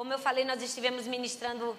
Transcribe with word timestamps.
Como 0.00 0.14
eu 0.14 0.18
falei, 0.18 0.46
nós 0.46 0.62
estivemos 0.62 1.06
ministrando 1.06 1.76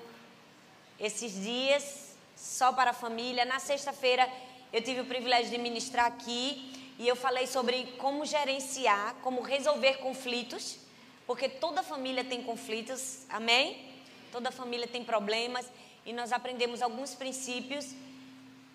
esses 1.00 1.42
dias 1.42 2.14
só 2.38 2.72
para 2.72 2.92
a 2.92 2.94
família. 2.94 3.46
Na 3.46 3.58
sexta-feira 3.58 4.32
eu 4.72 4.80
tive 4.80 5.02
o 5.02 5.06
privilégio 5.06 5.50
de 5.50 5.58
ministrar 5.58 6.06
aqui 6.06 6.72
e 7.00 7.08
eu 7.08 7.16
falei 7.16 7.48
sobre 7.48 7.84
como 7.98 8.24
gerenciar, 8.24 9.16
como 9.24 9.42
resolver 9.42 9.96
conflitos, 9.96 10.78
porque 11.26 11.50
toda 11.50 11.82
família 11.82 12.24
tem 12.24 12.44
conflitos, 12.44 13.26
amém? 13.28 13.92
Toda 14.32 14.52
família 14.52 14.86
tem 14.86 15.04
problemas 15.04 15.66
e 16.06 16.14
nós 16.14 16.32
aprendemos 16.32 16.84
alguns 16.84 17.16
princípios 17.16 17.88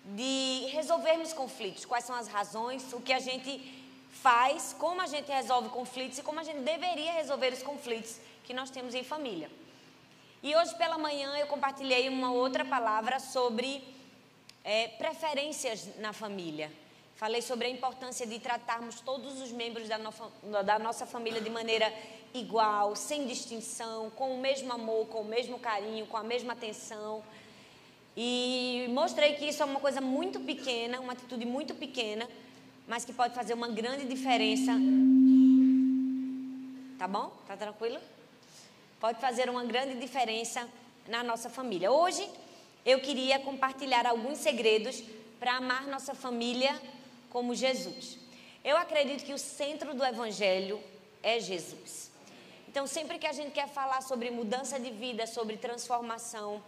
de 0.03 0.65
resolvermos 0.73 1.31
conflitos, 1.31 1.85
quais 1.85 2.03
são 2.03 2.17
as 2.17 2.27
razões, 2.27 2.91
o 2.91 2.99
que 2.99 3.13
a 3.13 3.19
gente 3.19 3.61
faz, 4.11 4.75
como 4.77 4.99
a 4.99 5.07
gente 5.07 5.31
resolve 5.31 5.69
conflitos 5.69 6.17
e 6.17 6.21
como 6.21 6.37
a 6.37 6.43
gente 6.43 6.59
deveria 6.59 7.13
resolver 7.13 7.53
os 7.53 7.63
conflitos 7.63 8.17
que 8.47 8.53
nós 8.53 8.69
temos 8.69 8.95
em 8.95 9.03
família. 9.03 9.51
E 10.41 10.55
hoje 10.55 10.73
pela 10.75 10.97
manhã 10.97 11.37
eu 11.37 11.47
compartilhei 11.47 12.07
uma 12.07 12.31
outra 12.31 12.63
palavra 12.63 13.19
sobre 13.19 13.83
é, 14.63 14.87
preferências 14.87 15.89
na 15.97 16.13
família. 16.13 16.71
Falei 17.15 17.41
sobre 17.41 17.67
a 17.67 17.69
importância 17.69 18.25
de 18.25 18.39
tratarmos 18.39 19.01
todos 19.01 19.41
os 19.41 19.51
membros 19.51 19.89
da, 19.89 19.97
no, 19.97 20.13
da 20.63 20.79
nossa 20.79 21.05
família 21.05 21.41
de 21.41 21.49
maneira 21.49 21.93
igual, 22.33 22.95
sem 22.95 23.25
distinção, 23.25 24.09
com 24.11 24.33
o 24.35 24.39
mesmo 24.39 24.71
amor, 24.71 25.07
com 25.07 25.21
o 25.21 25.25
mesmo 25.25 25.59
carinho, 25.59 26.05
com 26.05 26.15
a 26.15 26.23
mesma 26.23 26.53
atenção. 26.53 27.21
E 28.15 28.87
mostrei 28.91 29.33
que 29.33 29.45
isso 29.45 29.61
é 29.61 29.65
uma 29.65 29.79
coisa 29.81 29.99
muito 29.99 30.39
pequena, 30.39 31.01
uma 31.01 31.11
atitude 31.13 31.45
muito 31.45 31.75
pequena, 31.75 32.29
mas 32.87 33.03
que 33.03 33.11
pode 33.11 33.33
fazer 33.33 33.53
uma 33.53 33.67
grande 33.67 34.05
diferença. 34.05 34.71
Tá 36.97 37.07
bom? 37.07 37.31
Tá 37.45 37.57
tranquilo? 37.57 37.99
Pode 38.99 39.21
fazer 39.21 39.47
uma 39.47 39.63
grande 39.63 39.99
diferença 39.99 40.67
na 41.07 41.23
nossa 41.23 41.49
família. 41.51 41.91
Hoje 41.91 42.27
eu 42.83 42.99
queria 42.99 43.37
compartilhar 43.37 44.07
alguns 44.07 44.39
segredos 44.39 45.03
para 45.39 45.57
amar 45.57 45.85
nossa 45.85 46.15
família 46.15 46.79
como 47.29 47.53
Jesus. 47.53 48.17
Eu 48.63 48.75
acredito 48.75 49.23
que 49.23 49.33
o 49.33 49.37
centro 49.37 49.93
do 49.93 50.03
evangelho 50.03 50.81
é 51.21 51.39
Jesus. 51.39 52.11
Então, 52.67 52.87
sempre 52.87 53.19
que 53.19 53.27
a 53.27 53.31
gente 53.31 53.51
quer 53.51 53.67
falar 53.67 54.01
sobre 54.01 54.31
mudança 54.31 54.79
de 54.79 54.89
vida, 54.89 55.27
sobre 55.27 55.57
transformação, 55.57 56.63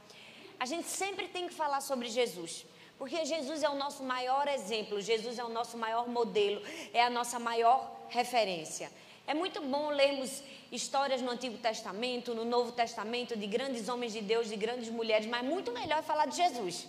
a 0.60 0.66
gente 0.68 0.88
sempre 0.88 1.28
tem 1.28 1.48
que 1.48 1.54
falar 1.54 1.82
sobre 1.82 2.10
Jesus. 2.10 2.64
Porque 3.00 3.26
Jesus 3.26 3.64
é 3.64 3.70
o 3.70 3.76
nosso 3.76 4.04
maior 4.04 4.48
exemplo, 4.48 5.02
Jesus 5.02 5.40
é 5.40 5.44
o 5.44 5.50
nosso 5.50 5.78
maior 5.78 6.08
modelo, 6.08 6.62
é 6.94 7.02
a 7.02 7.10
nossa 7.10 7.40
maior 7.40 7.92
referência. 8.10 8.92
É 9.30 9.34
muito 9.36 9.62
bom 9.62 9.90
lermos 9.90 10.42
histórias 10.72 11.22
no 11.22 11.30
Antigo 11.30 11.56
Testamento, 11.60 12.34
no 12.34 12.44
Novo 12.44 12.72
Testamento, 12.72 13.38
de 13.38 13.46
grandes 13.46 13.88
homens 13.88 14.12
de 14.12 14.22
Deus, 14.22 14.50
de 14.50 14.56
grandes 14.56 14.90
mulheres, 14.90 15.28
mas 15.28 15.46
muito 15.46 15.72
melhor 15.72 16.00
é 16.00 16.02
falar 16.02 16.26
de 16.26 16.36
Jesus. 16.36 16.88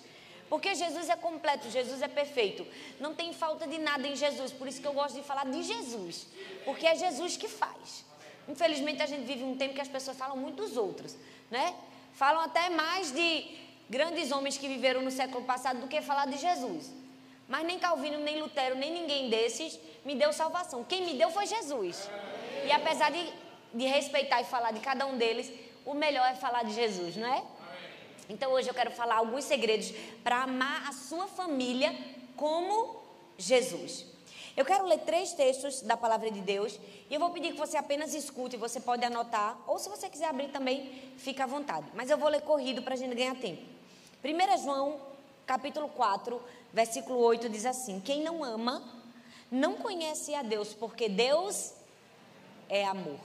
Porque 0.48 0.74
Jesus 0.74 1.11
é 1.11 1.16
completo, 1.16 1.68
Jesus 1.68 2.00
é 2.00 2.08
perfeito. 2.08 2.66
Não 2.98 3.14
tem 3.14 3.34
falta 3.34 3.66
de 3.66 3.77
nada 3.77 4.08
em 4.08 4.16
Jesus. 4.16 4.52
Por 4.52 4.66
isso 4.66 4.80
que 4.80 4.88
eu 4.88 4.94
gosto 4.94 5.16
de 5.16 5.22
falar 5.22 5.44
de 5.44 5.62
Jesus. 5.62 6.28
Porque 6.64 6.86
é 6.86 6.94
Jesus 6.96 7.36
que 7.36 7.46
faz. 7.46 8.06
Infelizmente 8.48 9.02
a 9.02 9.06
gente 9.06 9.27
vive 9.27 9.44
um 9.44 9.55
tempo 9.58 9.74
que 9.74 9.83
as 9.83 9.94
pessoas 9.96 10.16
falam 10.16 10.38
muito 10.38 10.62
dos 10.62 10.78
outros, 10.78 11.14
né? 11.50 11.74
Falam 12.14 12.41
até 12.41 12.70
mais 12.70 13.12
de 13.12 13.28
grandes 13.91 14.33
homens 14.33 14.56
que 14.56 14.66
viveram 14.66 15.02
no 15.02 15.11
século 15.11 15.44
passado 15.44 15.83
do 15.83 15.88
que 15.88 16.00
falar 16.00 16.27
de 16.27 16.38
Jesus. 16.38 16.91
Mas 17.46 17.66
nem 17.66 17.78
Calvino, 17.78 18.18
nem 18.18 18.41
Lutero, 18.41 18.77
nem 18.77 18.92
ninguém 18.92 19.28
desses 19.28 19.78
me 20.05 20.14
deu 20.14 20.33
salvação. 20.33 20.84
Quem 20.84 21.05
me 21.05 21.14
deu 21.14 21.30
foi 21.30 21.46
Jesus. 21.46 22.08
E 22.66 22.72
apesar 22.72 23.11
de, 23.11 23.33
de 23.75 23.86
respeitar 23.86 24.41
e 24.41 24.44
falar 24.44 24.72
de 24.72 24.80
cada 24.80 25.06
um 25.06 25.16
deles, 25.16 25.50
o 25.84 25.94
melhor 25.94 26.27
é 26.30 26.34
falar 26.34 26.64
de 26.64 26.75
Jesus, 26.75 27.17
não 27.17 27.27
é? 27.27 27.42
Então 28.28 28.52
hoje 28.52 28.69
eu 28.69 28.75
quero 28.75 28.91
falar 28.92 29.17
alguns 29.17 29.44
segredos 29.44 29.92
para 30.22 30.44
amar 30.44 30.89
a 30.89 30.92
sua 30.92 31.27
família 31.27 31.94
como 32.36 33.02
Jesus. 33.36 34.07
Eu 34.57 34.64
quero 34.64 34.86
ler 34.86 34.98
três 35.01 35.33
textos 35.33 35.80
da 35.80 35.96
palavra 35.96 36.30
de 36.30 36.40
Deus 36.40 36.79
e 37.08 37.14
eu 37.14 37.18
vou 37.18 37.30
pedir 37.30 37.52
que 37.52 37.58
você 37.58 37.77
apenas 37.77 38.14
escute, 38.14 38.57
você 38.57 38.79
pode 38.80 39.05
anotar, 39.05 39.58
ou 39.67 39.79
se 39.79 39.89
você 39.89 40.08
quiser 40.08 40.27
abrir 40.27 40.48
também, 40.48 41.12
fica 41.17 41.45
à 41.45 41.46
vontade. 41.46 41.86
Mas 41.95 42.11
eu 42.11 42.18
vou 42.18 42.29
ler 42.29 42.42
corrido 42.42 42.83
para 42.83 42.95
a 42.95 42.96
gente 42.96 43.14
ganhar 43.14 43.35
tempo. 43.36 43.62
1 44.23 44.62
João, 44.62 45.01
capítulo 45.46 45.89
4, 45.89 46.40
versículo 46.73 47.18
8 47.18 47.48
diz 47.48 47.64
assim: 47.64 48.01
Quem 48.01 48.23
não 48.23 48.45
ama, 48.45 48.83
não 49.51 49.74
conhece 49.74 50.35
a 50.35 50.42
Deus, 50.42 50.74
porque 50.74 51.08
Deus 51.08 51.73
é 52.70 52.86
amor. 52.86 53.19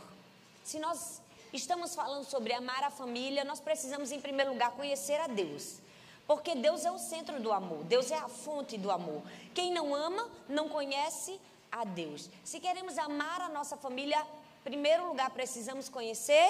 Se 0.63 0.79
nós 0.79 1.22
estamos 1.53 1.95
falando 1.95 2.25
sobre 2.25 2.51
amar 2.51 2.83
a 2.83 2.89
família, 2.89 3.45
nós 3.45 3.61
precisamos, 3.61 4.11
em 4.11 4.19
primeiro 4.19 4.51
lugar, 4.51 4.72
conhecer 4.72 5.19
a 5.22 5.28
Deus. 5.28 5.78
Porque 6.28 6.56
Deus 6.56 6.83
é 6.83 6.91
o 6.91 6.97
centro 6.97 7.39
do 7.39 7.53
amor, 7.53 7.84
Deus 7.84 8.09
é 8.09 8.17
a 8.17 8.28
fonte 8.28 8.78
do 8.78 8.89
amor. 8.89 9.22
Quem 9.53 9.72
não 9.72 9.94
ama, 9.94 10.28
não 10.50 10.67
conhece 10.67 11.39
a 11.72 11.84
Deus. 11.84 12.29
Se 12.44 12.59
queremos 12.59 12.97
amar 12.97 13.41
a 13.41 13.50
nossa 13.50 13.78
família, 13.78 14.19
em 14.19 14.63
primeiro 14.63 15.07
lugar, 15.07 15.29
precisamos 15.29 15.88
conhecer 15.88 16.50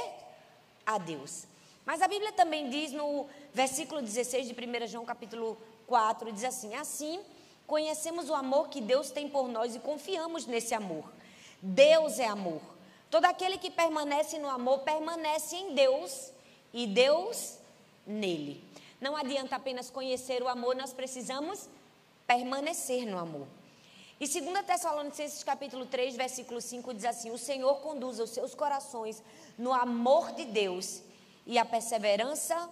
a 0.85 0.97
Deus. 0.97 1.45
Mas 1.85 2.01
a 2.01 2.07
Bíblia 2.07 2.31
também 2.31 2.69
diz 2.69 2.94
no 2.94 3.28
versículo 3.53 4.01
16 4.01 4.47
de 4.47 4.53
1 4.53 4.88
João 4.88 5.05
capítulo 5.05 5.57
4, 5.88 6.31
diz 6.31 6.45
assim: 6.45 6.73
Assim, 6.73 7.22
conhecemos 7.67 8.29
o 8.29 8.34
amor 8.34 8.69
que 8.69 8.79
Deus 8.79 9.11
tem 9.11 9.28
por 9.28 9.50
nós 9.50 9.75
e 9.75 9.79
confiamos 9.79 10.45
nesse 10.45 10.73
amor. 10.73 11.03
Deus 11.61 12.17
é 12.17 12.25
amor. 12.25 12.61
Todo 13.09 13.25
aquele 13.25 13.57
que 13.57 13.71
permanece 13.71 14.38
no 14.39 14.49
amor 14.49 14.79
permanece 14.79 15.55
em 15.55 15.73
Deus 15.73 16.31
e 16.73 16.88
Deus 16.88 17.57
nele. 18.05 18.63
Não 18.99 19.16
adianta 19.16 19.55
apenas 19.55 19.89
conhecer 19.89 20.41
o 20.41 20.47
amor, 20.47 20.75
nós 20.75 20.93
precisamos 20.93 21.69
permanecer 22.25 23.05
no 23.05 23.17
amor. 23.17 23.47
E 24.19 24.27
2 24.27 24.66
Tessalonicenses 24.66 25.43
capítulo 25.43 25.85
3, 25.85 26.16
versículo 26.16 26.61
5 26.61 26.93
diz 26.93 27.05
assim: 27.05 27.31
O 27.31 27.38
Senhor 27.38 27.75
conduza 27.81 28.23
os 28.23 28.29
seus 28.29 28.55
corações 28.55 29.22
no 29.57 29.73
amor 29.73 30.31
de 30.31 30.45
Deus 30.45 31.01
e 31.45 31.57
a 31.57 31.66
perseverança 31.66 32.69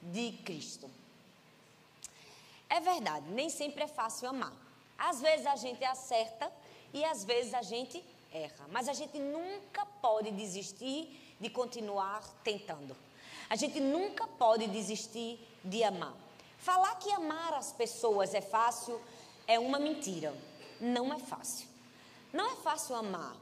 de 0.00 0.32
Cristo. 0.44 0.88
É 2.70 2.80
verdade, 2.80 3.26
nem 3.30 3.48
sempre 3.48 3.84
é 3.84 3.88
fácil 3.88 4.28
amar. 4.28 4.52
Às 4.96 5.20
vezes 5.20 5.46
a 5.46 5.56
gente 5.56 5.84
acerta 5.84 6.50
e 6.92 7.04
às 7.04 7.24
vezes 7.24 7.54
a 7.54 7.62
gente 7.62 8.02
erra. 8.34 8.66
Mas 8.70 8.88
a 8.88 8.92
gente 8.92 9.18
nunca 9.18 9.86
pode 10.02 10.30
desistir 10.32 11.36
de 11.40 11.48
continuar 11.48 12.22
tentando. 12.42 12.96
A 13.48 13.56
gente 13.56 13.78
nunca 13.80 14.26
pode 14.26 14.66
desistir 14.66 15.38
de 15.64 15.84
amar. 15.84 16.14
Falar 16.58 16.96
que 16.96 17.10
amar 17.12 17.54
as 17.54 17.72
pessoas 17.72 18.34
é 18.34 18.40
fácil 18.40 19.00
é 19.46 19.58
uma 19.58 19.78
mentira. 19.78 20.34
Não 20.80 21.12
é 21.12 21.18
fácil. 21.18 21.68
Não 22.32 22.50
é 22.50 22.56
fácil 22.56 22.96
amar. 22.96 23.36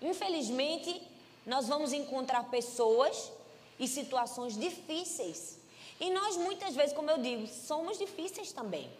Infelizmente, 0.00 1.02
nós 1.44 1.68
vamos 1.68 1.92
encontrar 1.92 2.44
pessoas 2.44 3.30
e 3.78 3.86
situações 3.86 4.56
difíceis. 4.56 5.58
E 6.00 6.10
nós, 6.10 6.36
muitas 6.36 6.74
vezes, 6.74 6.94
como 6.94 7.10
eu 7.10 7.18
digo, 7.18 7.46
somos 7.46 7.98
difíceis 7.98 8.52
também. 8.52 8.90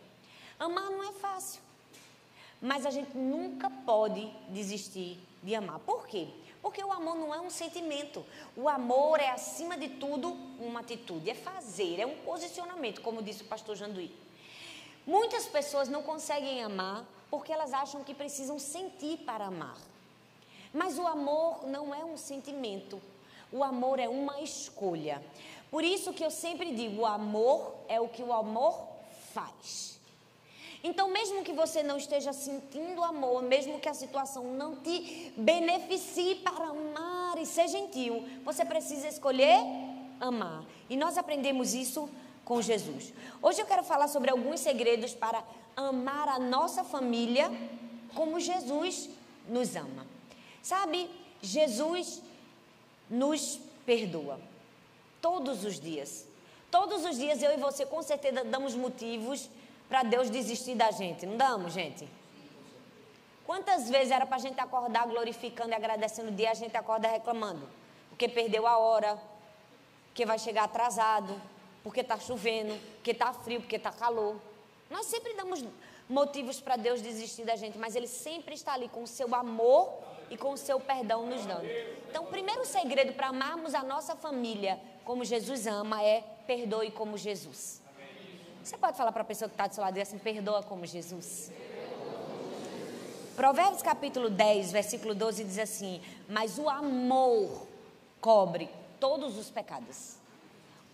Amar 0.59 0.91
não 0.91 1.03
é 1.03 1.13
fácil. 1.13 1.61
Mas 2.65 2.87
a 2.87 2.91
gente 2.91 3.15
nunca 3.15 3.69
pode 3.69 4.27
desistir 4.49 5.19
de 5.43 5.55
amar. 5.55 5.81
Por 5.81 6.07
quê? 6.07 6.29
Porque 6.63 6.83
o 6.83 6.91
amor 6.91 7.15
não 7.15 7.35
é 7.35 7.39
um 7.39 7.51
sentimento. 7.51 8.25
O 8.57 8.71
amor 8.71 9.21
é, 9.21 9.29
acima 9.29 9.77
de 9.77 9.91
tudo, 9.91 10.31
uma 10.59 10.81
atitude. 10.81 11.29
É 11.29 11.35
fazer, 11.35 12.01
é 12.01 12.07
um 12.07 12.17
posicionamento, 12.21 13.03
como 13.03 13.23
disse 13.23 13.43
o 13.43 13.45
pastor 13.45 13.77
Janduí. 13.77 14.11
Muitas 15.07 15.45
pessoas 15.45 15.91
não 15.91 16.03
conseguem 16.03 16.65
amar 16.65 17.05
porque 17.31 17.53
elas 17.53 17.75
acham 17.75 18.03
que 18.03 18.15
precisam 18.15 18.59
sentir 18.59 19.19
para 19.19 19.45
amar. 19.45 19.77
Mas 20.73 20.99
o 20.99 21.07
amor 21.07 21.67
não 21.67 21.95
é 21.95 22.03
um 22.03 22.17
sentimento. 22.17 22.99
O 23.53 23.63
amor 23.63 23.99
é 23.99 24.09
uma 24.09 24.41
escolha. 24.41 25.23
Por 25.71 25.85
isso 25.85 26.15
que 26.15 26.25
eu 26.25 26.31
sempre 26.31 26.75
digo: 26.75 27.03
o 27.03 27.07
amor 27.07 27.75
é 27.89 28.01
o 28.01 28.09
que 28.09 28.23
o 28.23 28.33
amor 28.33 28.89
faz. 29.35 29.94
Então, 30.87 31.09
mesmo 31.09 31.43
que 31.43 31.53
você 31.55 31.83
não 31.83 31.97
esteja 31.97 32.35
sentindo 32.35 33.03
amor, 33.03 33.43
mesmo 33.43 33.81
que 33.81 33.89
a 33.89 33.95
situação 33.95 34.45
não 34.53 34.77
te 34.77 35.33
beneficie 35.35 36.35
para 36.35 36.67
amar 36.67 37.39
e 37.39 37.47
ser 37.47 37.69
gentil, 37.69 38.23
você 38.45 38.67
precisa 38.67 39.09
escolher 39.09 39.57
amar. 40.21 40.63
E 40.91 40.95
nós 40.95 41.17
aprendemos 41.17 41.73
isso 41.73 42.07
com 42.45 42.61
Jesus. 42.61 43.15
Hoje 43.41 43.63
eu 43.63 43.67
quero 43.67 43.83
falar 43.83 44.09
sobre 44.09 44.31
alguns 44.31 44.61
segredos 44.61 45.15
para 45.15 45.43
amar 45.75 46.29
a 46.29 46.39
nossa 46.39 46.85
família 46.85 47.51
como 48.15 48.39
Jesus 48.39 49.09
nos 49.49 49.75
ama. 49.75 50.07
Sabe, 50.63 51.11
Jesus 51.41 52.21
nos 53.09 53.59
perdoa. 53.87 54.39
Todos 55.23 55.65
os 55.65 55.81
dias. 55.81 56.27
Todos 56.71 57.07
os 57.07 57.17
dias 57.17 57.43
eu 57.43 57.55
e 57.55 57.57
você 57.57 57.87
com 57.87 58.03
certeza 58.03 58.45
damos 58.45 58.75
motivos 58.75 59.49
para 59.89 60.03
Deus 60.03 60.31
desistir 60.31 60.75
da 60.75 60.91
gente. 60.91 61.27
Não 61.27 61.37
damos, 61.37 61.73
gente? 61.73 62.09
Quantas 63.47 63.91
vezes 63.91 64.11
era 64.11 64.25
para 64.25 64.37
a 64.37 64.41
gente 64.41 64.59
acordar 64.59 65.07
glorificando 65.07 65.71
e 65.71 65.75
agradecendo 65.75 66.31
o 66.31 66.35
dia, 66.35 66.51
a 66.51 66.55
gente 66.55 66.77
acorda 66.77 67.09
reclamando? 67.09 67.69
Porque 68.09 68.29
perdeu 68.29 68.67
a 68.67 68.79
hora, 68.79 69.19
porque 70.07 70.25
vai 70.25 70.39
chegar 70.39 70.65
atrasado, 70.65 71.41
porque 71.83 72.01
está 72.01 72.19
chovendo, 72.19 72.75
porque 72.95 73.11
está 73.11 73.33
frio, 73.33 73.61
porque 73.61 73.77
está 73.77 73.93
calor. 73.93 74.37
Nós 74.89 75.07
sempre 75.07 75.35
damos 75.35 75.63
motivos 76.09 76.61
para 76.61 76.77
Deus 76.77 77.03
desistir 77.03 77.45
da 77.45 77.57
gente, 77.57 77.77
mas 77.77 77.95
Ele 77.95 78.07
sempre 78.07 78.55
está 78.55 78.73
ali 78.73 78.89
com 78.89 79.03
o 79.03 79.07
seu 79.07 79.35
amor 79.35 79.93
e 80.31 80.37
com 80.37 80.53
o 80.53 80.57
seu 80.57 80.81
perdão 80.81 81.27
nos 81.27 81.45
dando. 81.45 81.67
Então, 82.09 82.25
o 82.25 82.29
primeiro 82.29 82.65
segredo 82.65 83.13
para 83.13 83.29
amarmos 83.29 83.75
a 83.75 83.83
nossa 83.83 84.17
família 84.17 84.81
como 85.05 85.25
Jesus 85.25 85.67
ama 85.67 86.03
é 86.03 86.23
perdoe 86.47 86.91
como 86.91 87.19
Jesus. 87.19 87.84
Você 88.65 88.79
pode 88.79 88.97
falar 88.97 89.13
para 89.13 89.21
a 89.21 89.27
pessoa 89.27 89.47
que 89.47 89.53
está 89.53 89.67
do 89.67 89.75
seu 89.75 89.85
lado 89.85 90.01
assim, 90.01 90.17
perdoa 90.17 90.63
como 90.63 90.87
Jesus. 90.87 91.53
Provérbios 93.37 93.83
capítulo 93.83 94.31
10, 94.31 94.73
versículo 94.73 95.15
12 95.15 95.45
diz 95.45 95.59
assim: 95.59 96.01
Mas 96.27 96.59
o 96.59 96.67
amor 96.71 97.67
cobre 98.23 98.71
todos 98.99 99.37
os 99.37 99.51
pecados. 99.51 100.17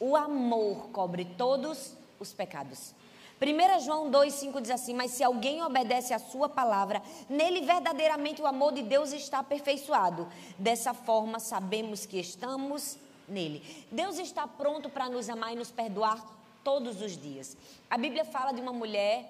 O 0.00 0.16
amor 0.16 0.88
cobre 0.88 1.24
todos 1.24 1.94
os 2.18 2.32
pecados. 2.32 2.92
1 3.40 3.80
João 3.84 4.10
2,5 4.10 4.60
diz 4.62 4.72
assim: 4.72 4.92
Mas 4.92 5.12
se 5.12 5.22
alguém 5.22 5.62
obedece 5.62 6.12
à 6.12 6.18
sua 6.18 6.48
palavra, 6.48 7.00
nele 7.28 7.60
verdadeiramente 7.60 8.42
o 8.42 8.48
amor 8.48 8.72
de 8.72 8.82
Deus 8.82 9.12
está 9.12 9.38
aperfeiçoado. 9.38 10.26
Dessa 10.58 10.92
forma, 10.92 11.38
sabemos 11.38 12.04
que 12.04 12.18
estamos 12.18 12.98
nele. 13.28 13.86
Deus 13.92 14.18
está 14.18 14.48
pronto 14.48 14.90
para 14.90 15.08
nos 15.08 15.28
amar 15.28 15.52
e 15.52 15.56
nos 15.56 15.70
perdoar 15.70 16.39
todos 16.64 17.00
os 17.00 17.16
dias. 17.16 17.56
A 17.88 17.96
Bíblia 17.96 18.24
fala 18.24 18.52
de 18.52 18.60
uma 18.60 18.72
mulher 18.72 19.24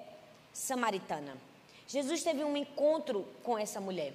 samaritana. 0.53 1.37
Jesus 1.87 2.23
teve 2.23 2.45
um 2.45 2.57
encontro 2.57 3.27
com 3.43 3.59
essa 3.59 3.81
mulher. 3.81 4.13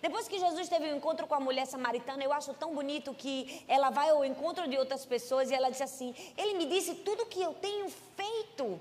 Depois 0.00 0.28
que 0.28 0.38
Jesus 0.38 0.68
teve 0.68 0.92
um 0.92 0.96
encontro 0.96 1.26
com 1.26 1.34
a 1.34 1.40
mulher 1.40 1.66
samaritana, 1.66 2.22
eu 2.22 2.32
acho 2.32 2.52
tão 2.54 2.74
bonito 2.74 3.14
que 3.14 3.64
ela 3.66 3.88
vai 3.88 4.10
ao 4.10 4.22
encontro 4.22 4.68
de 4.68 4.76
outras 4.76 5.06
pessoas 5.06 5.50
e 5.50 5.54
ela 5.54 5.70
disse 5.70 5.82
assim: 5.82 6.14
Ele 6.36 6.54
me 6.58 6.66
disse 6.66 6.96
tudo 6.96 7.22
o 7.22 7.26
que 7.26 7.40
eu 7.40 7.54
tenho 7.54 7.88
feito. 8.14 8.78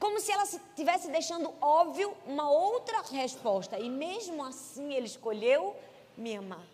Como 0.00 0.18
se 0.20 0.32
ela 0.32 0.42
estivesse 0.42 1.08
deixando 1.10 1.54
óbvio 1.60 2.12
uma 2.26 2.50
outra 2.50 3.02
resposta. 3.02 3.78
E 3.78 3.88
mesmo 3.88 4.44
assim 4.44 4.92
ele 4.92 5.06
escolheu 5.06 5.76
me 6.16 6.36
amar. 6.36 6.66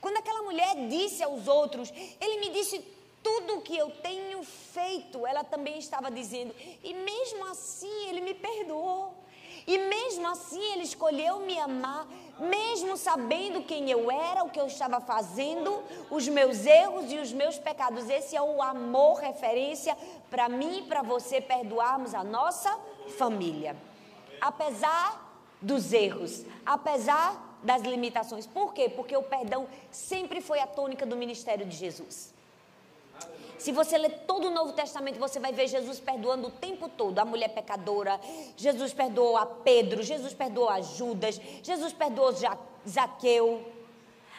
Quando 0.00 0.18
aquela 0.18 0.42
mulher 0.42 0.76
disse 0.88 1.22
aos 1.22 1.48
outros, 1.48 1.90
ele 2.20 2.40
me 2.40 2.50
disse 2.50 2.78
tudo 3.26 3.60
que 3.60 3.76
eu 3.76 3.90
tenho 3.90 4.40
feito, 4.44 5.26
ela 5.26 5.42
também 5.42 5.78
estava 5.80 6.08
dizendo, 6.12 6.54
e 6.84 6.94
mesmo 6.94 7.44
assim 7.46 8.08
ele 8.08 8.20
me 8.20 8.34
perdoou. 8.34 9.12
E 9.66 9.76
mesmo 9.78 10.28
assim 10.28 10.62
ele 10.74 10.84
escolheu 10.84 11.40
me 11.40 11.58
amar, 11.58 12.06
mesmo 12.38 12.96
sabendo 12.96 13.64
quem 13.64 13.90
eu 13.90 14.08
era, 14.08 14.44
o 14.44 14.50
que 14.50 14.60
eu 14.60 14.68
estava 14.68 15.00
fazendo, 15.00 15.82
os 16.08 16.28
meus 16.28 16.64
erros 16.64 17.10
e 17.10 17.18
os 17.18 17.32
meus 17.32 17.58
pecados. 17.58 18.08
Esse 18.08 18.36
é 18.36 18.40
o 18.40 18.62
amor 18.62 19.16
referência 19.16 19.98
para 20.30 20.48
mim 20.48 20.78
e 20.78 20.82
para 20.82 21.02
você 21.02 21.40
perdoarmos 21.40 22.14
a 22.14 22.22
nossa 22.22 22.78
família. 23.18 23.76
Apesar 24.40 25.50
dos 25.60 25.92
erros, 25.92 26.44
apesar 26.64 27.58
das 27.60 27.82
limitações. 27.82 28.46
Por 28.46 28.72
quê? 28.72 28.88
Porque 28.88 29.16
o 29.16 29.22
perdão 29.24 29.66
sempre 29.90 30.40
foi 30.40 30.60
a 30.60 30.66
tônica 30.68 31.04
do 31.04 31.16
ministério 31.16 31.66
de 31.66 31.76
Jesus. 31.76 32.36
Se 33.58 33.72
você 33.72 33.96
ler 33.96 34.24
todo 34.26 34.48
o 34.48 34.50
Novo 34.50 34.72
Testamento, 34.72 35.18
você 35.18 35.40
vai 35.40 35.52
ver 35.52 35.66
Jesus 35.66 35.98
perdoando 35.98 36.48
o 36.48 36.50
tempo 36.50 36.88
todo 36.88 37.18
a 37.18 37.24
mulher 37.24 37.48
pecadora. 37.48 38.20
Jesus 38.56 38.92
perdoou 38.92 39.36
a 39.36 39.46
Pedro, 39.46 40.02
Jesus 40.02 40.34
perdoou 40.34 40.68
a 40.68 40.80
Judas, 40.80 41.40
Jesus 41.62 41.92
perdoou 41.92 42.32
Zaqueu. 42.86 43.76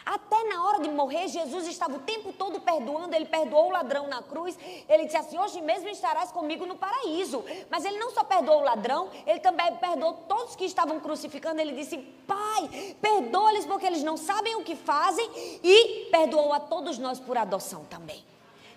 Até 0.08 0.42
na 0.44 0.64
hora 0.64 0.80
de 0.80 0.88
morrer, 0.88 1.28
Jesus 1.28 1.66
estava 1.66 1.96
o 1.96 1.98
tempo 1.98 2.32
todo 2.32 2.58
perdoando. 2.60 3.14
Ele 3.14 3.26
perdoou 3.26 3.66
o 3.66 3.70
ladrão 3.70 4.06
na 4.06 4.22
cruz. 4.22 4.58
Ele 4.88 5.04
disse 5.04 5.18
assim: 5.18 5.38
Hoje 5.38 5.60
mesmo 5.60 5.86
estarás 5.90 6.32
comigo 6.32 6.64
no 6.64 6.76
paraíso. 6.76 7.44
Mas 7.68 7.84
ele 7.84 7.98
não 7.98 8.10
só 8.10 8.24
perdoou 8.24 8.60
o 8.60 8.64
ladrão, 8.64 9.10
ele 9.26 9.40
também 9.40 9.76
perdoou 9.76 10.14
todos 10.26 10.56
que 10.56 10.64
estavam 10.64 10.98
crucificando. 10.98 11.60
Ele 11.60 11.72
disse: 11.72 11.98
Pai, 12.26 12.96
perdoa-lhes 13.02 13.66
porque 13.66 13.84
eles 13.84 14.02
não 14.02 14.16
sabem 14.16 14.56
o 14.56 14.64
que 14.64 14.74
fazem. 14.74 15.28
E 15.62 16.08
perdoou 16.10 16.54
a 16.54 16.60
todos 16.60 16.96
nós 16.96 17.20
por 17.20 17.36
adoção 17.36 17.84
também. 17.84 18.24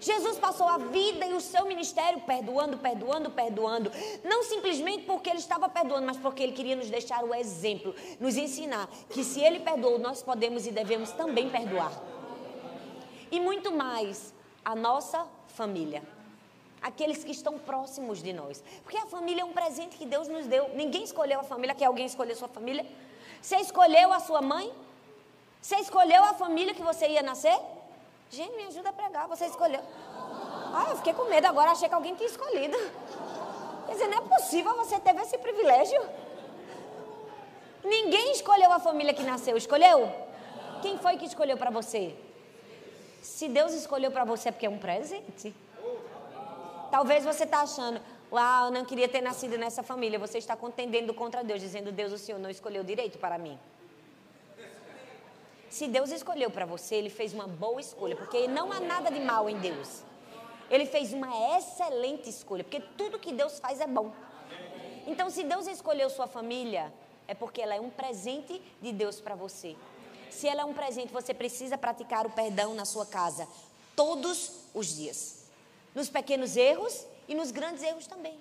Jesus 0.01 0.39
passou 0.39 0.67
a 0.67 0.79
vida 0.79 1.27
e 1.27 1.33
o 1.33 1.39
seu 1.39 1.65
ministério 1.65 2.19
perdoando, 2.21 2.77
perdoando, 2.79 3.29
perdoando. 3.29 3.91
Não 4.23 4.43
simplesmente 4.43 5.05
porque 5.05 5.29
ele 5.29 5.37
estava 5.37 5.69
perdoando, 5.69 6.07
mas 6.07 6.17
porque 6.17 6.41
ele 6.41 6.53
queria 6.53 6.75
nos 6.75 6.89
deixar 6.89 7.23
o 7.23 7.35
exemplo, 7.35 7.93
nos 8.19 8.35
ensinar 8.35 8.89
que 9.11 9.23
se 9.23 9.39
ele 9.39 9.59
perdoou, 9.59 9.99
nós 9.99 10.23
podemos 10.23 10.65
e 10.65 10.71
devemos 10.71 11.11
também 11.11 11.49
perdoar. 11.51 11.93
E 13.31 13.39
muito 13.39 13.71
mais, 13.71 14.33
a 14.65 14.75
nossa 14.75 15.27
família. 15.47 16.01
Aqueles 16.81 17.23
que 17.23 17.31
estão 17.31 17.59
próximos 17.59 18.23
de 18.23 18.33
nós. 18.33 18.63
Porque 18.83 18.97
a 18.97 19.05
família 19.05 19.43
é 19.43 19.45
um 19.45 19.53
presente 19.53 19.97
que 19.97 20.05
Deus 20.05 20.27
nos 20.27 20.47
deu. 20.47 20.69
Ninguém 20.75 21.03
escolheu 21.03 21.39
a 21.39 21.43
família. 21.43 21.75
Quer 21.75 21.85
alguém 21.85 22.07
escolher 22.07 22.33
a 22.33 22.35
sua 22.35 22.47
família? 22.47 22.83
Você 23.39 23.57
escolheu 23.57 24.11
a 24.11 24.19
sua 24.19 24.41
mãe? 24.41 24.73
Você 25.61 25.75
escolheu 25.75 26.23
a 26.23 26.33
família 26.33 26.73
que 26.73 26.81
você 26.81 27.07
ia 27.07 27.21
nascer? 27.21 27.55
Gente, 28.31 28.55
me 28.55 28.63
ajuda 28.63 28.89
a 28.89 28.93
pregar, 28.93 29.27
você 29.27 29.45
escolheu. 29.45 29.81
Ah, 30.73 30.87
eu 30.91 30.95
fiquei 30.95 31.13
com 31.13 31.25
medo 31.25 31.47
agora, 31.47 31.71
achei 31.71 31.89
que 31.89 31.93
alguém 31.93 32.15
tinha 32.15 32.29
escolhido. 32.29 32.77
Quer 33.85 33.91
dizer, 33.91 34.07
não 34.07 34.19
é 34.19 34.21
possível 34.21 34.73
você 34.77 34.97
ter 35.01 35.13
esse 35.17 35.37
privilégio. 35.37 36.01
Ninguém 37.83 38.31
escolheu 38.31 38.71
a 38.71 38.79
família 38.79 39.13
que 39.13 39.23
nasceu, 39.23 39.57
escolheu? 39.57 40.09
Quem 40.81 40.97
foi 40.97 41.17
que 41.17 41.25
escolheu 41.25 41.57
para 41.57 41.69
você? 41.69 42.15
Se 43.21 43.49
Deus 43.49 43.73
escolheu 43.73 44.11
para 44.11 44.23
você 44.23 44.47
é 44.47 44.51
porque 44.53 44.65
é 44.65 44.69
um 44.69 44.79
presente. 44.79 45.53
Talvez 46.89 47.25
você 47.25 47.43
está 47.43 47.61
achando, 47.61 47.99
uau, 48.31 48.67
eu 48.67 48.71
não 48.71 48.85
queria 48.85 49.09
ter 49.09 49.19
nascido 49.19 49.57
nessa 49.57 49.83
família. 49.83 50.17
Você 50.17 50.37
está 50.37 50.55
contendendo 50.55 51.13
contra 51.13 51.43
Deus, 51.43 51.59
dizendo, 51.59 51.91
Deus, 51.91 52.13
o 52.13 52.17
Senhor 52.17 52.39
não 52.39 52.49
escolheu 52.49 52.81
direito 52.81 53.17
para 53.17 53.37
mim. 53.37 53.59
Se 55.71 55.87
Deus 55.87 56.11
escolheu 56.11 56.51
para 56.51 56.65
você, 56.65 56.95
Ele 56.95 57.09
fez 57.09 57.33
uma 57.33 57.47
boa 57.47 57.79
escolha, 57.79 58.13
porque 58.13 58.45
não 58.45 58.73
há 58.73 58.81
nada 58.81 59.09
de 59.09 59.21
mal 59.21 59.49
em 59.49 59.57
Deus. 59.57 60.03
Ele 60.69 60.85
fez 60.85 61.13
uma 61.13 61.29
excelente 61.57 62.29
escolha, 62.29 62.61
porque 62.61 62.81
tudo 62.97 63.17
que 63.17 63.31
Deus 63.31 63.57
faz 63.57 63.79
é 63.79 63.87
bom. 63.87 64.11
Então, 65.07 65.29
se 65.29 65.45
Deus 65.45 65.67
escolheu 65.67 66.09
sua 66.09 66.27
família, 66.27 66.93
é 67.25 67.33
porque 67.33 67.61
ela 67.61 67.73
é 67.73 67.79
um 67.79 67.89
presente 67.89 68.61
de 68.81 68.91
Deus 68.91 69.21
para 69.21 69.33
você. 69.33 69.77
Se 70.29 70.45
ela 70.45 70.63
é 70.63 70.65
um 70.65 70.73
presente, 70.73 71.13
você 71.13 71.33
precisa 71.33 71.77
praticar 71.77 72.27
o 72.27 72.31
perdão 72.31 72.75
na 72.75 72.83
sua 72.83 73.05
casa 73.05 73.47
todos 73.95 74.51
os 74.73 74.93
dias. 74.93 75.45
Nos 75.95 76.09
pequenos 76.09 76.57
erros 76.57 77.05
e 77.29 77.33
nos 77.33 77.49
grandes 77.49 77.81
erros 77.81 78.07
também. 78.07 78.37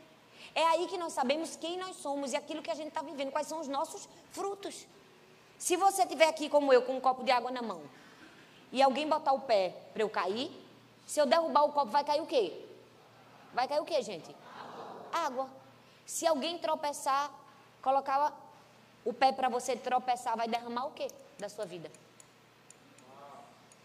É 0.52 0.64
aí 0.64 0.88
que 0.88 0.98
nós 0.98 1.12
sabemos 1.12 1.54
quem 1.54 1.78
nós 1.78 1.94
somos 1.94 2.32
e 2.32 2.36
aquilo 2.36 2.60
que 2.60 2.72
a 2.72 2.74
gente 2.74 2.88
está 2.88 3.02
vivendo, 3.02 3.30
quais 3.30 3.46
são 3.46 3.60
os 3.60 3.68
nossos 3.68 4.08
frutos. 4.32 4.84
Se 5.60 5.76
você 5.76 6.04
estiver 6.04 6.26
aqui 6.26 6.48
como 6.48 6.72
eu, 6.72 6.80
com 6.80 6.96
um 6.96 7.00
copo 7.00 7.22
de 7.22 7.30
água 7.30 7.50
na 7.50 7.60
mão, 7.60 7.82
e 8.72 8.80
alguém 8.80 9.06
botar 9.06 9.32
o 9.32 9.40
pé 9.40 9.76
para 9.92 10.02
eu 10.02 10.08
cair, 10.08 10.50
se 11.06 11.20
eu 11.20 11.26
derrubar 11.26 11.64
o 11.64 11.72
copo, 11.72 11.90
vai 11.90 12.02
cair 12.02 12.22
o 12.22 12.26
quê? 12.26 12.66
Vai 13.52 13.68
cair 13.68 13.80
o 13.80 13.84
quê, 13.84 14.00
gente? 14.00 14.34
Água. 15.12 15.26
água. 15.26 15.50
Se 16.06 16.26
alguém 16.26 16.56
tropeçar, 16.56 17.30
colocar 17.82 18.34
o 19.04 19.12
pé 19.12 19.32
para 19.32 19.50
você 19.50 19.76
tropeçar, 19.76 20.34
vai 20.34 20.48
derramar 20.48 20.86
o 20.86 20.92
quê 20.92 21.08
da 21.38 21.50
sua 21.50 21.66
vida? 21.66 21.92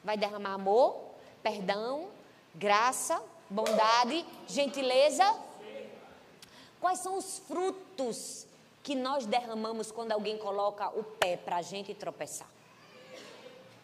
Vai 0.01 0.15
derramar 0.15 0.53
amor, 0.53 0.95
perdão, 1.43 2.07
graça, 2.53 3.21
bondade, 3.49 4.25
gentileza. 4.47 5.25
Quais 6.79 6.99
são 6.99 7.17
os 7.17 7.39
frutos 7.39 8.47
que 8.85 8.93
nós 8.93 9.25
derramamos 9.25 9.91
quando 9.91 10.11
alguém 10.11 10.37
coloca 10.37 10.87
o 10.89 11.03
pé 11.03 11.37
para 11.37 11.55
a 11.55 11.61
gente 11.63 11.91
tropeçar. 11.95 12.47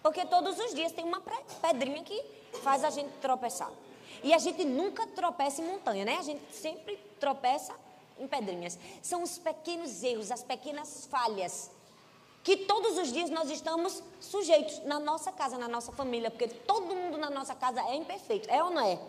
Porque 0.04 0.24
todos 0.28 0.60
os 0.60 0.76
dias 0.76 0.92
tem 0.92 1.04
uma 1.04 1.20
pedrinha 1.60 2.04
que 2.04 2.24
faz 2.62 2.84
a 2.84 2.92
gente 2.92 3.10
tropeçar. 3.20 3.72
E 4.24 4.32
a 4.32 4.38
gente 4.38 4.64
nunca 4.64 5.08
tropeça 5.08 5.60
em 5.60 5.66
montanha, 5.66 6.06
né? 6.06 6.18
A 6.20 6.22
gente 6.22 6.44
sempre 6.54 6.98
tropeça 7.20 7.74
em 8.20 8.28
pedrinhas. 8.28 8.78
São 9.02 9.24
os 9.24 9.40
pequenos 9.40 10.04
erros, 10.04 10.30
as 10.30 10.44
pequenas 10.44 11.08
falhas 11.08 11.72
que 12.44 12.58
todos 12.58 12.96
os 13.00 13.12
dias 13.12 13.32
nós 13.32 13.50
estamos 13.50 14.04
sujeitos 14.20 14.84
na 14.86 15.00
nossa 15.00 15.32
casa, 15.32 15.58
na 15.58 15.68
nossa 15.68 15.92
família, 15.92 16.30
porque 16.30 16.48
todo 16.48 16.96
mundo 16.96 17.18
na 17.18 17.32
nossa 17.32 17.56
casa 17.56 17.82
é 17.82 17.96
imperfeito. 17.96 18.48
É 18.52 18.64
ou 18.64 18.70
não 18.70 18.86
é? 18.86 19.00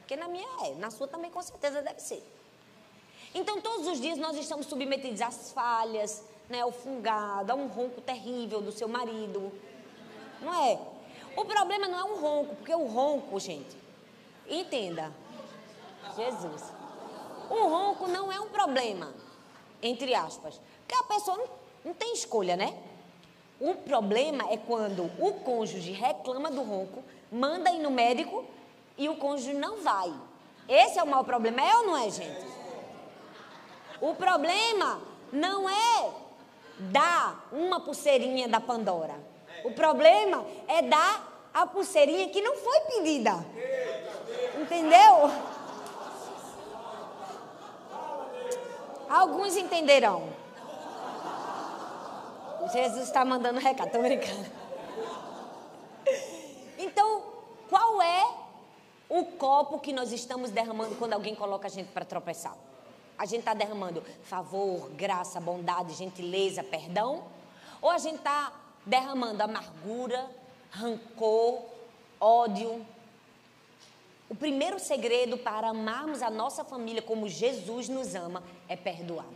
Porque 0.00 0.16
na 0.16 0.28
minha 0.28 0.48
é, 0.66 0.74
na 0.74 0.90
sua 0.90 1.08
também 1.08 1.30
com 1.30 1.40
certeza 1.42 1.80
deve 1.80 2.00
ser. 2.00 2.22
Então, 3.34 3.60
todos 3.60 3.88
os 3.88 4.00
dias 4.00 4.16
nós 4.16 4.36
estamos 4.36 4.66
submetidos 4.66 5.20
às 5.20 5.50
falhas, 5.52 6.24
né, 6.48 6.60
ao 6.60 6.70
fungado, 6.70 7.50
a 7.50 7.54
um 7.54 7.66
ronco 7.66 8.00
terrível 8.00 8.60
do 8.60 8.70
seu 8.70 8.86
marido. 8.86 9.50
Não 10.40 10.54
é? 10.54 10.78
O 11.36 11.44
problema 11.44 11.88
não 11.88 11.98
é 11.98 12.04
um 12.04 12.20
ronco, 12.20 12.54
porque 12.54 12.72
o 12.72 12.86
ronco, 12.86 13.40
gente, 13.40 13.76
entenda, 14.48 15.12
Jesus, 16.16 16.62
o 17.50 17.66
ronco 17.66 18.06
não 18.06 18.30
é 18.30 18.38
um 18.38 18.48
problema, 18.48 19.12
entre 19.82 20.14
aspas, 20.14 20.60
porque 20.86 20.94
a 20.94 21.02
pessoa 21.04 21.36
não, 21.36 21.48
não 21.86 21.94
tem 21.94 22.12
escolha, 22.12 22.56
né? 22.56 22.78
O 23.60 23.74
problema 23.74 24.48
é 24.50 24.56
quando 24.56 25.10
o 25.18 25.32
cônjuge 25.40 25.90
reclama 25.90 26.50
do 26.50 26.62
ronco, 26.62 27.02
manda 27.32 27.72
ir 27.72 27.80
no 27.80 27.90
médico 27.90 28.44
e 28.96 29.08
o 29.08 29.16
cônjuge 29.16 29.54
não 29.54 29.82
vai. 29.82 30.12
Esse 30.68 30.98
é 30.98 31.02
o 31.02 31.06
maior 31.06 31.24
problema, 31.24 31.60
é 31.62 31.76
ou 31.76 31.86
não 31.86 31.96
é, 31.96 32.10
gente? 32.10 32.53
O 34.00 34.14
problema 34.14 35.00
não 35.32 35.68
é 35.68 36.10
dar 36.78 37.48
uma 37.52 37.80
pulseirinha 37.80 38.48
da 38.48 38.60
Pandora. 38.60 39.14
O 39.64 39.72
problema 39.72 40.44
é 40.68 40.82
dar 40.82 41.48
a 41.52 41.66
pulseirinha 41.66 42.28
que 42.28 42.42
não 42.42 42.56
foi 42.56 42.80
pedida. 42.80 43.44
Entendeu? 44.60 45.30
Alguns 49.08 49.56
entenderão. 49.56 50.28
Jesus 52.72 53.04
está 53.04 53.24
mandando 53.24 53.60
recado, 53.60 53.86
estou 53.86 54.02
brincando. 54.02 54.50
Então, 56.78 57.22
qual 57.68 58.02
é 58.02 58.26
o 59.08 59.24
copo 59.24 59.78
que 59.78 59.92
nós 59.92 60.12
estamos 60.12 60.50
derramando 60.50 60.96
quando 60.96 61.12
alguém 61.12 61.34
coloca 61.34 61.68
a 61.68 61.70
gente 61.70 61.92
para 61.92 62.04
tropeçar? 62.04 62.56
A 63.18 63.26
gente 63.26 63.40
está 63.40 63.54
derramando 63.54 64.02
favor, 64.24 64.90
graça, 64.90 65.40
bondade, 65.40 65.94
gentileza, 65.94 66.62
perdão? 66.62 67.24
Ou 67.80 67.90
a 67.90 67.98
gente 67.98 68.16
está 68.16 68.52
derramando 68.84 69.42
amargura, 69.42 70.28
rancor, 70.70 71.62
ódio? 72.20 72.84
O 74.28 74.34
primeiro 74.34 74.78
segredo 74.78 75.38
para 75.38 75.68
amarmos 75.68 76.22
a 76.22 76.30
nossa 76.30 76.64
família 76.64 77.02
como 77.02 77.28
Jesus 77.28 77.88
nos 77.88 78.14
ama 78.14 78.42
é 78.68 78.74
perdoar. 78.74 79.26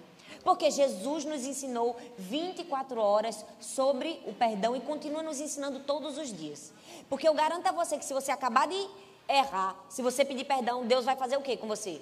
Porque 0.43 0.71
Jesus 0.71 1.25
nos 1.25 1.45
ensinou 1.45 1.97
24 2.17 3.01
horas 3.01 3.45
sobre 3.61 4.21
o 4.27 4.33
perdão 4.33 4.75
e 4.75 4.81
continua 4.81 5.23
nos 5.23 5.41
ensinando 5.41 5.81
todos 5.81 6.17
os 6.17 6.33
dias. 6.33 6.73
Porque 7.09 7.29
eu 7.29 7.35
garanto 7.35 7.67
a 7.67 7.73
você 7.73 7.99
que 7.99 8.05
se 8.05 8.15
você 8.15 8.31
acabar 8.31 8.67
de 8.67 8.89
errar, 9.29 9.77
se 9.89 10.01
você 10.01 10.25
pedir 10.25 10.45
perdão, 10.45 10.87
Deus 10.87 11.05
vai 11.05 11.17
fazer 11.17 11.37
o 11.37 11.43
que 11.43 11.57
com 11.57 11.69
você? 11.69 12.01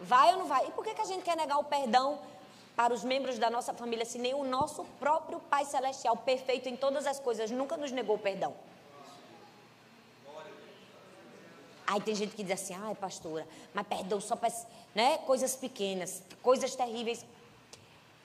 Vai 0.00 0.32
ou 0.32 0.40
não 0.40 0.46
vai? 0.46 0.66
E 0.66 0.70
por 0.72 0.82
que, 0.82 0.94
que 0.94 1.02
a 1.02 1.04
gente 1.04 1.22
quer 1.22 1.36
negar 1.36 1.58
o 1.58 1.64
perdão 1.64 2.18
para 2.74 2.94
os 2.94 3.04
membros 3.04 3.38
da 3.38 3.50
nossa 3.50 3.74
família 3.74 4.04
se 4.04 4.18
nem 4.18 4.32
o 4.32 4.42
nosso 4.42 4.84
próprio 4.98 5.38
Pai 5.40 5.64
Celestial, 5.64 6.16
perfeito 6.16 6.68
em 6.68 6.76
todas 6.76 7.06
as 7.06 7.20
coisas, 7.20 7.50
nunca 7.50 7.76
nos 7.76 7.92
negou 7.92 8.16
o 8.16 8.18
perdão? 8.18 8.54
Aí 11.86 12.00
tem 12.00 12.14
gente 12.14 12.36
que 12.36 12.42
diz 12.44 12.52
assim, 12.52 12.72
ai 12.72 12.94
pastora, 12.94 13.46
mas 13.74 13.86
perdão 13.86 14.20
só 14.20 14.36
para 14.36 14.50
né, 14.94 15.18
coisas 15.18 15.56
pequenas, 15.56 16.22
coisas 16.40 16.74
terríveis. 16.76 17.26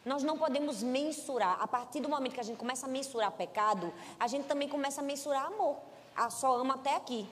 Nós 0.06 0.22
não 0.22 0.38
podemos 0.38 0.84
mensurar. 0.84 1.58
A 1.60 1.68
partir 1.68 2.00
do 2.00 2.08
momento 2.08 2.34
que 2.34 2.40
a 2.40 2.44
gente 2.44 2.58
começa 2.58 2.86
a 2.86 2.90
mensurar 2.90 3.32
pecado, 3.32 3.92
a 4.20 4.28
gente 4.28 4.46
também 4.46 4.70
começa 4.70 5.02
a 5.02 5.04
mensurar 5.04 5.48
amor. 5.48 5.78
Ah, 6.16 6.30
só 6.30 6.56
amo 6.56 6.74
até 6.74 6.96
aqui. 6.96 7.28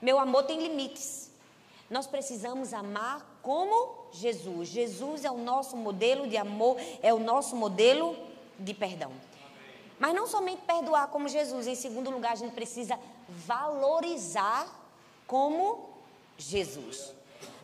Meu 0.00 0.18
amor 0.20 0.44
tem 0.44 0.62
limites. 0.62 1.33
Nós 1.90 2.06
precisamos 2.06 2.72
amar 2.72 3.38
como 3.42 4.06
Jesus. 4.12 4.68
Jesus 4.68 5.24
é 5.24 5.30
o 5.30 5.38
nosso 5.38 5.76
modelo 5.76 6.26
de 6.26 6.36
amor, 6.36 6.76
é 7.02 7.12
o 7.12 7.18
nosso 7.18 7.54
modelo 7.54 8.16
de 8.58 8.72
perdão. 8.72 9.12
Mas 9.98 10.14
não 10.14 10.26
somente 10.26 10.62
perdoar 10.62 11.08
como 11.08 11.28
Jesus, 11.28 11.66
em 11.66 11.74
segundo 11.74 12.10
lugar, 12.10 12.32
a 12.32 12.36
gente 12.36 12.52
precisa 12.52 12.98
valorizar 13.28 14.68
como 15.26 15.88
Jesus. 16.36 17.12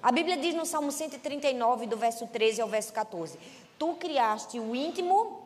A 0.02 0.12
Bíblia 0.12 0.36
diz 0.36 0.54
no 0.54 0.64
Salmo 0.64 0.92
139, 0.92 1.86
do 1.86 1.96
verso 1.96 2.26
13 2.26 2.62
ao 2.62 2.68
verso 2.68 2.92
14: 2.92 3.38
Tu 3.78 3.94
criaste 3.94 4.58
o 4.58 4.74
íntimo 4.74 5.39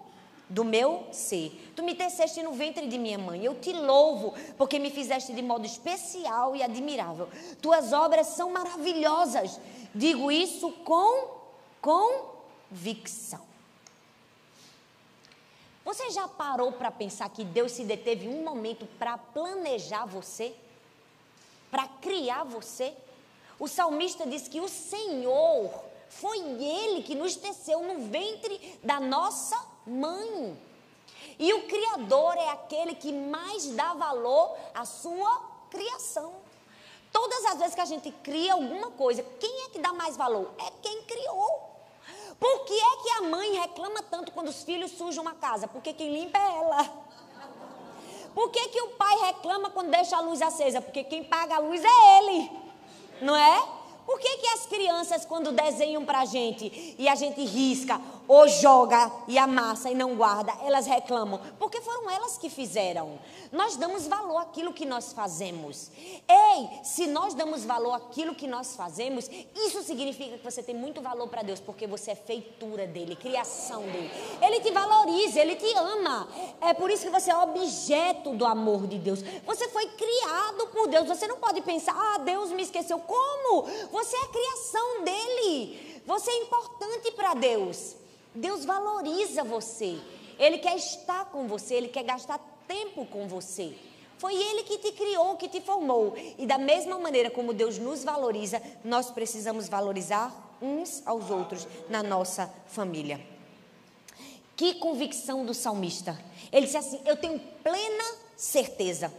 do 0.48 0.64
meu 0.64 1.06
ser. 1.12 1.72
Tu 1.74 1.82
me 1.82 1.94
teceste 1.94 2.42
no 2.42 2.52
ventre 2.52 2.86
de 2.86 2.98
minha 2.98 3.18
mãe. 3.18 3.44
Eu 3.44 3.54
te 3.54 3.72
louvo, 3.72 4.34
porque 4.56 4.78
me 4.78 4.90
fizeste 4.90 5.32
de 5.32 5.42
modo 5.42 5.64
especial 5.64 6.54
e 6.54 6.62
admirável. 6.62 7.28
Tuas 7.60 7.92
obras 7.92 8.28
são 8.28 8.50
maravilhosas. 8.50 9.60
Digo 9.94 10.30
isso 10.30 10.70
com 10.84 11.28
convicção. 11.80 13.40
Você 15.84 16.10
já 16.10 16.26
parou 16.26 16.72
para 16.72 16.90
pensar 16.90 17.28
que 17.28 17.44
Deus 17.44 17.72
se 17.72 17.84
deteve 17.84 18.26
um 18.26 18.42
momento 18.42 18.86
para 18.98 19.18
planejar 19.18 20.06
você? 20.06 20.54
para 21.74 21.88
criar 21.88 22.44
você. 22.44 22.94
O 23.58 23.66
salmista 23.66 24.24
diz 24.24 24.46
que 24.46 24.60
o 24.60 24.68
Senhor 24.68 25.72
foi 26.08 26.38
Ele 26.38 27.02
que 27.02 27.16
nos 27.16 27.34
teceu 27.34 27.82
no 27.82 28.06
ventre 28.06 28.78
da 28.80 29.00
nossa 29.00 29.60
mãe. 29.86 30.56
E 31.38 31.52
o 31.52 31.66
Criador 31.66 32.36
é 32.36 32.50
aquele 32.50 32.94
que 32.94 33.12
mais 33.12 33.66
dá 33.70 33.94
valor 33.94 34.56
à 34.74 34.84
sua 34.84 35.40
criação. 35.70 36.32
Todas 37.12 37.44
as 37.46 37.58
vezes 37.58 37.74
que 37.74 37.80
a 37.80 37.84
gente 37.84 38.10
cria 38.22 38.54
alguma 38.54 38.90
coisa, 38.90 39.22
quem 39.38 39.64
é 39.64 39.68
que 39.68 39.78
dá 39.78 39.92
mais 39.92 40.16
valor? 40.16 40.50
É 40.58 40.70
quem 40.82 41.02
criou. 41.02 41.70
Por 42.38 42.64
que 42.64 42.74
é 42.74 42.96
que 43.02 43.10
a 43.10 43.22
mãe 43.22 43.52
reclama 43.60 44.02
tanto 44.02 44.32
quando 44.32 44.48
os 44.48 44.62
filhos 44.62 44.90
sujam 44.92 45.22
uma 45.22 45.34
casa? 45.34 45.68
Porque 45.68 45.92
quem 45.92 46.12
limpa 46.12 46.38
é 46.38 46.56
ela. 46.58 47.04
Por 48.34 48.50
que, 48.50 48.68
que 48.68 48.82
o 48.82 48.88
pai 48.90 49.16
reclama 49.26 49.70
quando 49.70 49.90
deixa 49.90 50.16
a 50.16 50.20
luz 50.20 50.42
acesa? 50.42 50.82
Porque 50.82 51.04
quem 51.04 51.22
paga 51.22 51.54
a 51.54 51.58
luz 51.58 51.80
é 51.84 52.18
ele, 52.18 52.50
não 53.22 53.36
é? 53.36 53.62
Por 54.04 54.18
que, 54.18 54.36
que 54.36 54.46
as 54.48 54.66
crianças, 54.66 55.24
quando 55.24 55.52
desenham 55.52 56.04
para 56.04 56.20
a 56.20 56.24
gente 56.24 56.96
e 56.98 57.08
a 57.08 57.14
gente 57.14 57.42
risca 57.44 58.00
ou 58.26 58.48
joga 58.48 59.10
e 59.28 59.36
amassa 59.38 59.90
e 59.90 59.94
não 59.94 60.14
guarda, 60.16 60.52
elas 60.64 60.86
reclamam? 60.86 61.40
Porque 61.58 61.80
foram 61.80 62.10
elas 62.10 62.38
que 62.38 62.48
fizeram. 62.48 63.18
Nós 63.52 63.76
damos 63.76 64.06
valor 64.06 64.38
àquilo 64.38 64.72
que 64.72 64.84
nós 64.84 65.12
fazemos. 65.12 65.90
Ei, 66.28 66.68
se 66.82 67.06
nós 67.06 67.34
damos 67.34 67.64
valor 67.64 67.92
àquilo 67.92 68.34
que 68.34 68.46
nós 68.46 68.74
fazemos, 68.74 69.30
isso 69.54 69.82
significa 69.82 70.38
que 70.38 70.44
você 70.44 70.62
tem 70.62 70.74
muito 70.74 71.00
valor 71.00 71.28
para 71.28 71.42
Deus, 71.42 71.60
porque 71.60 71.86
você 71.86 72.12
é 72.12 72.14
feitura 72.16 72.86
dele, 72.86 73.16
criação 73.16 73.82
dele. 73.82 74.10
Ele 74.40 74.60
te 74.60 74.70
valoriza, 74.70 75.40
ele 75.40 75.56
te 75.56 75.72
ama. 75.76 76.28
É 76.60 76.74
por 76.74 76.90
isso 76.90 77.04
que 77.04 77.10
você 77.10 77.30
é 77.30 77.36
objeto 77.36 78.34
do 78.34 78.44
amor 78.44 78.86
de 78.86 78.98
Deus. 78.98 79.20
Você 79.46 79.68
foi 79.68 79.86
criado 79.86 80.66
por 80.72 80.88
Deus. 80.88 81.06
Você 81.06 81.26
não 81.26 81.36
pode 81.36 81.60
pensar, 81.62 81.94
ah, 81.96 82.18
Deus 82.18 82.50
me 82.50 82.62
esqueceu. 82.62 82.98
Como? 82.98 83.62
Você 83.92 84.16
é 84.16 84.22
a 84.24 84.28
criação 84.28 85.04
dele. 85.04 86.02
Você 86.06 86.30
é 86.30 86.42
importante 86.42 87.10
para 87.12 87.34
Deus. 87.34 88.03
Deus 88.34 88.64
valoriza 88.64 89.44
você. 89.44 89.98
Ele 90.38 90.58
quer 90.58 90.76
estar 90.76 91.26
com 91.26 91.46
você, 91.46 91.74
ele 91.74 91.88
quer 91.88 92.02
gastar 92.02 92.38
tempo 92.66 93.06
com 93.06 93.28
você. 93.28 93.74
Foi 94.18 94.34
ele 94.34 94.62
que 94.64 94.78
te 94.78 94.92
criou, 94.92 95.36
que 95.36 95.48
te 95.48 95.60
formou. 95.60 96.14
E 96.38 96.46
da 96.46 96.58
mesma 96.58 96.98
maneira 96.98 97.30
como 97.30 97.52
Deus 97.52 97.78
nos 97.78 98.02
valoriza, 98.02 98.60
nós 98.84 99.10
precisamos 99.10 99.68
valorizar 99.68 100.32
uns 100.60 101.02
aos 101.06 101.30
outros 101.30 101.66
na 101.88 102.02
nossa 102.02 102.52
família. 102.66 103.20
Que 104.56 104.74
convicção 104.74 105.44
do 105.44 105.52
salmista. 105.52 106.18
Ele 106.52 106.66
disse 106.66 106.76
assim: 106.76 107.00
Eu 107.04 107.16
tenho 107.16 107.38
plena 107.62 108.04
certeza. 108.36 109.12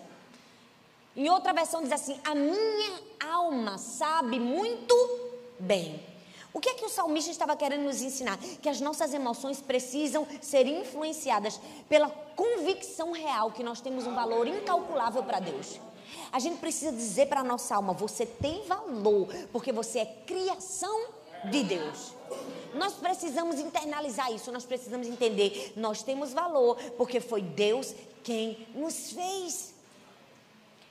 Em 1.15 1.29
outra 1.29 1.53
versão 1.53 1.81
diz 1.81 1.91
assim: 1.91 2.19
A 2.23 2.33
minha 2.33 2.99
alma 3.19 3.77
sabe 3.77 4.39
muito 4.39 4.95
bem 5.59 6.14
o 6.55 6.59
que 6.61 6.69
é 6.69 6.73
que 6.73 6.85
o 6.85 6.89
salmista 6.89 7.29
estava 7.29 7.53
querendo 7.53 7.83
nos 7.83 8.01
ensinar? 8.01 8.37
Que 8.61 8.69
as 8.69 8.79
nossas 8.79 9.13
emoções 9.13 9.59
precisam 9.59 10.25
ser 10.41 10.65
influenciadas 10.65 11.59
pela 11.89 12.09
convicção 12.09 13.11
real 13.11 13.51
que 13.51 13.61
nós 13.61 13.81
temos 13.81 14.07
um 14.07 14.15
valor 14.15 14.47
incalculável 14.47 15.21
para 15.21 15.41
Deus. 15.41 15.81
A 16.31 16.39
gente 16.39 16.57
precisa 16.57 16.93
dizer 16.93 17.27
para 17.27 17.41
a 17.41 17.43
nossa 17.43 17.75
alma: 17.75 17.91
você 17.91 18.25
tem 18.25 18.63
valor, 18.63 19.27
porque 19.51 19.73
você 19.73 19.99
é 19.99 20.05
criação 20.05 21.07
de 21.51 21.61
Deus. 21.61 22.13
Nós 22.73 22.93
precisamos 22.93 23.59
internalizar 23.59 24.31
isso, 24.31 24.49
nós 24.49 24.65
precisamos 24.65 25.07
entender: 25.07 25.73
nós 25.75 26.03
temos 26.03 26.31
valor, 26.31 26.77
porque 26.97 27.19
foi 27.19 27.41
Deus 27.41 27.93
quem 28.23 28.65
nos 28.73 29.11
fez. 29.11 29.74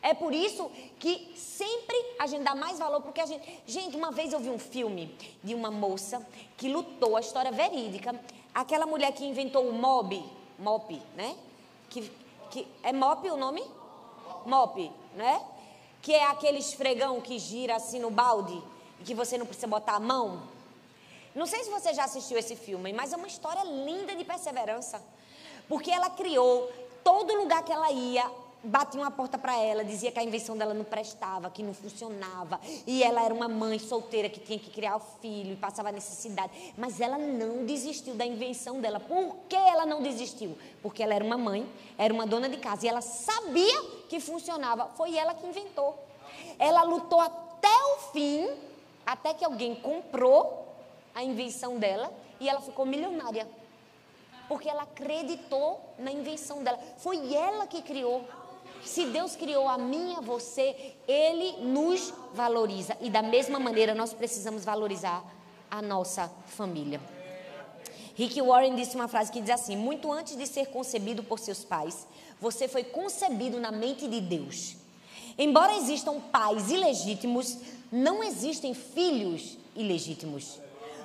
É 0.05 0.13
por 0.13 0.35
isso 0.35 0.71
que 0.99 1.33
sempre 1.35 1.97
a 2.19 2.27
gente 2.27 2.43
dá 2.43 2.55
mais 2.55 2.79
valor, 2.79 3.01
porque 3.01 3.23
a 3.23 3.25
gente. 3.25 3.63
Gente, 3.67 3.97
uma 3.97 4.11
vez 4.11 4.35
eu 4.35 4.39
vi 4.39 4.51
um 4.51 4.59
filme 4.59 5.17
de 5.43 5.55
uma 5.55 5.71
moça 5.71 6.25
que 6.59 6.69
lutou, 6.69 7.17
a 7.17 7.21
história 7.21 7.51
verídica. 7.51 8.15
Aquela 8.55 8.85
mulher 8.85 9.13
que 9.13 9.25
inventou 9.25 9.67
o 9.67 9.73
MOB, 9.73 10.23
MOP, 10.59 11.01
né? 11.17 11.35
Que, 11.89 12.13
que, 12.51 12.69
é 12.83 12.93
MOP 12.93 13.31
o 13.31 13.37
nome? 13.39 13.65
MOP, 14.45 14.93
né? 15.17 15.43
Que 16.03 16.13
é 16.13 16.27
aquele 16.27 16.59
esfregão 16.59 17.19
que 17.23 17.39
gira 17.39 17.75
assim 17.75 17.99
no 17.99 18.11
balde 18.11 18.63
e 19.01 19.05
que 19.05 19.15
você 19.15 19.39
não 19.39 19.47
precisa 19.47 19.67
botar 19.67 19.95
a 19.95 20.01
mão. 20.01 20.43
Não 21.35 21.47
sei 21.47 21.65
se 21.65 21.71
você 21.71 21.95
já 21.95 22.05
assistiu 22.05 22.37
esse 22.37 22.55
filme, 22.55 22.93
mas 22.93 23.15
é 23.15 23.17
uma 23.17 23.27
história 23.27 23.65
linda 23.65 24.15
de 24.15 24.23
perseverança. 24.23 25.03
Porque 25.67 25.91
ela 25.91 26.11
criou 26.11 26.71
todo 27.03 27.35
lugar 27.35 27.65
que 27.65 27.73
ela 27.73 27.91
ia, 27.91 28.31
batiam 28.65 29.03
uma 29.03 29.11
porta 29.11 29.39
para 29.39 29.57
ela, 29.59 29.85
dizia 29.85 30.11
que 30.11 30.19
a 30.19 30.25
invenção 30.25 30.57
dela 30.57 30.75
não 30.75 30.85
prestava, 30.85 31.51
que 31.51 31.63
não 31.63 31.75
funcionava, 31.75 32.61
e 32.87 33.03
ela 33.03 33.23
era 33.23 33.33
uma 33.33 33.49
mãe 33.49 33.79
solteira 33.79 34.29
que 34.29 34.41
tinha 34.41 34.59
que 34.59 34.71
criar 34.71 34.97
o 34.97 35.01
filho 35.21 35.53
e 35.53 35.57
passava 35.57 35.93
necessidade. 35.93 36.53
Mas 36.77 37.01
ela 37.01 37.19
não 37.19 37.65
desistiu 37.65 38.15
da 38.15 38.25
invenção 38.25 38.81
dela. 38.81 38.99
Por 38.99 39.37
que 39.49 39.57
ela 39.57 39.85
não 39.85 40.03
desistiu? 40.03 40.57
Porque 40.83 41.03
ela 41.03 41.15
era 41.15 41.25
uma 41.25 41.39
mãe, 41.39 41.69
era 41.99 42.13
uma 42.13 42.27
dona 42.27 42.49
de 42.49 42.57
casa 42.57 42.87
e 42.87 42.89
ela 42.89 43.01
sabia 43.01 43.83
que 44.09 44.19
funcionava. 44.21 44.89
Foi 44.97 45.17
ela 45.17 45.35
que 45.35 45.47
inventou. 45.47 45.99
Ela 46.59 46.83
lutou 46.83 47.21
até 47.21 47.69
o 47.95 48.13
fim, 48.13 48.49
até 49.05 49.35
que 49.35 49.45
alguém 49.45 49.75
comprou 49.75 50.65
a 51.15 51.23
invenção 51.23 51.79
dela 51.79 52.13
e 52.41 52.49
ela 52.49 52.61
ficou 52.61 52.85
milionária. 52.85 53.47
Porque 54.49 54.69
ela 54.69 54.83
acreditou 54.83 55.81
na 55.99 56.13
invenção 56.13 56.63
dela. 56.63 56.79
Foi 56.99 57.35
ela 57.35 57.67
que 57.67 57.81
criou. 57.83 58.25
Se 58.85 59.07
Deus 59.07 59.35
criou 59.35 59.69
a 59.69 59.79
mim 59.79 60.13
e 60.13 60.17
a 60.17 60.21
você, 60.21 60.95
Ele 61.09 61.65
nos 61.65 62.13
valoriza. 62.35 62.97
E 63.01 63.09
da 63.09 63.23
mesma 63.23 63.59
maneira 63.59 63.95
nós 63.95 64.13
precisamos 64.13 64.65
valorizar 64.65 65.25
a 65.71 65.81
nossa 65.81 66.31
família. 66.47 67.01
Rick 68.15 68.41
Warren 68.41 68.77
disse 68.77 68.95
uma 68.95 69.09
frase 69.09 69.33
que 69.33 69.41
diz 69.41 69.51
assim: 69.51 69.77
Muito 69.77 70.13
antes 70.13 70.37
de 70.37 70.47
ser 70.47 70.67
concebido 70.67 71.23
por 71.25 71.39
seus 71.39 71.65
pais, 71.65 72.07
você 72.41 72.69
foi 72.69 72.85
concebido 72.85 73.59
na 73.59 73.73
mente 73.73 74.07
de 74.07 74.21
Deus. 74.21 74.77
Embora 75.37 75.77
existam 75.77 76.21
pais 76.21 76.71
ilegítimos, 76.71 77.59
não 77.91 78.23
existem 78.23 78.73
filhos 78.73 79.59
ilegítimos. 79.75 80.61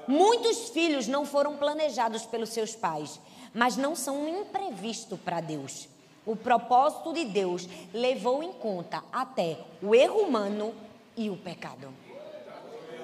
Muitos 0.07 0.69
filhos 0.69 1.07
não 1.07 1.25
foram 1.25 1.57
planejados 1.57 2.25
pelos 2.25 2.50
seus 2.50 2.75
pais, 2.75 3.19
mas 3.53 3.75
não 3.75 3.95
são 3.95 4.24
um 4.24 4.41
imprevisto 4.41 5.17
para 5.17 5.41
Deus. 5.41 5.88
O 6.25 6.35
propósito 6.35 7.13
de 7.13 7.25
Deus 7.25 7.67
levou 7.93 8.43
em 8.43 8.51
conta 8.51 9.03
até 9.11 9.57
o 9.81 9.95
erro 9.95 10.19
humano 10.19 10.73
e 11.15 11.29
o 11.29 11.38
pecado. 11.38 11.93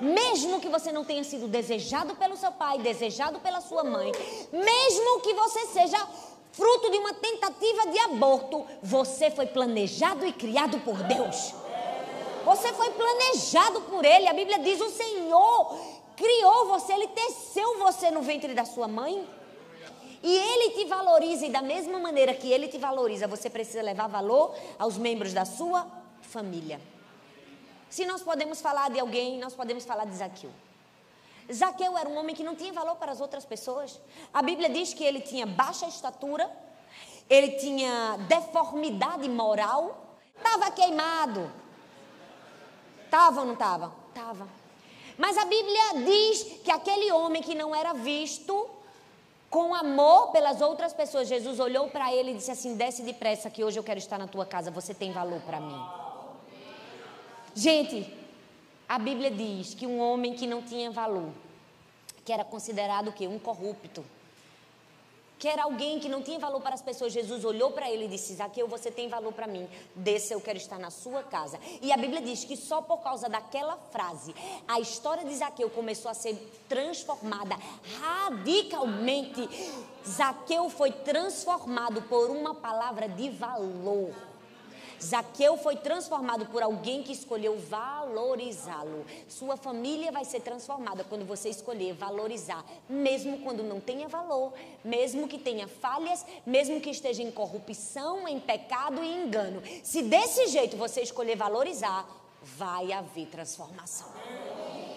Mesmo 0.02 0.60
que 0.60 0.68
você 0.68 0.92
não 0.92 1.06
tenha 1.06 1.24
sido 1.24 1.48
desejado 1.48 2.16
pelo 2.16 2.36
seu 2.36 2.52
pai, 2.52 2.80
desejado 2.80 3.40
pela 3.40 3.62
sua 3.62 3.84
mãe, 3.84 4.12
mesmo 4.52 5.22
que 5.22 5.34
você 5.34 5.68
seja 5.68 5.98
fruto 6.52 6.90
de 6.90 6.98
uma 6.98 7.14
tentativa 7.14 7.88
de 7.88 8.00
aborto, 8.00 8.66
você 8.82 9.32
foi 9.32 9.46
planejado 9.46 10.26
e 10.26 10.34
criado 10.34 10.80
por 10.80 10.96
Deus. 11.04 11.54
Você 12.46 12.72
foi 12.74 12.92
planejado 12.92 13.82
por 13.82 14.06
Ele. 14.06 14.28
A 14.28 14.34
Bíblia 14.34 14.60
diz: 14.60 14.80
o 14.80 14.90
Senhor 14.90 15.78
criou 16.16 16.68
você, 16.68 16.94
Ele 16.94 17.08
teceu 17.08 17.80
você 17.80 18.12
no 18.12 18.22
ventre 18.22 18.54
da 18.54 18.66
sua 18.66 18.88
mãe. 18.88 19.28
E 20.26 20.36
Ele 20.36 20.72
te 20.72 20.86
valoriza, 20.86 21.46
e 21.46 21.52
da 21.52 21.62
mesma 21.62 22.00
maneira 22.00 22.34
que 22.34 22.52
Ele 22.52 22.68
te 22.68 22.80
valoriza, 22.80 23.28
você 23.28 23.48
precisa 23.48 23.84
levar 23.84 24.08
valor 24.08 24.56
aos 24.80 24.98
membros 24.98 25.34
da 25.34 25.46
sua 25.46 25.86
família. 26.20 26.82
Se 27.92 28.08
nós 28.08 28.24
podemos 28.24 28.60
falar 28.60 28.90
de 28.90 29.00
alguém, 29.00 29.38
nós 29.38 29.54
podemos 29.54 29.86
falar 29.86 30.06
de 30.06 30.16
Zaqueu. 30.16 30.50
Zaqueu 31.54 31.96
era 31.96 32.10
um 32.10 32.18
homem 32.18 32.36
que 32.36 32.44
não 32.44 32.56
tinha 32.56 32.74
valor 32.74 32.96
para 32.96 33.12
as 33.12 33.22
outras 33.22 33.46
pessoas. 33.46 34.02
A 34.34 34.42
Bíblia 34.42 34.68
diz 34.68 34.96
que 34.96 35.04
ele 35.04 35.22
tinha 35.22 35.46
baixa 35.46 35.86
estatura, 35.86 36.52
ele 37.30 37.52
tinha 37.60 38.18
deformidade 38.28 39.30
moral, 39.30 40.18
estava 40.36 40.72
queimado. 40.72 41.52
Estava 43.06 43.42
ou 43.42 43.46
não 43.46 43.54
estava? 43.54 43.94
Estava. 44.10 44.48
Mas 45.20 45.38
a 45.38 45.46
Bíblia 45.46 46.04
diz 46.04 46.44
que 46.64 46.72
aquele 46.72 47.12
homem 47.12 47.44
que 47.44 47.54
não 47.54 47.76
era 47.76 47.94
visto 47.94 48.75
com 49.56 49.74
amor 49.74 50.34
pelas 50.34 50.60
outras 50.60 50.92
pessoas, 50.92 51.30
Jesus 51.30 51.62
olhou 51.62 51.88
para 51.88 52.14
ele 52.14 52.32
e 52.32 52.34
disse 52.34 52.52
assim: 52.52 52.76
Desce 52.76 53.02
depressa, 53.04 53.50
que 53.50 53.64
hoje 53.64 53.80
eu 53.80 53.84
quero 53.86 53.98
estar 53.98 54.18
na 54.18 54.28
tua 54.28 54.46
casa, 54.46 54.70
você 54.70 54.94
tem 54.94 55.14
valor 55.14 55.40
para 55.44 55.62
mim. 55.62 55.82
Gente, 57.54 58.14
a 58.86 59.00
Bíblia 59.00 59.32
diz 59.32 59.74
que 59.74 59.88
um 59.88 60.02
homem 60.02 60.34
que 60.34 60.46
não 60.46 60.62
tinha 60.62 60.92
valor, 60.92 61.30
que 62.26 62.34
era 62.34 62.44
considerado 62.44 63.08
o 63.08 63.14
quê? 63.14 63.30
Um 63.30 63.40
corrupto, 63.40 64.04
que 65.38 65.48
era 65.48 65.64
alguém 65.64 66.00
que 66.00 66.10
não 66.10 66.22
tinha 66.22 66.40
valor 66.40 66.62
para 66.62 66.76
as 66.76 66.82
pessoas, 66.82 67.14
Jesus 67.14 67.44
olhou 67.44 67.72
para 67.72 67.90
ele 67.90 68.06
e 68.06 68.08
disse: 68.08 68.36
Zaqueu, 68.36 68.68
você 68.68 68.90
tem 68.90 69.08
valor 69.08 69.34
para 69.34 69.48
mim, 69.48 69.68
desça, 69.96 70.34
eu 70.34 70.42
quero 70.42 70.58
estar 70.58 70.80
na 70.80 70.90
sua 70.90 71.24
casa. 71.24 71.60
E 71.82 71.92
a 71.92 71.98
Bíblia 71.98 72.22
diz 72.22 72.44
que 72.44 72.56
só 72.56 72.82
por 72.82 72.98
causa 72.98 73.28
daquela 73.30 73.78
frase, 73.92 74.34
a 74.68 74.80
história 74.80 75.26
de 75.26 75.36
Zaqueu 75.36 75.70
começou 75.70 76.10
a 76.10 76.14
ser 76.14 76.36
transformada 76.68 77.56
radicalmente. 78.00 79.48
Zaqueu 80.08 80.70
foi 80.70 80.92
transformado 80.92 82.02
por 82.04 82.30
uma 82.30 82.54
palavra 82.54 83.10
de 83.10 83.30
valor. 83.30 84.14
Zaqueu 85.06 85.56
foi 85.58 85.76
transformado 85.76 86.48
por 86.48 86.64
alguém 86.64 87.04
que 87.04 87.12
escolheu 87.12 87.60
valorizá-lo. 87.60 89.06
Sua 89.30 89.56
família 89.56 90.12
vai 90.12 90.26
ser 90.26 90.42
transformada 90.42 91.04
quando 91.04 91.26
você 91.26 91.50
escolher 91.50 91.94
valorizar, 91.94 92.66
mesmo 92.90 93.40
quando 93.40 93.62
não 93.62 93.80
tenha 93.80 94.08
valor, 94.08 94.52
mesmo 94.84 95.28
que 95.28 95.38
tenha 95.38 95.68
falhas, 95.68 96.26
mesmo 96.46 96.82
que 96.82 96.90
esteja 96.90 97.22
em 97.22 97.32
corrupção, 97.32 98.28
em 98.28 98.40
pecado 98.40 99.04
e 99.04 99.08
engano. 99.08 99.62
Se 99.84 100.02
desse 100.02 100.48
jeito 100.48 100.76
você 100.76 101.02
escolher 101.02 101.36
valorizar, 101.36 102.08
vai 102.42 102.92
haver 102.92 103.28
transformação. 103.28 104.08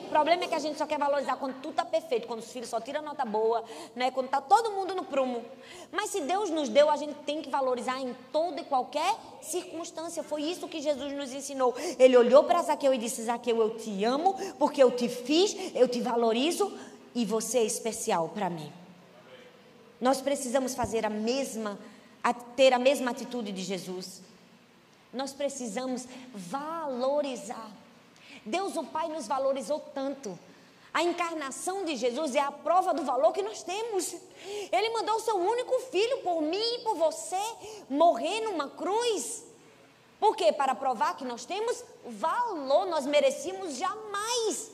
O 0.08 0.10
problema 0.10 0.44
é 0.44 0.48
que 0.48 0.54
a 0.54 0.58
gente 0.58 0.78
só 0.78 0.86
quer 0.86 0.98
valorizar 0.98 1.36
quando 1.36 1.60
tudo 1.60 1.72
está 1.72 1.84
perfeito, 1.84 2.26
quando 2.26 2.40
os 2.40 2.50
filhos 2.50 2.70
só 2.70 2.80
tiram 2.80 3.02
nota 3.02 3.26
boa, 3.26 3.62
né? 3.94 4.10
quando 4.10 4.24
está 4.24 4.40
todo 4.40 4.70
mundo 4.70 4.94
no 4.94 5.04
prumo. 5.04 5.44
Mas 5.92 6.08
se 6.08 6.22
Deus 6.22 6.48
nos 6.48 6.70
deu, 6.70 6.88
a 6.88 6.96
gente 6.96 7.12
tem 7.26 7.42
que 7.42 7.50
valorizar 7.50 8.00
em 8.00 8.16
toda 8.32 8.58
e 8.58 8.64
qualquer 8.64 9.14
circunstância. 9.42 10.22
Foi 10.22 10.40
isso 10.40 10.66
que 10.66 10.80
Jesus 10.80 11.12
nos 11.12 11.30
ensinou. 11.30 11.74
Ele 11.98 12.16
olhou 12.16 12.42
para 12.44 12.62
Zaqueu 12.62 12.94
e 12.94 12.98
disse: 12.98 13.22
Zaqueu, 13.24 13.60
eu 13.60 13.76
te 13.76 14.02
amo, 14.02 14.34
porque 14.58 14.82
eu 14.82 14.90
te 14.90 15.10
fiz, 15.10 15.54
eu 15.74 15.86
te 15.86 16.00
valorizo 16.00 16.72
e 17.14 17.26
você 17.26 17.58
é 17.58 17.64
especial 17.64 18.30
para 18.30 18.48
mim. 18.48 18.72
Nós 20.00 20.22
precisamos 20.22 20.74
fazer 20.74 21.04
a 21.04 21.10
mesma, 21.10 21.78
ter 22.56 22.72
a 22.72 22.78
mesma 22.78 23.10
atitude 23.10 23.52
de 23.52 23.62
Jesus. 23.62 24.22
Nós 25.12 25.34
precisamos 25.34 26.06
valorizar. 26.32 27.70
Deus 28.48 28.76
o 28.76 28.84
Pai 28.84 29.08
nos 29.08 29.26
valorizou 29.26 29.80
tanto. 29.94 30.38
A 30.92 31.02
encarnação 31.02 31.84
de 31.84 31.96
Jesus 31.96 32.34
é 32.34 32.40
a 32.40 32.50
prova 32.50 32.92
do 32.92 33.04
valor 33.04 33.32
que 33.32 33.42
nós 33.42 33.62
temos. 33.62 34.14
Ele 34.72 34.90
mandou 34.90 35.16
o 35.16 35.20
seu 35.20 35.36
único 35.36 35.78
filho 35.90 36.18
por 36.22 36.40
mim 36.40 36.74
e 36.74 36.78
por 36.80 36.96
você 36.96 37.40
morrer 37.88 38.40
numa 38.40 38.68
cruz. 38.68 39.44
Por 40.18 40.34
quê? 40.34 40.52
Para 40.52 40.74
provar 40.74 41.16
que 41.16 41.24
nós 41.24 41.44
temos 41.44 41.84
valor, 42.04 42.86
nós 42.86 43.06
merecíamos 43.06 43.76
jamais. 43.76 44.72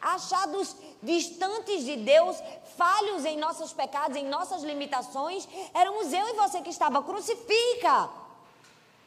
Achados 0.00 0.76
distantes 1.02 1.84
de 1.84 1.96
Deus, 1.96 2.36
falhos 2.76 3.24
em 3.24 3.36
nossos 3.36 3.72
pecados, 3.72 4.16
em 4.16 4.26
nossas 4.26 4.62
limitações, 4.62 5.48
éramos 5.74 6.12
eu 6.12 6.28
e 6.28 6.34
você 6.34 6.62
que 6.62 6.70
estava 6.70 7.02
crucifica. 7.02 8.08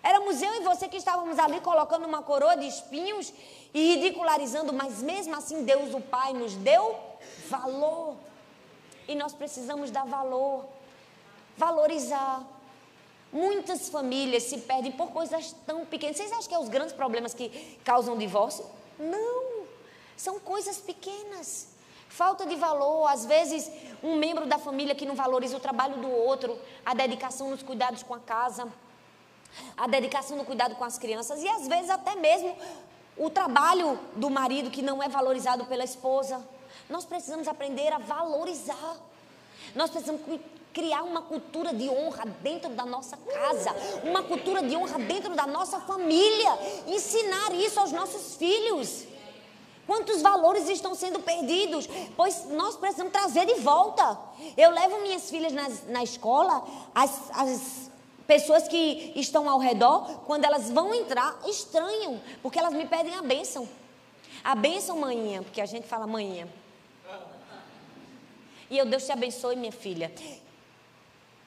Éramos 0.02 0.42
eu 0.42 0.56
e 0.56 0.64
você 0.64 0.88
que 0.88 0.98
estávamos 0.98 1.38
ali 1.38 1.60
colocando 1.60 2.06
uma 2.06 2.22
coroa 2.22 2.56
de 2.56 2.68
espinhos 2.68 3.34
e 3.74 3.96
ridicularizando, 3.96 4.72
mas 4.72 5.02
mesmo 5.02 5.36
assim 5.36 5.64
Deus, 5.64 5.94
o 5.94 6.00
Pai, 6.00 6.34
nos 6.34 6.56
deu 6.56 6.98
valor. 7.50 8.16
E 9.08 9.16
nós 9.16 9.34
precisamos 9.34 9.92
dar 9.92 10.06
valor, 10.06 10.66
valorizar. 11.58 12.44
Muitas 13.32 13.90
famílias 13.90 14.44
se 14.44 14.60
perdem 14.60 14.92
por 14.92 15.12
coisas 15.12 15.56
tão 15.66 15.86
pequenas. 15.86 16.18
Vocês 16.18 16.32
acham 16.32 16.48
que 16.48 16.56
é 16.56 16.60
os 16.60 16.70
grandes 16.70 16.94
problemas 16.94 17.34
que 17.34 17.50
causam 17.84 18.18
divórcio? 18.18 18.66
Não, 18.98 19.66
são 20.16 20.40
coisas 20.40 20.78
pequenas. 20.78 21.68
Falta 22.08 22.46
de 22.46 22.56
valor, 22.56 23.06
às 23.08 23.26
vezes 23.26 23.72
um 24.02 24.16
membro 24.16 24.48
da 24.48 24.58
família 24.58 24.96
que 24.96 25.06
não 25.06 25.14
valoriza 25.14 25.58
o 25.58 25.60
trabalho 25.60 25.98
do 25.98 26.10
outro, 26.10 26.58
a 26.84 26.96
dedicação 26.96 27.52
nos 27.52 27.62
cuidados 27.62 28.02
com 28.02 28.16
a 28.16 28.20
casa, 28.20 28.68
a 29.78 29.88
dedicação 29.88 30.38
no 30.38 30.46
cuidado 30.46 30.76
com 30.76 30.84
as 30.84 30.98
crianças 30.98 31.42
e 31.42 31.48
às 31.48 31.68
vezes 31.68 31.90
até 31.90 32.16
mesmo 32.16 32.56
o 33.18 33.30
trabalho 33.30 34.00
do 34.16 34.30
marido 34.30 34.70
que 34.70 34.82
não 34.82 35.04
é 35.04 35.10
valorizado 35.10 35.66
pela 35.66 35.84
esposa. 35.84 36.42
Nós 36.90 37.06
precisamos 37.06 37.48
aprender 37.48 37.92
a 37.92 37.98
valorizar. 37.98 38.98
Nós 39.76 39.90
precisamos 39.90 40.22
criar 40.74 41.04
uma 41.04 41.22
cultura 41.22 41.74
de 41.74 41.90
honra 41.90 42.26
dentro 42.42 42.70
da 42.70 42.86
nossa 42.86 43.18
casa, 43.18 43.76
uma 44.04 44.24
cultura 44.24 44.62
de 44.64 44.76
honra 44.76 45.00
dentro 45.00 45.36
da 45.36 45.46
nossa 45.46 45.80
família, 45.82 46.58
ensinar 46.88 47.54
isso 47.54 47.80
aos 47.80 47.92
nossos 47.92 48.36
filhos. 48.36 49.06
Quantos 49.86 50.22
valores 50.22 50.70
estão 50.70 50.94
sendo 50.94 51.20
perdidos? 51.20 51.90
Pois 52.16 52.46
nós 52.52 52.78
precisamos 52.78 53.12
trazer 53.12 53.48
de 53.48 53.56
volta. 53.56 54.18
Eu 54.56 54.70
levo 54.70 55.02
minhas 55.02 55.30
filhas 55.30 55.52
na, 55.52 55.68
na 55.88 56.04
escola, 56.04 56.64
as, 56.94 57.32
as 57.32 57.89
Pessoas 58.30 58.68
que 58.68 59.12
estão 59.16 59.50
ao 59.50 59.58
redor, 59.58 60.22
quando 60.28 60.46
elas 60.46 60.70
vão 60.70 60.94
entrar, 60.94 61.40
estranham, 61.48 62.22
porque 62.44 62.60
elas 62.60 62.76
me 62.76 62.86
pedem 62.86 63.16
a 63.16 63.24
bênção. 63.24 63.68
A 64.44 64.54
bênção, 64.54 65.00
manhinha, 65.00 65.42
porque 65.42 65.60
a 65.60 65.66
gente 65.66 65.88
fala 65.88 66.06
manhinha. 66.06 66.48
E 68.70 68.78
eu, 68.78 68.86
Deus 68.86 69.04
te 69.04 69.12
abençoe, 69.12 69.56
minha 69.56 69.72
filha. 69.72 70.14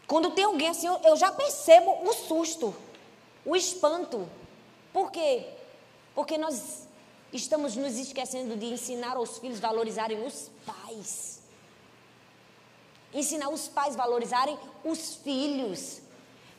Quando 0.08 0.32
tem 0.32 0.42
alguém 0.42 0.70
assim, 0.70 0.88
eu, 0.88 0.98
eu 1.04 1.16
já 1.16 1.30
percebo 1.30 2.02
o 2.02 2.12
susto, 2.12 2.74
o 3.46 3.54
espanto. 3.54 4.28
Por 4.92 5.12
quê? 5.12 5.50
Porque 6.16 6.36
nós 6.36 6.88
estamos 7.32 7.76
nos 7.76 7.96
esquecendo 7.96 8.56
de 8.56 8.66
ensinar 8.66 9.16
aos 9.16 9.38
filhos 9.38 9.60
valorizarem 9.60 10.26
os 10.26 10.50
pais. 10.66 11.42
Ensinar 13.14 13.50
os 13.50 13.68
pais 13.68 13.94
valorizarem 13.94 14.58
os 14.82 15.14
filhos. 15.14 16.01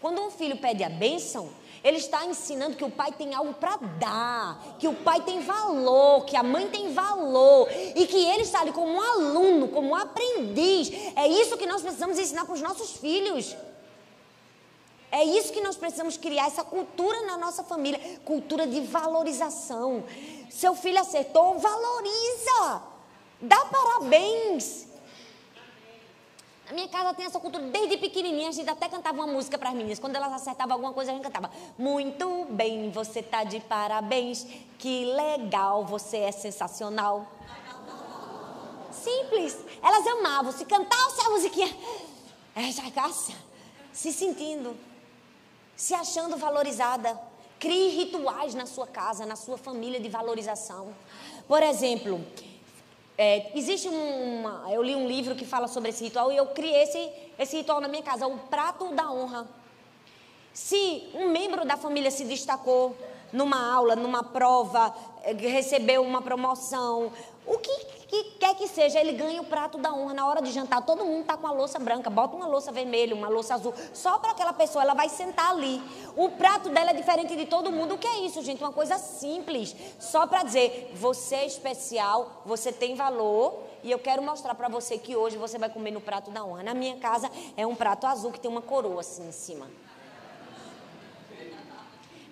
Quando 0.04 0.22
um 0.22 0.30
filho 0.30 0.58
pede 0.58 0.84
a 0.84 0.89
bênção, 0.89 1.50
Ele 1.82 1.96
está 1.96 2.26
ensinando 2.26 2.76
que 2.76 2.84
o 2.84 2.92
pai 2.92 3.13
tem 3.13 3.34
algo 3.34 3.54
para 3.54 3.78
dar, 3.78 4.76
que 4.78 4.86
o 4.86 4.94
pai 4.94 5.22
tem 5.22 5.39
valor, 5.39 6.26
que 6.26 6.36
a 6.36 6.44
mãe 6.44 6.68
tem 6.68 6.92
valor 6.92 7.70
e 7.96 8.06
que 8.06 8.18
ele 8.18 8.42
está 8.42 8.60
ali 8.60 8.74
como 8.74 8.92
um 8.92 9.02
aluno, 9.02 9.70
como 9.70 9.92
um 9.92 9.96
aprendiz. 9.96 10.92
É 11.16 11.26
isso 11.26 11.58
que 11.58 11.66
nós 11.66 11.82
precisamos 11.82 12.20
ensinar 12.20 12.44
para 12.44 12.54
os 12.54 12.62
nossos 12.62 12.98
filhos. 12.98 13.56
É 15.10 15.24
isso 15.24 15.54
que 15.54 15.62
nós 15.62 15.78
precisamos 15.78 16.18
criar, 16.18 16.48
essa 16.48 16.66
cultura 16.66 17.22
na 17.22 17.38
nossa 17.38 17.63
família 17.63 18.20
cultura 18.26 18.68
de 18.68 18.82
valorização. 18.82 20.04
Seu 20.50 20.76
filho 20.76 21.00
acertou, 21.00 21.60
valoriza, 21.60 22.84
dá 23.39 23.63
parabéns. 23.68 24.93
Na 26.65 26.71
minha 26.73 26.88
casa 26.88 27.13
tem 27.13 27.26
essa 27.26 27.39
cultura 27.39 27.65
desde 27.65 27.97
pequenininha, 27.97 28.49
a 28.49 28.52
gente 28.52 28.69
até 28.69 28.88
cantava 28.88 29.17
uma 29.17 29.28
música 29.28 29.58
para 29.58 29.69
as 29.69 29.76
meninas. 29.76 29.99
Quando 29.99 30.15
elas 30.15 30.32
acertavam 30.32 30.73
alguma 30.73 30.93
coisa, 30.93 31.12
a 31.12 31.13
gente 31.13 31.23
cantava: 31.23 31.52
Muito 31.78 32.45
bem, 32.45 32.89
você 32.89 33.21
tá 33.21 33.43
de 33.43 33.60
parabéns. 33.60 34.47
Que 34.80 35.06
legal, 35.06 35.84
você 35.86 36.17
é 36.17 36.32
sensacional. 36.32 37.28
Simples. 38.91 39.58
Elas 39.82 40.08
amavam. 40.08 40.52
Se 40.54 40.63
cantasse 40.63 41.21
a 41.26 41.30
musiquinha, 41.30 41.76
elas 42.56 42.80
ficavam 42.80 43.13
se 43.91 44.13
sentindo, 44.13 44.76
se 45.76 45.93
achando 45.93 46.38
valorizada. 46.38 47.19
Crie 47.60 47.89
rituais 47.89 48.54
na 48.54 48.65
sua 48.65 48.88
casa, 48.88 49.26
na 49.26 49.36
sua 49.38 49.58
família 49.58 49.99
de 49.99 50.10
valorização. 50.10 50.93
Por 51.47 51.63
exemplo, 51.63 52.26
é, 53.17 53.52
existe 53.56 53.88
uma. 53.88 54.65
Eu 54.71 54.82
li 54.82 54.95
um 54.95 55.08
livro 55.08 55.36
que 55.36 55.45
fala 55.45 55.67
sobre 55.67 55.89
esse 55.89 56.04
ritual 56.04 56.32
e 56.32 56.38
eu 56.38 56.47
criei 56.47 56.84
esse, 56.84 57.12
esse 57.38 57.58
ritual 57.58 57.80
na 57.80 57.88
minha 57.88 58.04
casa, 58.04 58.28
o 58.28 58.38
prato 58.38 58.93
da 58.93 59.12
honra. 59.12 59.47
Se 60.54 61.10
um 61.13 61.30
membro 61.30 61.65
da 61.65 61.78
família 61.78 62.12
se 62.12 62.26
destacou 62.26 62.95
numa 63.32 63.73
aula, 63.73 63.95
numa 63.95 64.23
prova, 64.23 64.95
é, 65.23 65.34
recebeu 65.34 66.04
uma 66.04 66.21
promoção, 66.21 67.12
o 67.45 67.58
que, 67.58 67.86
que, 68.13 68.23
quer 68.38 68.54
que 68.56 68.67
seja, 68.67 68.99
ele 68.99 69.13
ganha 69.13 69.41
o 69.41 69.45
prato 69.45 69.80
da 69.80 69.91
honra 69.91 70.13
na 70.13 70.28
hora 70.28 70.39
de 70.39 70.52
jantar. 70.52 70.86
Todo 70.86 71.04
mundo 71.04 71.21
está 71.21 71.36
com 71.36 71.47
a 71.47 71.52
louça 71.52 71.80
branca, 71.80 72.12
bota 72.12 72.36
uma 72.36 72.45
louça 72.45 72.71
vermelha, 72.71 73.15
uma 73.15 73.28
louça 73.28 73.56
azul, 73.56 73.73
só 73.91 74.19
para 74.19 74.32
aquela 74.32 74.54
pessoa, 74.54 74.84
ela 74.84 74.93
vai 74.93 75.10
sentar 75.10 75.49
ali. 75.49 75.82
O 76.15 76.30
prato 76.30 76.69
dela 76.69 76.91
é 76.91 76.93
diferente 76.93 77.36
de 77.36 77.47
todo 77.47 77.71
mundo. 77.71 77.95
O 77.95 77.97
que 77.97 78.06
é 78.06 78.19
isso, 78.19 78.43
gente? 78.43 78.63
Uma 78.63 78.71
coisa 78.71 78.99
simples, 78.99 79.76
só 79.99 80.28
para 80.28 80.43
dizer, 80.43 80.91
você 80.93 81.36
é 81.38 81.45
especial, 81.47 82.43
você 82.45 82.71
tem 82.71 82.93
valor. 82.93 83.63
E 83.84 83.91
eu 83.91 83.99
quero 83.99 84.21
mostrar 84.21 84.54
para 84.54 84.69
você 84.69 84.97
que 84.97 85.15
hoje 85.15 85.36
você 85.36 85.58
vai 85.58 85.69
comer 85.69 85.91
no 85.91 85.99
prato 85.99 86.30
da 86.30 86.45
honra. 86.45 86.63
Na 86.63 86.73
minha 86.73 86.97
casa 86.97 87.30
é 87.58 87.65
um 87.65 87.76
prato 87.76 88.06
azul 88.06 88.32
que 88.32 88.39
tem 88.39 88.49
uma 88.49 88.62
coroa 88.62 89.02
assim 89.02 89.28
em 89.28 89.32
cima. 89.32 89.67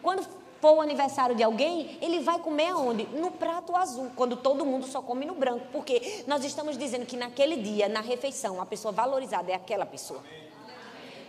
Quando 0.01 0.25
for 0.62 0.78
o 0.78 0.82
aniversário 0.82 1.36
de 1.36 1.43
alguém, 1.43 1.97
ele 2.02 2.19
vai 2.19 2.39
comer 2.39 2.67
aonde? 2.67 3.06
No 3.08 3.32
prato 3.32 3.76
azul, 3.76 4.12
quando 4.15 4.36
todo 4.36 4.65
mundo 4.65 4.86
só 4.86 5.02
come 5.02 5.26
no 5.26 5.34
branco. 5.34 5.65
Porque 5.71 6.24
nós 6.28 6.45
estamos 6.45 6.78
dizendo 6.78 7.06
que 7.06 7.17
naquele 7.17 7.58
dia, 7.58 7.89
na 7.89 8.00
refeição, 8.00 8.62
a 8.62 8.65
pessoa 8.65 8.91
valorizada 8.91 9.52
é 9.52 9.56
aquela 9.56 9.86
pessoa. 9.86 10.24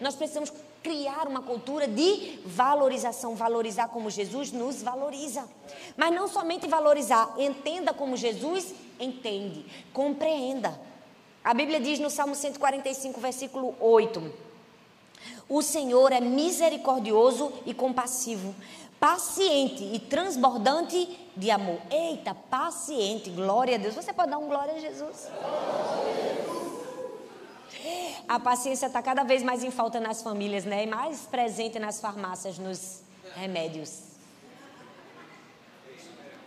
Nós 0.01 0.15
precisamos 0.15 0.53
criar 0.83 1.29
uma 1.29 1.41
cultura 1.41 1.87
de 1.87 2.41
valorização, 2.45 3.37
valorizar 3.37 3.89
como 3.89 4.11
Jesus 4.11 4.51
nos 4.53 4.83
valoriza. 4.83 5.49
Mas 5.97 6.13
não 6.13 6.29
somente 6.29 6.67
valorizar, 6.67 7.35
entenda 7.39 7.95
como 7.95 8.17
Jesus 8.17 8.75
entende, 8.99 9.65
compreenda. 9.93 10.79
A 11.45 11.55
Bíblia 11.55 11.81
diz 11.81 11.99
no 11.99 12.11
Salmo 12.11 12.35
145, 12.35 13.21
versículo 13.21 13.75
8: 13.81 14.33
O 15.49 15.63
Senhor 15.63 16.13
é 16.13 16.21
misericordioso 16.21 17.53
e 17.65 17.73
compassivo, 17.73 18.55
paciente 19.03 19.83
e 19.83 19.99
transbordante 19.99 21.19
de 21.37 21.51
amor. 21.51 21.81
Eita, 21.91 22.37
paciente, 22.37 23.31
glória 23.31 23.75
a 23.75 23.79
Deus. 23.79 23.97
Você 23.97 24.13
pode 24.13 24.31
dar 24.31 24.39
um 24.39 24.47
glória 24.47 24.75
a 24.75 24.79
Jesus? 24.79 25.29
A 28.29 28.39
paciência 28.39 28.87
está 28.87 29.03
cada 29.03 29.25
vez 29.25 29.43
mais 29.43 29.65
em 29.65 29.73
falta 29.73 29.99
nas 29.99 30.23
famílias, 30.23 30.65
né? 30.65 30.85
E 30.85 30.87
mais 30.87 31.23
presente 31.23 31.81
nas 31.81 32.01
farmácias, 32.01 32.59
nos 32.59 33.01
remédios. 33.35 34.03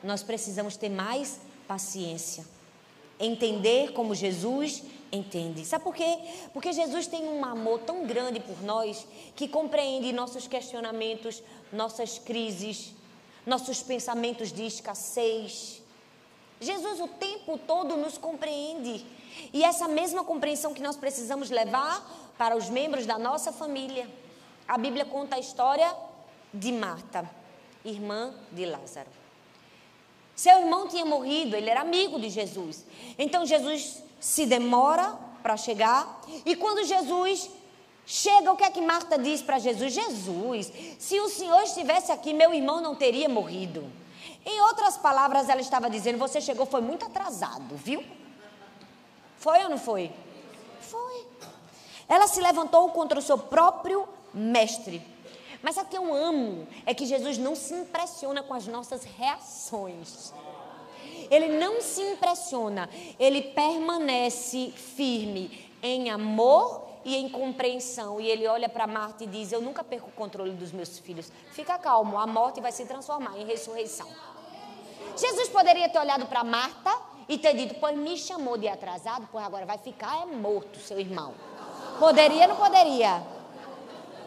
Nós 0.02 0.24
precisamos 0.24 0.78
ter 0.78 0.88
mais 0.88 1.42
paciência. 1.68 2.46
Entender 3.20 3.94
como 3.94 4.14
Jesus 4.14 4.84
entende. 5.12 5.66
Sabe 5.66 5.84
por 5.84 5.96
quê? 5.96 6.18
Porque 6.54 6.74
Jesus 6.74 7.08
tem 7.08 7.28
um 7.28 7.44
amor 7.46 7.80
tão 7.80 8.06
grande 8.06 8.40
por 8.40 8.62
nós 8.62 9.08
que 9.36 9.48
compreende 9.48 10.12
nossos 10.12 10.48
questionamentos, 10.48 11.42
nossas 11.72 12.20
crises, 12.20 12.94
nossos 13.46 13.82
pensamentos 13.82 14.52
de 14.52 14.66
escassez. 14.66 15.82
Jesus 16.60 17.00
o 17.00 17.08
tempo 17.08 17.58
todo 17.58 17.96
nos 17.98 18.18
compreende. 18.18 19.06
E 19.54 19.64
essa 19.64 19.88
mesma 19.88 20.24
compreensão 20.24 20.74
que 20.74 20.82
nós 20.82 20.96
precisamos 20.96 21.50
levar 21.50 22.34
para 22.38 22.56
os 22.56 22.70
membros 22.70 23.06
da 23.06 23.18
nossa 23.18 23.52
família. 23.52 24.10
A 24.68 24.78
Bíblia 24.78 25.06
conta 25.06 25.36
a 25.36 25.40
história 25.40 25.94
de 26.54 26.72
Marta, 26.72 27.30
irmã 27.84 28.34
de 28.52 28.66
Lázaro. 28.66 29.25
Seu 30.36 30.60
irmão 30.60 30.88
tinha 30.88 31.06
morrido, 31.06 31.56
ele 31.56 31.70
era 31.70 31.82
amigo 31.82 32.20
de 32.20 32.30
Jesus. 32.30 32.86
Então 33.18 33.46
Jesus 33.46 34.04
se 34.20 34.46
demora 34.46 35.18
para 35.42 35.56
chegar. 35.56 36.22
E 36.46 36.56
quando 36.56 36.84
Jesus 36.84 37.50
chega, 38.06 38.52
o 38.52 38.58
que 38.58 38.64
é 38.64 38.70
que 38.70 38.82
Marta 38.82 39.18
diz 39.18 39.42
para 39.42 39.60
Jesus? 39.60 39.94
Jesus, 39.94 40.72
se 41.00 41.20
o 41.20 41.30
Senhor 41.30 41.62
estivesse 41.64 42.12
aqui, 42.12 42.34
meu 42.34 42.54
irmão 42.54 42.82
não 42.82 42.96
teria 42.96 43.30
morrido. 43.30 43.90
Em 44.46 44.62
outras 44.62 44.98
palavras, 44.98 45.50
ela 45.50 45.62
estava 45.62 45.90
dizendo: 45.90 46.18
Você 46.18 46.42
chegou, 46.42 46.66
foi 46.66 46.82
muito 46.82 47.06
atrasado, 47.06 47.76
viu? 47.76 48.04
Foi 49.38 49.64
ou 49.64 49.70
não 49.70 49.78
foi? 49.78 50.12
Foi. 50.80 51.26
Ela 52.08 52.28
se 52.28 52.42
levantou 52.42 52.90
contra 52.90 53.18
o 53.18 53.22
seu 53.22 53.38
próprio 53.38 54.08
mestre. 54.34 55.02
Mas 55.66 55.78
o 55.78 55.86
que 55.86 55.98
eu 55.98 56.14
amo 56.14 56.68
é 56.86 56.94
que 56.94 57.08
Jesus 57.08 57.40
não 57.40 57.56
se 57.56 57.74
impressiona 57.74 58.44
com 58.44 58.54
as 58.54 58.68
nossas 58.68 59.04
reações. 59.04 60.32
Ele 61.32 61.58
não 61.58 61.82
se 61.82 62.04
impressiona, 62.04 62.88
ele 63.18 63.42
permanece 63.42 64.72
firme 64.78 65.68
em 65.82 66.12
amor 66.12 66.88
e 67.04 67.16
em 67.16 67.28
compreensão. 67.28 68.22
E 68.22 68.30
ele 68.30 68.46
olha 68.46 68.70
para 68.70 68.86
Marta 68.86 69.24
e 69.24 69.28
diz: 69.28 69.52
Eu 69.52 69.60
nunca 69.60 69.84
perco 69.84 70.10
o 70.10 70.14
controle 70.14 70.52
dos 70.52 70.72
meus 70.72 71.00
filhos. 71.00 71.32
Fica 71.54 71.80
calmo, 71.80 72.20
a 72.20 72.28
morte 72.28 72.62
vai 72.62 72.72
se 72.72 72.86
transformar 72.86 73.36
em 73.40 73.48
ressurreição. 73.48 74.08
Jesus 75.18 75.50
poderia 75.50 75.90
ter 75.90 75.98
olhado 75.98 76.28
para 76.28 76.44
Marta 76.44 76.96
e 77.28 77.40
ter 77.40 77.56
dito: 77.56 77.74
Pois 77.80 77.98
me 77.98 78.16
chamou 78.20 78.56
de 78.56 78.68
atrasado, 78.68 79.28
pois 79.32 79.44
agora 79.44 79.66
vai 79.66 79.80
ficar 79.80 80.22
é 80.22 80.26
morto, 80.28 80.78
seu 80.78 81.00
irmão. 81.00 81.34
Poderia, 81.98 82.46
não 82.46 82.56
poderia? 82.56 83.35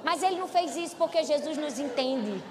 Mas 0.05 0.23
ele 0.23 0.39
não 0.39 0.49
fez 0.49 0.77
isso 0.77 0.97
porque 0.97 1.23
Jesus 1.25 1.57
nos 1.57 1.79
entende. 1.79 2.43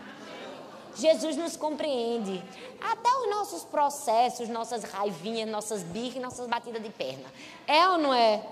Jesus 0.95 1.36
nos 1.36 1.55
compreende. 1.55 2.43
Até 2.81 3.10
os 3.17 3.29
nossos 3.29 3.63
processos, 3.63 4.49
nossas 4.49 4.83
raivinhas, 4.83 5.49
nossas 5.49 5.83
birras, 5.83 6.21
nossas 6.21 6.47
batidas 6.47 6.81
de 6.81 6.89
perna. 6.89 7.31
É 7.67 7.88
ou 7.89 7.97
não 7.97 8.13
é? 8.13 8.43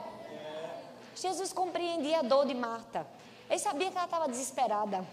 Jesus 1.15 1.51
compreendia 1.53 2.19
a 2.19 2.21
dor 2.21 2.45
de 2.45 2.53
Marta. 2.53 3.08
Ele 3.49 3.60
sabia 3.60 3.89
que 3.89 3.97
ela 3.97 4.05
estava 4.05 4.27
desesperada. 4.27 5.05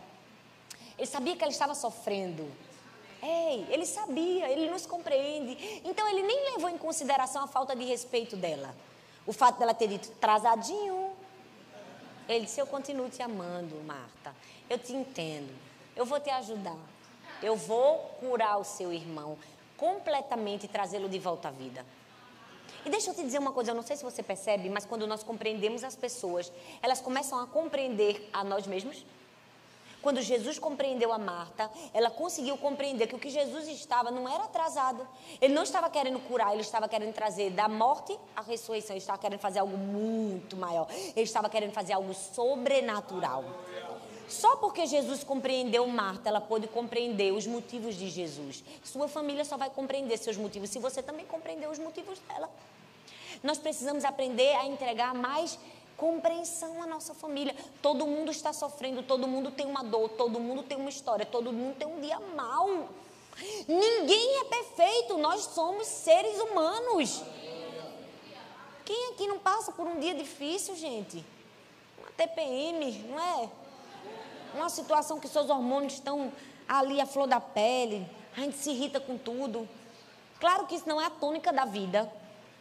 Ele 0.99 1.07
sabia 1.07 1.37
que 1.37 1.43
ela 1.43 1.53
estava 1.53 1.75
sofrendo. 1.75 2.51
Ei, 3.23 3.67
ele 3.71 3.87
sabia, 3.87 4.51
ele 4.51 4.69
nos 4.69 4.85
compreende. 4.85 5.81
Então 5.85 6.09
ele 6.09 6.23
nem 6.23 6.53
levou 6.53 6.69
em 6.69 6.77
consideração 6.77 7.45
a 7.45 7.47
falta 7.47 7.75
de 7.75 7.85
respeito 7.85 8.37
dela. 8.37 8.75
O 9.27 9.33
fato 9.33 9.59
dela 9.59 9.73
ter 9.73 9.87
dito 9.87 10.11
atrasadinho. 10.11 11.12
Ele 12.35 12.47
disse: 12.47 12.61
Eu 12.61 12.67
continuo 12.67 13.09
te 13.09 13.23
amando, 13.23 13.77
Marta. 13.85 14.35
Eu 14.69 14.79
te 14.79 14.93
entendo. 14.93 15.53
Eu 15.95 16.05
vou 16.05 16.19
te 16.21 16.31
ajudar. 16.31 16.79
Eu 17.43 17.57
vou 17.57 17.99
curar 18.21 18.59
o 18.59 18.65
seu 18.65 18.93
irmão 18.93 19.37
completamente 19.77 20.65
e 20.65 20.69
trazê-lo 20.69 21.09
de 21.09 21.19
volta 21.19 21.49
à 21.49 21.51
vida. 21.51 21.85
E 22.85 22.91
deixa 22.91 23.11
eu 23.11 23.15
te 23.15 23.23
dizer 23.23 23.39
uma 23.39 23.53
coisa, 23.53 23.71
eu 23.71 23.75
não 23.75 23.83
sei 23.83 23.97
se 23.97 24.03
você 24.03 24.23
percebe, 24.23 24.69
mas 24.69 24.85
quando 24.85 25.07
nós 25.07 25.23
compreendemos 25.23 25.85
as 25.85 25.95
pessoas, 25.95 26.53
elas 26.81 27.01
começam 27.01 27.39
a 27.41 27.47
compreender 27.47 28.29
a 28.33 28.43
nós 28.43 28.67
mesmos. 28.67 29.05
Quando 30.03 30.21
Jesus 30.21 30.59
compreendeu 30.59 31.13
a 31.13 31.19
Marta, 31.19 31.71
ela 31.95 32.11
conseguiu 32.11 32.59
compreender 32.59 33.07
que 33.07 33.15
o 33.15 33.19
que 33.19 33.31
Jesus 33.31 33.69
estava 33.69 34.11
não 34.11 34.29
era 34.29 34.45
atrasado. 34.45 35.07
Ele 35.41 35.55
não 35.55 35.63
estava 35.63 35.89
querendo 35.89 36.19
curar, 36.19 36.53
ele 36.53 36.63
estava 36.63 36.89
querendo 36.89 37.15
trazer 37.15 37.51
da 37.51 37.69
morte 37.69 38.19
à 38.35 38.43
ressurreição. 38.43 38.95
Ele 38.95 39.01
estava 39.01 39.19
querendo 39.19 39.39
fazer 39.39 39.61
algo 39.61 39.77
muito 39.77 40.57
maior. 40.57 40.89
Ele 40.91 41.23
estava 41.23 41.49
querendo 41.49 41.73
fazer 41.73 41.93
algo 41.93 42.13
sobrenatural. 42.13 43.45
Só 44.29 44.57
porque 44.57 44.87
Jesus 44.87 45.23
compreendeu 45.23 45.87
Marta, 45.87 46.29
ela 46.29 46.41
pôde 46.41 46.67
compreender 46.67 47.33
os 47.33 47.47
motivos 47.47 47.95
de 47.95 48.09
Jesus. 48.09 48.65
Sua 48.83 49.07
família 49.07 49.45
só 49.45 49.57
vai 49.57 49.71
compreender 49.71 50.17
seus 50.17 50.37
motivos 50.37 50.71
se 50.71 50.79
você 50.79 51.03
também 51.03 51.25
compreender 51.27 51.69
os 51.69 51.79
motivos 51.79 52.19
dela. 52.21 52.51
Nós 53.43 53.59
precisamos 53.59 54.05
aprender 54.05 54.57
a 54.57 54.67
entregar 54.67 55.15
mais 55.15 55.59
compreensão 56.03 56.83
à 56.83 56.87
nossa 56.87 57.15
família. 57.15 57.55
Todo 57.81 58.05
mundo 58.09 58.33
está 58.33 58.53
sofrendo, 58.53 59.05
todo 59.05 59.29
mundo 59.29 59.53
tem 59.53 59.65
uma 59.65 59.85
dor, 59.85 60.09
todo 60.09 60.41
mundo 60.41 60.65
tem 60.65 60.77
uma 60.77 60.91
história, 60.91 61.25
todo 61.25 61.53
mundo 61.53 61.77
tem 61.77 61.87
um 61.87 62.01
dia 62.01 62.19
mau. 62.35 62.89
Ninguém 63.69 64.41
é 64.41 64.45
perfeito, 64.47 65.17
nós 65.19 65.43
somos 65.45 65.87
seres 65.87 66.41
humanos. 66.41 67.23
Quem 68.85 69.13
aqui 69.13 69.29
não 69.29 69.39
passa 69.39 69.71
por 69.71 69.87
um 69.87 70.01
dia 70.01 70.13
difícil, 70.13 70.75
gente? 70.75 71.25
Uma 71.97 72.11
TPM, 72.11 72.93
não 73.09 73.21
é? 73.21 73.49
Uma 74.55 74.69
situação 74.69 75.21
que 75.21 75.29
seus 75.29 75.49
hormônios 75.49 75.93
estão 75.95 76.33
ali 76.67 77.01
à 77.01 77.07
flor 77.07 77.29
da 77.29 77.41
pele, 77.41 78.05
a 78.37 78.41
gente 78.41 78.57
se 78.57 78.71
irrita 78.71 78.99
com 78.99 79.17
tudo. 79.17 79.69
Claro 80.41 80.67
que 80.67 80.75
isso 80.75 80.89
não 80.89 81.01
é 81.01 81.07
a 81.07 81.11
tônica 81.11 81.53
da 81.53 81.65
vida. 81.65 82.13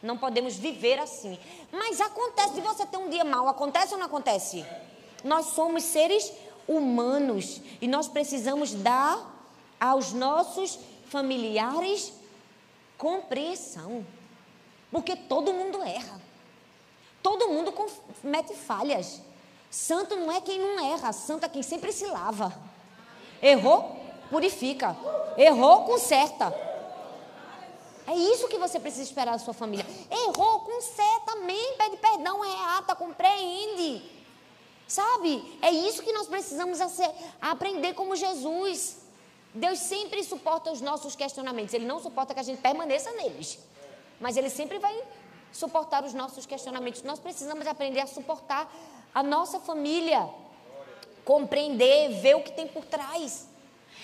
Não 0.02 0.18
podemos 0.18 0.56
viver 0.56 1.00
assim. 1.00 1.38
Mas 1.72 2.02
acontece 2.02 2.54
de 2.54 2.62
você 2.62 2.86
ter 2.86 2.98
um 2.98 3.10
dia 3.10 3.24
mau. 3.24 3.48
Acontece 3.48 3.94
ou 3.94 4.00
não 4.00 4.08
acontece? 4.08 4.66
Nós 5.24 5.48
somos 5.48 5.84
seres 5.84 6.32
humanos 6.68 7.62
e 7.80 7.88
nós 7.88 8.08
precisamos 8.08 8.74
dar 8.74 9.20
aos 9.80 10.14
nossos 10.14 10.80
familiares 11.08 12.14
compreensão. 12.98 14.06
Porque 14.92 15.16
todo 15.16 15.54
mundo 15.54 15.82
erra. 15.84 16.20
Todo 17.22 17.50
mundo 17.50 17.72
comete 17.72 18.56
falhas. 18.56 19.22
Santo 19.70 20.16
não 20.16 20.32
é 20.32 20.42
quem 20.42 20.60
não 20.60 20.94
erra, 20.94 21.14
santo 21.14 21.46
é 21.46 21.50
quem 21.50 21.64
sempre 21.64 21.94
se 21.94 22.06
lava. 22.06 22.54
Errou? 23.42 23.96
Purifica. 24.30 24.96
Errou? 25.38 25.86
Conserta. 25.86 26.71
É 28.12 28.14
isso 28.14 28.50
que 28.50 28.58
você 28.58 28.78
precisa 28.78 29.04
esperar 29.04 29.32
da 29.32 29.40
sua 29.40 29.54
família. 29.54 29.86
Errou, 30.12 30.60
conserta, 30.60 31.32
amém, 31.32 31.76
pede 31.78 31.96
perdão, 31.96 32.42
reata, 32.42 32.94
compreende. 32.94 34.04
Sabe? 34.86 35.58
É 35.62 35.72
isso 35.72 36.04
que 36.04 36.12
nós 36.12 36.28
precisamos 36.28 36.80
aprender 37.40 37.94
como 37.94 38.14
Jesus. 38.14 38.98
Deus 39.54 39.80
sempre 39.80 40.22
suporta 40.26 40.74
os 40.74 40.82
nossos 40.82 41.16
questionamentos. 41.16 41.74
Ele 41.74 41.86
não 41.86 42.02
suporta 42.02 42.34
que 42.34 42.42
a 42.42 42.44
gente 42.44 42.62
permaneça 42.62 43.10
neles. 43.14 43.58
Mas 44.20 44.36
Ele 44.36 44.50
sempre 44.50 44.78
vai 44.78 44.94
suportar 45.54 46.04
os 46.04 46.14
nossos 46.14 46.46
questionamentos. 46.46 47.04
Nós 47.04 47.18
precisamos 47.18 47.66
aprender 47.66 48.02
a 48.02 48.08
suportar 48.08 48.70
a 49.16 49.24
nossa 49.24 49.58
família. 49.58 50.30
Compreender, 51.24 52.20
ver 52.20 52.36
o 52.36 52.44
que 52.44 52.52
tem 52.52 52.68
por 52.68 52.84
trás. 52.84 53.48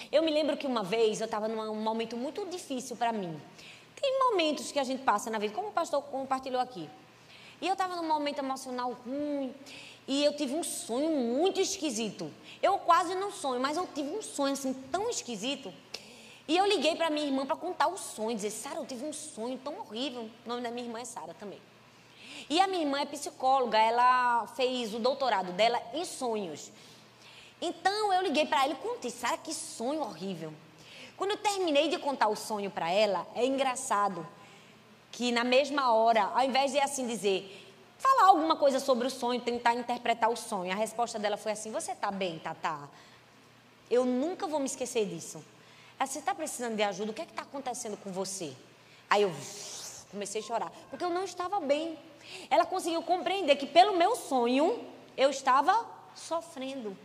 Eu 0.10 0.24
me 0.24 0.32
lembro 0.32 0.56
que 0.56 0.66
uma 0.66 0.84
vez 0.84 1.20
eu 1.20 1.26
estava 1.26 1.50
num 1.50 1.76
momento 1.76 2.16
muito 2.16 2.46
difícil 2.46 2.96
para 2.96 3.12
mim. 3.12 3.38
Tem 4.00 4.20
momentos 4.20 4.72
que 4.72 4.80
a 4.80 4.84
gente 4.84 5.04
passa 5.04 5.30
na 5.30 5.40
vida, 5.40 5.54
como 5.54 5.70
o 5.70 5.72
pastor 5.72 6.02
compartilhou 6.04 6.62
aqui. 6.62 6.90
E 7.60 7.68
eu 7.68 7.74
estava 7.74 7.96
num 7.96 8.08
momento 8.08 8.40
emocional 8.40 8.92
ruim. 8.92 9.54
E 10.08 10.24
eu 10.24 10.36
tive 10.36 10.54
um 10.54 10.64
sonho 10.64 11.10
muito 11.10 11.60
esquisito. 11.60 12.32
Eu 12.62 12.78
quase 12.78 13.14
não 13.16 13.32
sonho, 13.32 13.60
mas 13.60 13.76
eu 13.76 13.88
tive 13.94 14.10
um 14.10 14.22
sonho 14.22 14.54
assim 14.54 14.74
tão 14.92 15.10
esquisito. 15.10 15.74
E 16.48 16.56
eu 16.56 16.66
liguei 16.66 16.96
para 16.96 17.10
minha 17.10 17.26
irmã 17.26 17.46
para 17.46 17.58
contar 17.58 17.88
o 17.88 17.98
sonho, 17.98 18.36
dizer: 18.36 18.52
"Sara, 18.52 18.78
eu 18.78 18.86
tive 18.86 19.04
um 19.04 19.12
sonho 19.12 19.58
tão 19.58 19.78
horrível". 19.80 20.30
O 20.46 20.50
nome 20.50 20.62
da 20.62 20.72
minha 20.72 20.86
irmã 20.86 21.00
é 21.00 21.06
Sara 21.06 21.34
também. 21.34 21.60
E 22.50 22.62
a 22.62 22.68
minha 22.68 22.84
irmã 22.84 23.02
é 23.02 23.06
psicóloga, 23.06 23.78
ela 23.78 24.48
fez 24.56 24.94
o 24.94 25.00
doutorado 25.00 25.52
dela 25.52 25.82
em 25.94 26.06
sonhos. 26.06 26.72
Então 27.60 28.14
eu 28.14 28.22
liguei 28.22 28.46
para 28.46 28.64
ela 28.64 28.74
e 28.74 28.78
contei: 28.78 29.12
"Sara, 29.12 29.38
que 29.38 29.54
sonho 29.54 30.02
horrível". 30.02 30.54
Quando 31.18 31.32
eu 31.32 31.38
terminei 31.38 31.90
de 31.90 31.98
contar 31.98 32.28
o 32.28 32.36
sonho 32.36 32.70
para 32.70 32.92
ela, 32.92 33.28
é 33.34 33.44
engraçado 33.44 34.26
que 35.12 35.32
na 35.32 35.44
mesma 35.44 35.92
hora, 35.92 36.26
ao 36.26 36.44
invés 36.44 36.72
de 36.72 36.80
assim 36.80 37.08
dizer, 37.08 37.68
falar 37.98 38.28
alguma 38.28 38.56
coisa 38.56 38.80
sobre 38.80 39.08
o 39.08 39.10
sonho, 39.10 39.42
tentar 39.42 39.74
interpretar 39.74 40.30
o 40.30 40.36
sonho, 40.36 40.72
a 40.72 40.76
resposta 40.76 41.18
dela 41.18 41.36
foi 41.36 41.54
assim: 41.54 41.72
Você 41.72 41.94
está 41.94 42.12
bem, 42.12 42.38
Tatá? 42.38 42.88
Eu 43.90 44.06
nunca 44.06 44.46
vou 44.46 44.60
me 44.60 44.68
esquecer 44.68 45.08
disso. 45.08 45.44
Ela, 46.00 46.06
você 46.06 46.20
está 46.20 46.36
precisando 46.36 46.76
de 46.76 46.84
ajuda? 46.84 47.10
O 47.10 47.14
que 47.14 47.22
é 47.22 47.26
que 47.26 47.32
está 47.32 47.42
acontecendo 47.42 47.98
com 47.98 48.12
você? 48.12 48.54
Aí 49.10 49.24
eu 49.24 49.34
comecei 50.12 50.42
a 50.42 50.44
chorar, 50.44 50.72
porque 50.92 51.04
eu 51.04 51.10
não 51.10 51.24
estava 51.24 51.60
bem. 51.60 51.98
Ela 52.50 52.66
conseguiu 52.66 53.02
compreender 53.02 53.56
que 53.56 53.66
pelo 53.66 53.98
meu 53.98 54.16
sonho 54.16 54.86
eu 55.16 55.32
estava 55.32 55.84
sofrendo. 56.14 56.96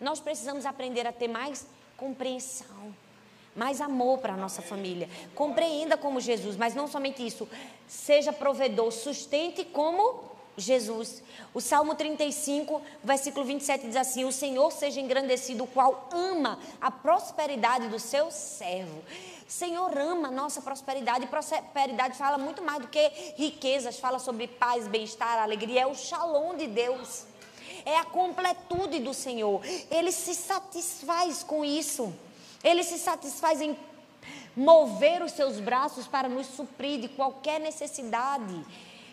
Nós 0.00 0.18
precisamos 0.18 0.66
aprender 0.66 1.06
a 1.06 1.12
ter 1.12 1.28
mais 1.28 1.66
compreensão, 1.96 2.94
mais 3.54 3.80
amor 3.80 4.18
para 4.18 4.34
a 4.34 4.36
nossa 4.36 4.62
família. 4.62 5.08
Compreenda 5.34 5.96
como 5.96 6.20
Jesus, 6.20 6.56
mas 6.56 6.74
não 6.74 6.86
somente 6.86 7.26
isso, 7.26 7.48
seja 7.88 8.32
provedor, 8.32 8.92
sustente 8.92 9.64
como 9.64 10.36
Jesus. 10.56 11.22
O 11.52 11.60
Salmo 11.60 11.94
35, 11.94 12.80
versículo 13.02 13.44
27 13.44 13.86
diz 13.86 13.96
assim: 13.96 14.24
O 14.24 14.32
Senhor 14.32 14.70
seja 14.72 15.00
engrandecido, 15.00 15.64
o 15.64 15.66
qual 15.66 16.08
ama 16.10 16.58
a 16.80 16.90
prosperidade 16.90 17.88
do 17.88 17.98
seu 17.98 18.30
servo. 18.30 19.02
Senhor 19.46 19.96
ama 19.96 20.28
a 20.28 20.30
nossa 20.30 20.60
prosperidade. 20.60 21.26
Prosperidade 21.26 22.16
fala 22.16 22.36
muito 22.36 22.62
mais 22.62 22.80
do 22.80 22.88
que 22.88 23.08
riquezas, 23.36 23.98
fala 23.98 24.18
sobre 24.18 24.48
paz, 24.48 24.88
bem-estar, 24.88 25.38
alegria. 25.38 25.82
É 25.82 25.86
o 25.86 25.94
shalom 25.94 26.56
de 26.56 26.66
Deus 26.66 27.26
é 27.86 27.96
a 27.96 28.04
completude 28.04 28.98
do 28.98 29.14
Senhor. 29.14 29.62
Ele 29.90 30.10
se 30.10 30.34
satisfaz 30.34 31.44
com 31.44 31.64
isso. 31.64 32.12
Ele 32.62 32.82
se 32.82 32.98
satisfaz 32.98 33.60
em 33.60 33.78
mover 34.56 35.22
os 35.22 35.32
seus 35.32 35.60
braços 35.60 36.08
para 36.08 36.28
nos 36.28 36.48
suprir 36.48 37.00
de 37.00 37.08
qualquer 37.08 37.60
necessidade. 37.60 38.66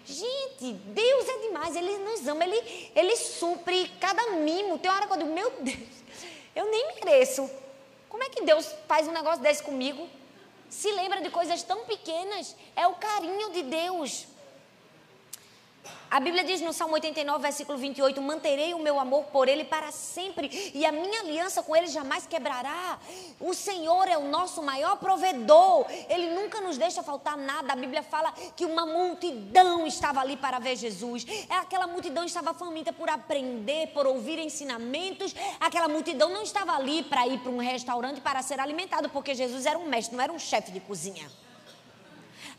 Gente, 0.03 0.73
Deus 0.73 1.29
é 1.29 1.37
demais, 1.47 1.75
Ele 1.75 1.97
nos 1.99 2.27
ama, 2.27 2.43
Ele, 2.43 2.91
Ele 2.95 3.15
supre 3.15 3.89
cada 3.99 4.31
mimo. 4.31 4.79
Tem 4.79 4.89
hora 4.89 5.05
que 5.05 5.13
eu 5.13 5.17
digo, 5.17 5.33
meu 5.33 5.51
Deus, 5.61 6.03
eu 6.55 6.69
nem 6.69 6.95
mereço. 6.95 7.49
Como 8.09 8.23
é 8.23 8.29
que 8.29 8.43
Deus 8.43 8.73
faz 8.87 9.07
um 9.07 9.11
negócio 9.11 9.41
desse 9.41 9.61
comigo? 9.61 10.09
Se 10.67 10.91
lembra 10.91 11.21
de 11.21 11.29
coisas 11.29 11.61
tão 11.61 11.85
pequenas, 11.85 12.55
é 12.75 12.87
o 12.87 12.95
carinho 12.95 13.51
de 13.51 13.63
Deus. 13.63 14.25
A 16.09 16.19
Bíblia 16.19 16.43
diz 16.43 16.61
no 16.61 16.71
Salmo 16.71 16.93
89, 16.93 17.41
versículo 17.41 17.77
28: 17.77 18.21
Manterei 18.21 18.73
o 18.75 18.79
meu 18.79 18.99
amor 18.99 19.23
por 19.25 19.47
ele 19.47 19.63
para 19.65 19.91
sempre, 19.91 20.71
e 20.73 20.85
a 20.85 20.91
minha 20.91 21.21
aliança 21.21 21.63
com 21.63 21.75
ele 21.75 21.87
jamais 21.87 22.27
quebrará. 22.27 22.99
O 23.39 23.53
Senhor 23.53 24.07
é 24.07 24.15
o 24.15 24.29
nosso 24.29 24.61
maior 24.61 24.97
provedor, 24.97 25.87
ele 26.07 26.29
nunca 26.35 26.61
nos 26.61 26.77
deixa 26.77 27.01
faltar 27.01 27.35
nada. 27.35 27.73
A 27.73 27.75
Bíblia 27.75 28.03
fala 28.03 28.31
que 28.55 28.63
uma 28.63 28.85
multidão 28.85 29.87
estava 29.87 30.19
ali 30.19 30.37
para 30.37 30.59
ver 30.59 30.75
Jesus. 30.75 31.25
É 31.49 31.55
aquela 31.55 31.87
multidão 31.87 32.23
estava 32.23 32.53
faminta 32.53 32.93
por 32.93 33.09
aprender, 33.09 33.87
por 33.87 34.05
ouvir 34.05 34.37
ensinamentos. 34.37 35.33
Aquela 35.59 35.87
multidão 35.87 36.29
não 36.29 36.43
estava 36.43 36.73
ali 36.73 37.01
para 37.01 37.27
ir 37.27 37.39
para 37.39 37.51
um 37.51 37.57
restaurante 37.57 38.21
para 38.21 38.41
ser 38.43 38.59
alimentado, 38.59 39.09
porque 39.09 39.33
Jesus 39.33 39.65
era 39.65 39.79
um 39.79 39.87
mestre, 39.87 40.15
não 40.15 40.23
era 40.23 40.31
um 40.31 40.37
chefe 40.37 40.71
de 40.71 40.79
cozinha. 40.79 41.27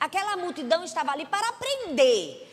Aquela 0.00 0.36
multidão 0.36 0.82
estava 0.82 1.12
ali 1.12 1.24
para 1.24 1.48
aprender 1.50 2.50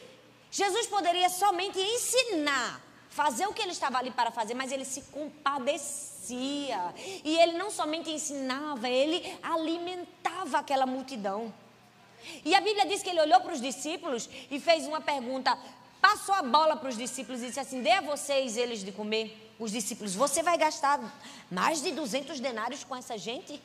Jesus 0.52 0.86
poderia 0.88 1.30
somente 1.30 1.80
ensinar, 1.80 2.82
fazer 3.10 3.48
o 3.48 3.54
que 3.54 3.62
ele 3.62 3.72
estava 3.72 3.98
ali 3.98 4.12
para 4.12 4.32
fazer, 4.32 4.54
mas 4.54 4.70
ele 4.72 4.84
se 4.84 5.02
compadecia. 5.04 6.94
E 7.24 7.38
ele 7.38 7.54
não 7.54 7.72
somente 7.72 8.10
ensinava, 8.10 8.90
ele 8.90 9.38
alimentava 9.42 10.60
aquela 10.60 10.86
multidão. 10.86 11.54
E 12.44 12.54
a 12.54 12.60
Bíblia 12.60 12.86
diz 12.86 13.02
que 13.02 13.10
ele 13.10 13.22
olhou 13.22 13.40
para 13.40 13.54
os 13.54 13.62
discípulos 13.62 14.30
e 14.52 14.60
fez 14.60 14.86
uma 14.86 15.00
pergunta, 15.00 15.58
passou 16.02 16.36
a 16.36 16.42
bola 16.42 16.76
para 16.76 16.90
os 16.90 16.98
discípulos 16.98 17.42
e 17.42 17.48
disse 17.48 17.60
assim: 17.60 17.82
dê 17.82 17.92
a 17.92 18.02
vocês 18.02 18.58
eles 18.58 18.84
de 18.84 18.92
comer. 18.92 19.50
Os 19.58 19.72
discípulos, 19.72 20.16
você 20.16 20.42
vai 20.42 20.58
gastar 20.58 21.00
mais 21.50 21.84
de 21.84 21.92
200 21.92 22.40
denários 22.40 22.84
com 22.84 22.96
essa 22.96 23.16
gente? 23.16 23.62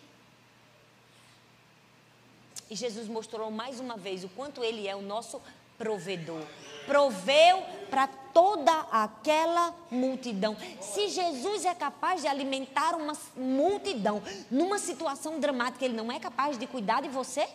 E 2.68 2.77
Jesus 2.77 3.09
mostrou 3.09 3.51
mais 3.51 3.81
uma 3.81 3.96
vez 3.96 4.22
o 4.22 4.29
quanto 4.29 4.62
ele 4.62 4.87
é 4.87 4.94
o 4.94 5.01
nosso 5.01 5.40
provedor. 5.79 6.43
Proveu 6.87 7.62
para 7.91 8.07
toda 8.07 8.73
aquela 8.91 9.75
multidão. 9.91 10.57
Se 10.81 11.09
Jesus 11.09 11.65
é 11.65 11.75
capaz 11.75 12.21
de 12.21 12.29
alimentar 12.29 12.95
uma 12.95 13.15
multidão 13.37 14.23
numa 14.51 14.79
situação 14.79 15.41
dramática, 15.41 15.85
ele 15.85 15.95
não 15.95 16.12
é 16.12 16.21
capaz 16.21 16.59
de 16.59 16.67
cuidar 16.67 17.03
de 17.03 17.09
você? 17.09 17.49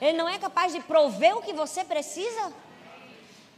Ele 0.00 0.16
não 0.16 0.28
é 0.28 0.38
capaz 0.38 0.72
de 0.72 0.80
prover 0.80 1.36
o 1.36 1.42
que 1.42 1.52
você 1.52 1.84
precisa? 1.84 2.52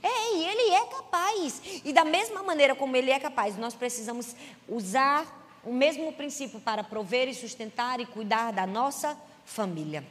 É, 0.02 0.36
e 0.36 0.44
ele 0.44 0.74
é 0.74 0.86
capaz. 0.86 1.62
E 1.84 1.92
da 1.92 2.04
mesma 2.04 2.42
maneira 2.42 2.74
como 2.74 2.94
ele 2.94 3.10
é 3.10 3.18
capaz, 3.18 3.56
nós 3.56 3.74
precisamos 3.74 4.36
usar 4.68 5.26
o 5.64 5.72
mesmo 5.72 6.12
princípio 6.12 6.60
para 6.60 6.84
prover 6.84 7.28
e 7.28 7.34
sustentar 7.34 8.00
e 8.00 8.06
cuidar 8.06 8.52
da 8.52 8.66
nossa 8.66 9.18
família. 9.44 10.04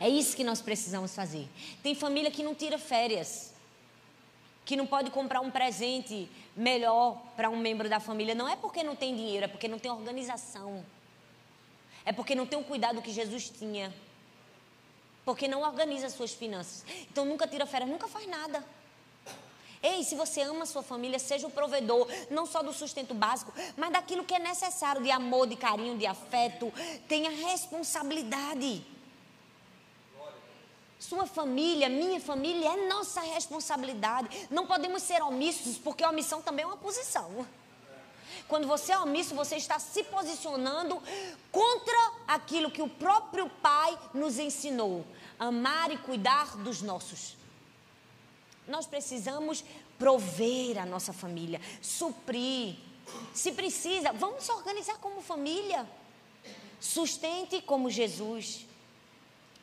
É 0.00 0.08
isso 0.08 0.36
que 0.36 0.44
nós 0.44 0.60
precisamos 0.60 1.14
fazer. 1.14 1.48
Tem 1.82 1.94
família 1.94 2.30
que 2.30 2.42
não 2.42 2.54
tira 2.54 2.78
férias, 2.78 3.52
que 4.64 4.76
não 4.76 4.86
pode 4.86 5.10
comprar 5.10 5.40
um 5.40 5.50
presente 5.50 6.28
melhor 6.56 7.20
para 7.36 7.50
um 7.50 7.56
membro 7.56 7.88
da 7.88 8.00
família. 8.00 8.34
Não 8.34 8.48
é 8.48 8.56
porque 8.56 8.82
não 8.82 8.96
tem 8.96 9.14
dinheiro, 9.14 9.44
é 9.44 9.48
porque 9.48 9.68
não 9.68 9.78
tem 9.78 9.90
organização. 9.90 10.84
É 12.04 12.12
porque 12.12 12.34
não 12.34 12.46
tem 12.46 12.58
o 12.58 12.64
cuidado 12.64 13.00
que 13.00 13.12
Jesus 13.12 13.48
tinha. 13.50 13.94
Porque 15.24 15.48
não 15.48 15.62
organiza 15.62 16.08
suas 16.10 16.32
finanças. 16.32 16.84
Então 17.10 17.24
nunca 17.24 17.46
tira 17.46 17.66
férias, 17.66 17.90
nunca 17.90 18.08
faz 18.08 18.26
nada. 18.26 18.64
Ei, 19.82 20.02
se 20.02 20.14
você 20.14 20.40
ama 20.40 20.62
a 20.62 20.66
sua 20.66 20.82
família, 20.82 21.18
seja 21.18 21.46
o 21.46 21.50
provedor, 21.50 22.08
não 22.30 22.46
só 22.46 22.62
do 22.62 22.72
sustento 22.72 23.12
básico, 23.12 23.52
mas 23.76 23.92
daquilo 23.92 24.24
que 24.24 24.34
é 24.34 24.38
necessário 24.38 25.02
de 25.02 25.10
amor, 25.10 25.46
de 25.46 25.56
carinho, 25.56 25.98
de 25.98 26.06
afeto. 26.06 26.72
Tenha 27.06 27.30
responsabilidade. 27.30 28.82
Sua 31.08 31.26
família, 31.26 31.86
minha 31.86 32.18
família 32.18 32.66
é 32.70 32.88
nossa 32.88 33.20
responsabilidade. 33.20 34.48
Não 34.50 34.66
podemos 34.66 35.02
ser 35.02 35.22
omissos, 35.22 35.76
porque 35.76 36.02
omissão 36.02 36.40
também 36.40 36.62
é 36.62 36.66
uma 36.66 36.78
posição. 36.78 37.46
Quando 38.48 38.66
você 38.66 38.92
é 38.92 38.98
omisso, 38.98 39.34
você 39.34 39.56
está 39.56 39.78
se 39.78 40.02
posicionando 40.04 41.02
contra 41.52 42.12
aquilo 42.26 42.70
que 42.70 42.80
o 42.80 42.88
próprio 42.88 43.50
Pai 43.50 43.98
nos 44.14 44.38
ensinou: 44.38 45.04
amar 45.38 45.92
e 45.92 45.98
cuidar 45.98 46.56
dos 46.56 46.80
nossos. 46.80 47.36
Nós 48.66 48.86
precisamos 48.86 49.62
prover 49.98 50.78
a 50.78 50.86
nossa 50.86 51.12
família, 51.12 51.60
suprir. 51.82 52.76
Se 53.34 53.52
precisa, 53.52 54.10
vamos 54.14 54.42
se 54.42 54.52
organizar 54.52 54.96
como 54.96 55.20
família. 55.20 55.86
Sustente 56.80 57.60
como 57.60 57.90
Jesus. 57.90 58.66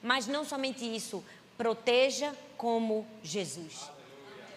Mas 0.01 0.27
não 0.27 0.43
somente 0.43 0.83
isso, 0.83 1.23
proteja 1.57 2.35
como 2.57 3.05
Jesus. 3.23 3.89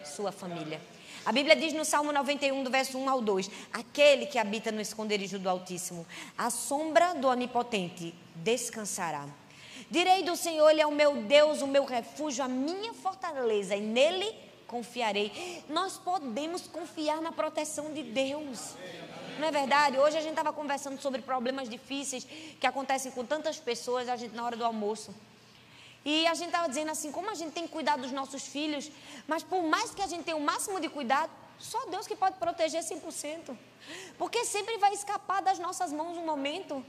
Sua 0.03 0.31
família. 0.31 0.81
A 1.25 1.31
Bíblia 1.31 1.55
diz 1.55 1.73
no 1.73 1.83
Salmo 1.83 2.11
91, 2.11 2.63
do 2.63 2.69
verso 2.69 2.97
1 2.97 3.09
ao 3.09 3.21
2: 3.21 3.49
Aquele 3.73 4.27
que 4.27 4.37
habita 4.37 4.71
no 4.71 4.79
esconderijo 4.79 5.39
do 5.39 5.49
Altíssimo, 5.49 6.05
a 6.37 6.51
sombra 6.51 7.15
do 7.15 7.27
Onipotente 7.27 8.13
descansará. 8.35 9.27
Direi 9.89 10.23
do 10.23 10.35
Senhor, 10.35 10.69
Ele 10.69 10.81
é 10.81 10.85
o 10.85 10.91
meu 10.91 11.23
Deus, 11.23 11.61
o 11.61 11.67
meu 11.67 11.83
refúgio, 11.83 12.43
a 12.43 12.47
minha 12.47 12.93
fortaleza, 12.93 13.75
e 13.75 13.81
nele 13.81 14.35
confiarei. 14.67 15.63
Nós 15.69 15.97
podemos 15.97 16.67
confiar 16.67 17.21
na 17.21 17.31
proteção 17.31 17.91
de 17.91 18.03
Deus. 18.03 18.75
Não 19.39 19.47
é 19.47 19.51
verdade? 19.51 19.97
Hoje 19.97 20.17
a 20.17 20.21
gente 20.21 20.31
estava 20.31 20.53
conversando 20.53 20.99
sobre 21.01 21.21
problemas 21.21 21.67
difíceis 21.67 22.25
que 22.59 22.65
acontecem 22.65 23.11
com 23.11 23.25
tantas 23.25 23.57
pessoas, 23.57 24.07
a 24.07 24.15
gente 24.15 24.35
na 24.35 24.45
hora 24.45 24.55
do 24.55 24.63
almoço. 24.63 25.13
E 26.05 26.27
a 26.27 26.35
gente 26.35 26.47
estava 26.47 26.69
dizendo 26.69 26.91
assim, 26.91 27.11
como 27.11 27.31
a 27.31 27.33
gente 27.33 27.51
tem 27.51 27.65
que 27.65 27.73
cuidar 27.73 27.97
dos 27.97 28.11
nossos 28.11 28.43
filhos, 28.45 28.91
mas 29.27 29.41
por 29.41 29.63
mais 29.63 29.89
que 29.89 30.03
a 30.03 30.07
gente 30.07 30.23
tenha 30.23 30.37
o 30.37 30.41
máximo 30.41 30.79
de 30.79 30.87
cuidado, 30.87 31.31
só 31.57 31.83
Deus 31.87 32.05
que 32.05 32.15
pode 32.15 32.37
proteger 32.37 32.83
100%. 32.83 33.57
Porque 34.17 34.45
sempre 34.45 34.77
vai 34.77 34.93
escapar 34.93 35.41
das 35.41 35.57
nossas 35.57 35.91
mãos 35.91 36.15
um 36.15 36.25
momento. 36.25 36.85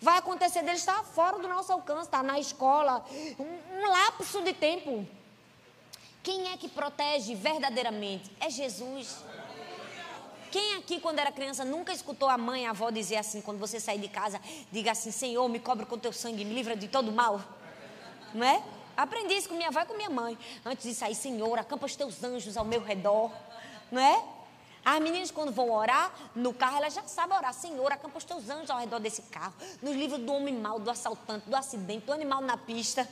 Vai 0.00 0.18
acontecer 0.18 0.62
dele 0.62 0.76
estar 0.76 1.04
fora 1.04 1.38
do 1.38 1.46
nosso 1.46 1.72
alcance, 1.72 2.08
estar 2.08 2.24
na 2.24 2.38
escola, 2.40 3.04
um, 3.38 3.78
um 3.78 3.90
lapso 3.90 4.42
de 4.42 4.52
tempo. 4.52 5.06
Quem 6.22 6.50
é 6.50 6.56
que 6.56 6.68
protege 6.68 7.34
verdadeiramente? 7.34 8.30
É 8.40 8.50
Jesus. 8.50 9.22
Quem 10.50 10.76
aqui, 10.76 11.00
quando 11.00 11.18
era 11.18 11.30
criança, 11.30 11.64
nunca 11.64 11.92
escutou 11.92 12.28
a 12.28 12.38
mãe, 12.38 12.66
a 12.66 12.70
avó 12.70 12.90
dizer 12.90 13.16
assim, 13.16 13.40
quando 13.40 13.58
você 13.58 13.78
sair 13.78 13.98
de 13.98 14.08
casa, 14.08 14.40
diga 14.72 14.92
assim, 14.92 15.10
Senhor, 15.10 15.48
me 15.48 15.58
cobre 15.58 15.84
com 15.86 15.98
teu 15.98 16.12
sangue, 16.12 16.44
me 16.44 16.54
livra 16.54 16.76
de 16.76 16.88
todo 16.88 17.12
mal? 17.12 17.40
Não 18.34 18.46
é? 18.46 18.62
Aprendi 18.96 19.34
isso 19.34 19.48
com 19.48 19.54
minha 19.54 19.68
avó 19.68 19.80
e 19.80 19.86
com 19.86 19.94
minha 19.94 20.10
mãe. 20.10 20.38
Antes 20.64 20.84
de 20.84 20.94
sair, 20.94 21.14
Senhor, 21.14 21.58
acampa 21.58 21.86
os 21.86 21.96
teus 21.96 22.22
anjos 22.22 22.56
ao 22.56 22.64
meu 22.64 22.82
redor. 22.82 23.30
Não 23.90 24.02
é? 24.02 24.22
As 24.84 25.00
meninas, 25.00 25.30
quando 25.30 25.50
vão 25.50 25.70
orar 25.70 26.12
no 26.34 26.52
carro, 26.52 26.76
elas 26.76 26.92
já 26.92 27.02
sabem 27.04 27.36
orar. 27.36 27.54
Senhor, 27.54 27.90
acampa 27.90 28.18
os 28.18 28.24
teus 28.24 28.50
anjos 28.50 28.70
ao 28.70 28.78
redor 28.78 28.98
desse 28.98 29.22
carro. 29.22 29.54
Nos 29.80 29.96
livros 29.96 30.20
do 30.20 30.32
homem 30.32 30.54
mau, 30.54 30.78
do 30.78 30.90
assaltante, 30.90 31.48
do 31.48 31.56
acidente, 31.56 32.04
do 32.04 32.12
animal 32.12 32.42
na 32.42 32.56
pista. 32.56 33.08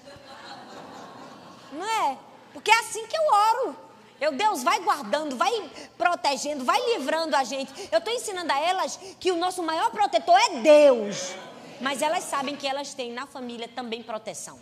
Não 1.73 1.87
é? 1.87 2.19
Porque 2.53 2.71
é 2.71 2.79
assim 2.79 3.07
que 3.07 3.17
eu 3.17 3.23
oro. 3.23 3.77
Eu, 4.21 4.33
Deus, 4.33 4.63
vai 4.63 4.81
guardando, 4.81 5.37
vai 5.37 5.51
protegendo, 5.97 6.65
vai 6.65 6.79
livrando 6.95 7.35
a 7.35 7.43
gente. 7.43 7.73
Eu 7.91 7.99
estou 7.99 8.13
ensinando 8.13 8.53
a 8.53 8.61
elas 8.61 8.97
que 9.19 9.33
o 9.33 9.37
nosso 9.37 9.63
maior 9.63 9.91
protetor 9.91 10.39
é 10.39 10.61
Deus. 10.61 11.35
Mas 11.81 12.03
elas 12.03 12.23
sabem 12.25 12.55
que 12.55 12.69
elas 12.69 12.95
têm 12.95 13.13
na 13.13 13.27
família 13.27 13.67
também 13.67 14.03
proteção. 14.03 14.61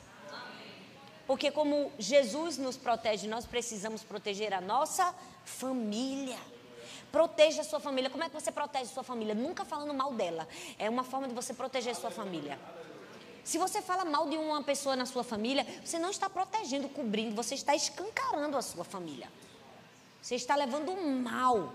Porque 1.31 1.53
como 1.53 1.93
Jesus 1.97 2.59
nos 2.59 2.77
protege, 2.77 3.29
nós 3.29 3.47
precisamos 3.47 4.03
proteger 4.03 4.53
a 4.53 4.61
nossa 4.61 5.15
família. 5.45 6.37
Proteja 7.13 7.61
a 7.61 7.65
sua 7.65 7.79
família. 7.79 8.11
Como 8.11 8.25
é 8.25 8.29
que 8.29 8.35
você 8.35 8.51
protege 8.51 8.87
a 8.87 8.95
sua 8.95 9.05
família? 9.05 9.33
Nunca 9.33 9.65
falando 9.65 9.95
mal 9.95 10.13
dela. 10.13 10.49
É 10.77 10.91
uma 10.91 11.05
forma 11.05 11.29
de 11.29 11.33
você 11.33 11.55
proteger 11.55 11.93
a 11.93 11.95
sua 11.95 12.11
família. 12.11 12.59
Se 13.45 13.59
você 13.59 13.81
fala 13.81 14.05
mal 14.05 14.29
de 14.29 14.37
uma 14.37 14.61
pessoa 14.65 14.97
na 14.97 15.07
sua 15.07 15.23
família, 15.23 15.65
você 15.85 16.01
não 16.01 16.11
está 16.11 16.29
protegendo, 16.29 16.89
cobrindo, 16.89 17.33
você 17.37 17.55
está 17.55 17.77
escancarando 17.77 18.57
a 18.57 18.63
sua 18.63 18.83
família. 18.83 19.31
Você 20.21 20.35
está 20.35 20.57
levando 20.57 20.97
mal. 20.97 21.73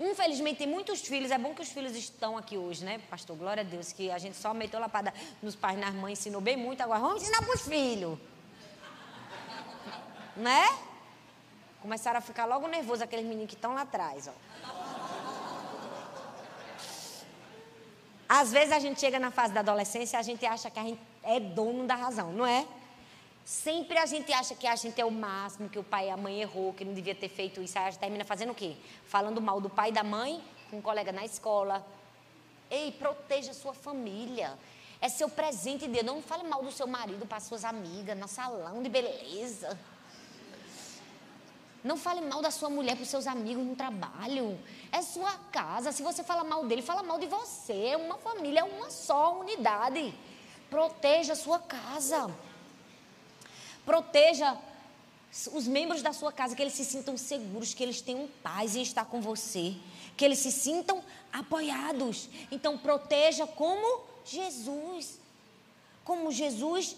Infelizmente, 0.00 0.58
tem 0.58 0.66
muitos 0.66 1.02
filhos, 1.02 1.30
é 1.30 1.38
bom 1.38 1.54
que 1.54 1.62
os 1.62 1.68
filhos 1.68 1.94
estão 1.94 2.36
aqui 2.36 2.58
hoje, 2.58 2.84
né, 2.84 3.00
pastor? 3.08 3.36
Glória 3.36 3.60
a 3.60 3.64
Deus, 3.64 3.92
que 3.92 4.10
a 4.10 4.18
gente 4.18 4.36
só 4.36 4.52
meteu 4.52 4.80
lapada 4.80 5.14
nos 5.40 5.54
pais, 5.54 5.78
nas 5.78 5.94
mães, 5.94 6.18
ensinou 6.18 6.40
bem 6.40 6.56
muito, 6.56 6.80
agora 6.80 6.98
vamos 6.98 7.22
ensinar 7.22 7.42
para 7.42 7.54
os 7.54 7.62
filhos. 7.62 8.18
Né? 10.36 10.66
Começaram 11.80 12.18
a 12.18 12.22
ficar 12.22 12.44
logo 12.44 12.66
nervosos 12.68 13.02
aqueles 13.02 13.24
meninos 13.24 13.48
que 13.48 13.54
estão 13.54 13.74
lá 13.74 13.82
atrás, 13.82 14.28
ó. 14.28 14.32
Às 18.28 18.50
vezes 18.50 18.72
a 18.72 18.78
gente 18.78 18.98
chega 18.98 19.18
na 19.18 19.30
fase 19.30 19.52
da 19.52 19.60
adolescência 19.60 20.16
e 20.16 20.20
a 20.20 20.22
gente 20.22 20.46
acha 20.46 20.70
que 20.70 20.78
a 20.78 20.82
gente 20.82 21.00
é 21.22 21.38
dono 21.38 21.86
da 21.86 21.94
razão, 21.94 22.32
não 22.32 22.46
é? 22.46 22.66
Sempre 23.44 23.98
a 23.98 24.06
gente 24.06 24.32
acha 24.32 24.54
que 24.54 24.66
a 24.66 24.74
gente 24.76 24.98
é 25.00 25.04
o 25.04 25.10
máximo, 25.10 25.68
que 25.68 25.78
o 25.78 25.84
pai 25.84 26.06
e 26.06 26.10
a 26.10 26.16
mãe 26.16 26.40
errou, 26.40 26.72
que 26.72 26.84
não 26.84 26.94
devia 26.94 27.14
ter 27.14 27.28
feito 27.28 27.60
isso. 27.60 27.78
Aí 27.78 27.86
a 27.86 27.90
gente 27.90 28.00
termina 28.00 28.24
fazendo 28.24 28.52
o 28.52 28.54
quê? 28.54 28.76
Falando 29.06 29.40
mal 29.40 29.60
do 29.60 29.68
pai 29.68 29.90
e 29.90 29.92
da 29.92 30.02
mãe 30.02 30.42
com 30.70 30.78
um 30.78 30.82
colega 30.82 31.12
na 31.12 31.24
escola. 31.24 31.84
Ei, 32.70 32.92
proteja 32.92 33.52
sua 33.52 33.74
família. 33.74 34.56
É 35.00 35.08
seu 35.08 35.28
presente 35.28 35.86
de 35.86 35.88
Deus. 35.88 36.06
Não 36.06 36.22
fale 36.22 36.44
mal 36.44 36.62
do 36.62 36.72
seu 36.72 36.86
marido 36.86 37.26
para 37.26 37.40
suas 37.40 37.64
amigas, 37.64 38.16
no 38.16 38.28
salão 38.28 38.82
de 38.82 38.88
beleza. 38.88 39.78
Não 41.82 41.96
fale 41.96 42.20
mal 42.20 42.40
da 42.40 42.50
sua 42.50 42.70
mulher 42.70 42.94
para 42.94 43.02
os 43.02 43.08
seus 43.08 43.26
amigos 43.26 43.64
no 43.64 43.74
trabalho. 43.74 44.58
É 44.92 45.02
sua 45.02 45.32
casa. 45.50 45.90
Se 45.90 46.02
você 46.02 46.22
fala 46.22 46.44
mal 46.44 46.64
dele, 46.66 46.80
fala 46.80 47.02
mal 47.02 47.18
de 47.18 47.26
você. 47.26 47.86
É 47.86 47.96
uma 47.96 48.18
família, 48.18 48.60
é 48.60 48.64
uma 48.64 48.88
só 48.88 49.40
unidade. 49.40 50.14
Proteja 50.70 51.32
a 51.32 51.36
sua 51.36 51.58
casa. 51.58 52.32
Proteja 53.84 54.56
os 55.52 55.66
membros 55.66 56.02
da 56.02 56.12
sua 56.12 56.30
casa, 56.30 56.54
que 56.54 56.62
eles 56.62 56.74
se 56.74 56.84
sintam 56.84 57.16
seguros, 57.16 57.74
que 57.74 57.82
eles 57.82 58.00
tenham 58.00 58.28
paz 58.42 58.76
em 58.76 58.82
estar 58.82 59.06
com 59.06 59.20
você, 59.20 59.74
que 60.16 60.24
eles 60.24 60.38
se 60.38 60.52
sintam 60.52 61.02
apoiados. 61.32 62.28
Então, 62.50 62.78
proteja 62.78 63.46
como 63.46 64.02
Jesus. 64.24 65.18
Como 66.04 66.30
Jesus 66.30 66.96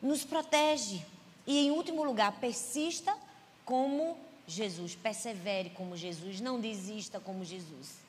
nos 0.00 0.24
protege. 0.24 1.04
E, 1.46 1.66
em 1.66 1.70
último 1.72 2.04
lugar, 2.04 2.32
persista 2.38 3.16
como 3.70 4.18
Jesus, 4.48 4.96
persevere 4.96 5.70
como 5.70 5.96
Jesus, 5.96 6.40
não 6.40 6.58
desista 6.58 7.20
como 7.20 7.44
Jesus. 7.44 8.00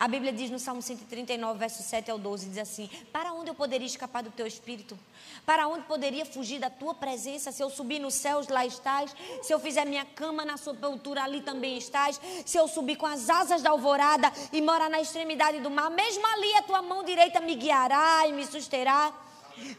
A 0.00 0.08
Bíblia 0.08 0.32
diz 0.32 0.50
no 0.50 0.58
Salmo 0.58 0.80
139, 0.80 1.58
verso 1.58 1.82
7 1.82 2.10
ao 2.10 2.18
12, 2.18 2.48
diz 2.48 2.58
assim: 2.58 2.88
Para 3.12 3.34
onde 3.34 3.50
eu 3.50 3.54
poderia 3.54 3.86
escapar 3.86 4.22
do 4.22 4.30
teu 4.30 4.46
espírito? 4.46 4.98
Para 5.44 5.68
onde 5.68 5.84
poderia 5.84 6.24
fugir 6.24 6.58
da 6.58 6.70
tua 6.70 6.94
presença? 6.94 7.52
Se 7.52 7.62
eu 7.62 7.68
subir 7.68 7.98
nos 7.98 8.14
céus, 8.14 8.48
lá 8.48 8.64
estás. 8.64 9.14
Se 9.42 9.52
eu 9.52 9.60
fizer 9.60 9.84
minha 9.84 10.06
cama 10.06 10.42
na 10.42 10.56
sepultura, 10.56 11.24
ali 11.24 11.42
também 11.42 11.76
estás. 11.76 12.18
Se 12.46 12.56
eu 12.58 12.66
subir 12.66 12.96
com 12.96 13.06
as 13.06 13.28
asas 13.28 13.60
da 13.60 13.70
alvorada 13.70 14.32
e 14.54 14.62
morar 14.62 14.88
na 14.88 15.02
extremidade 15.02 15.60
do 15.60 15.70
mar, 15.70 15.90
mesmo 15.90 16.26
ali 16.26 16.54
a 16.54 16.62
tua 16.62 16.80
mão 16.80 17.04
direita 17.04 17.40
me 17.40 17.54
guiará 17.54 18.26
e 18.26 18.32
me 18.32 18.46
susterá. 18.46 19.12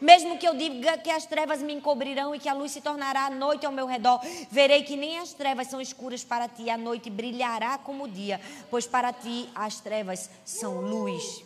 Mesmo 0.00 0.38
que 0.38 0.46
eu 0.46 0.54
diga 0.54 0.98
que 0.98 1.10
as 1.10 1.26
trevas 1.26 1.62
me 1.62 1.72
encobrirão 1.72 2.34
e 2.34 2.38
que 2.38 2.48
a 2.48 2.54
luz 2.54 2.72
se 2.72 2.80
tornará 2.80 3.26
a 3.26 3.30
noite 3.30 3.66
ao 3.66 3.72
meu 3.72 3.86
redor, 3.86 4.20
verei 4.50 4.82
que 4.82 4.96
nem 4.96 5.18
as 5.18 5.32
trevas 5.32 5.68
são 5.68 5.80
escuras 5.80 6.24
para 6.24 6.48
ti, 6.48 6.68
a 6.70 6.76
noite 6.76 7.10
brilhará 7.10 7.78
como 7.78 8.04
o 8.04 8.08
dia, 8.08 8.40
pois 8.70 8.86
para 8.86 9.12
ti 9.12 9.48
as 9.54 9.80
trevas 9.80 10.30
são 10.44 10.80
luz. 10.80 11.44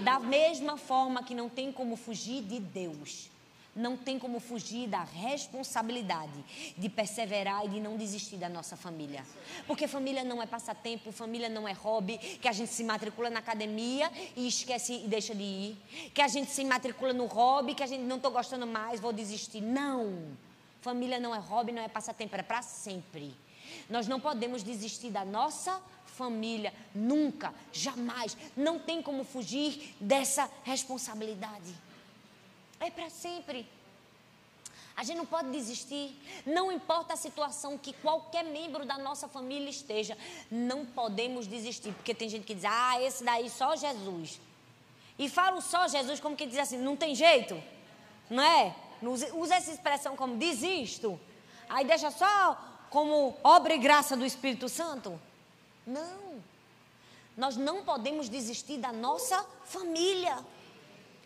Da 0.00 0.18
mesma 0.18 0.76
forma 0.76 1.22
que 1.22 1.34
não 1.34 1.48
tem 1.48 1.70
como 1.70 1.96
fugir 1.96 2.42
de 2.42 2.58
Deus 2.58 3.33
não 3.74 3.96
tem 3.96 4.18
como 4.18 4.38
fugir 4.40 4.88
da 4.88 5.02
responsabilidade 5.02 6.44
de 6.76 6.88
perseverar 6.88 7.64
e 7.66 7.68
de 7.68 7.80
não 7.80 7.96
desistir 7.96 8.36
da 8.36 8.48
nossa 8.48 8.76
família. 8.76 9.24
Porque 9.66 9.88
família 9.88 10.22
não 10.22 10.42
é 10.42 10.46
passatempo, 10.46 11.10
família 11.10 11.48
não 11.48 11.66
é 11.66 11.72
hobby, 11.72 12.18
que 12.18 12.48
a 12.48 12.52
gente 12.52 12.72
se 12.72 12.84
matricula 12.84 13.30
na 13.30 13.40
academia 13.40 14.10
e 14.36 14.46
esquece 14.46 15.02
e 15.04 15.08
deixa 15.08 15.34
de 15.34 15.42
ir. 15.42 16.10
Que 16.12 16.22
a 16.22 16.28
gente 16.28 16.50
se 16.50 16.64
matricula 16.64 17.12
no 17.12 17.26
hobby, 17.26 17.74
que 17.74 17.82
a 17.82 17.86
gente 17.86 18.02
não 18.02 18.16
estou 18.16 18.30
gostando 18.30 18.66
mais, 18.66 19.00
vou 19.00 19.12
desistir. 19.12 19.60
Não. 19.60 20.36
Família 20.80 21.18
não 21.18 21.34
é 21.34 21.38
hobby, 21.38 21.72
não 21.72 21.82
é 21.82 21.88
passatempo, 21.88 22.36
é 22.36 22.42
para 22.42 22.62
sempre. 22.62 23.34
Nós 23.88 24.06
não 24.06 24.20
podemos 24.20 24.62
desistir 24.62 25.10
da 25.10 25.24
nossa 25.24 25.80
família, 26.04 26.72
nunca, 26.94 27.52
jamais. 27.72 28.36
Não 28.56 28.78
tem 28.78 29.02
como 29.02 29.24
fugir 29.24 29.94
dessa 30.00 30.48
responsabilidade. 30.62 31.74
É 32.84 32.90
para 32.90 33.08
sempre. 33.08 33.66
A 34.94 35.02
gente 35.02 35.16
não 35.16 35.26
pode 35.26 35.50
desistir. 35.50 36.14
Não 36.44 36.70
importa 36.70 37.14
a 37.14 37.16
situação 37.16 37.78
que 37.78 37.94
qualquer 37.94 38.44
membro 38.44 38.84
da 38.84 38.98
nossa 38.98 39.26
família 39.26 39.70
esteja, 39.70 40.18
não 40.50 40.84
podemos 40.84 41.46
desistir. 41.46 41.92
Porque 41.94 42.14
tem 42.14 42.28
gente 42.28 42.44
que 42.44 42.54
diz, 42.54 42.66
ah, 42.66 43.00
esse 43.00 43.24
daí 43.24 43.48
só 43.48 43.74
Jesus. 43.74 44.38
E 45.18 45.30
fala 45.30 45.62
só 45.62 45.88
Jesus 45.88 46.20
como 46.20 46.36
que 46.36 46.44
diz 46.44 46.58
assim, 46.58 46.76
não 46.76 46.94
tem 46.94 47.14
jeito. 47.14 47.60
Não 48.28 48.42
é? 48.42 48.76
Usa 49.32 49.54
essa 49.54 49.70
expressão 49.70 50.14
como 50.14 50.36
desisto. 50.36 51.18
Aí 51.68 51.86
deixa 51.86 52.10
só 52.10 52.58
como 52.90 53.34
obra 53.42 53.74
e 53.74 53.78
graça 53.78 54.14
do 54.14 54.26
Espírito 54.26 54.68
Santo. 54.68 55.18
Não. 55.86 56.42
Nós 57.34 57.56
não 57.56 57.82
podemos 57.82 58.28
desistir 58.28 58.76
da 58.76 58.92
nossa 58.92 59.42
família. 59.64 60.38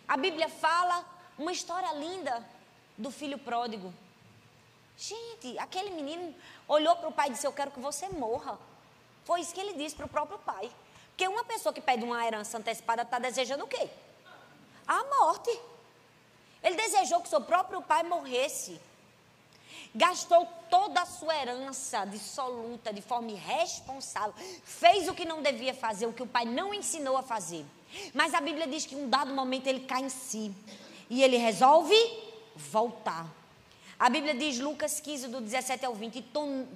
A 0.06 0.16
Bíblia 0.16 0.48
fala 0.48 1.17
uma 1.38 1.52
história 1.52 1.92
linda 1.94 2.44
do 2.96 3.10
filho 3.10 3.38
pródigo. 3.38 3.92
Gente, 4.96 5.56
aquele 5.58 5.90
menino 5.90 6.34
olhou 6.66 6.96
para 6.96 7.08
o 7.08 7.12
pai 7.12 7.28
e 7.28 7.32
disse: 7.32 7.46
Eu 7.46 7.52
quero 7.52 7.70
que 7.70 7.78
você 7.78 8.08
morra. 8.08 8.58
Foi 9.24 9.40
isso 9.40 9.54
que 9.54 9.60
ele 9.60 9.74
disse 9.74 9.94
para 9.94 10.06
o 10.06 10.08
próprio 10.08 10.38
pai. 10.38 10.70
Porque 11.10 11.28
uma 11.28 11.44
pessoa 11.44 11.72
que 11.72 11.80
pede 11.80 12.04
uma 12.04 12.24
herança 12.26 12.58
antecipada 12.58 13.02
está 13.02 13.18
desejando 13.18 13.64
o 13.64 13.68
quê? 13.68 13.88
A 14.86 15.04
morte. 15.04 15.50
Ele 16.62 16.76
desejou 16.76 17.20
que 17.20 17.28
seu 17.28 17.40
próprio 17.40 17.80
pai 17.82 18.02
morresse. 18.02 18.80
Gastou 19.94 20.46
toda 20.68 21.00
a 21.00 21.06
sua 21.06 21.36
herança 21.36 22.04
dissoluta, 22.04 22.92
de 22.92 23.00
forma 23.00 23.30
irresponsável. 23.30 24.34
Fez 24.64 25.08
o 25.08 25.14
que 25.14 25.24
não 25.24 25.42
devia 25.42 25.74
fazer, 25.74 26.06
o 26.06 26.12
que 26.12 26.22
o 26.22 26.26
pai 26.26 26.44
não 26.44 26.74
ensinou 26.74 27.16
a 27.16 27.22
fazer. 27.22 27.64
Mas 28.12 28.34
a 28.34 28.40
Bíblia 28.40 28.66
diz 28.66 28.86
que 28.86 28.94
em 28.94 29.04
um 29.04 29.08
dado 29.08 29.32
momento 29.32 29.66
ele 29.66 29.80
cai 29.80 30.02
em 30.02 30.08
si. 30.08 30.54
E 31.10 31.22
ele 31.22 31.36
resolve 31.36 31.94
voltar. 32.54 33.38
A 33.98 34.08
Bíblia 34.08 34.32
diz, 34.32 34.60
Lucas 34.60 35.00
15, 35.00 35.26
do 35.26 35.40
17 35.40 35.84
ao 35.84 35.92
20, 35.92 36.24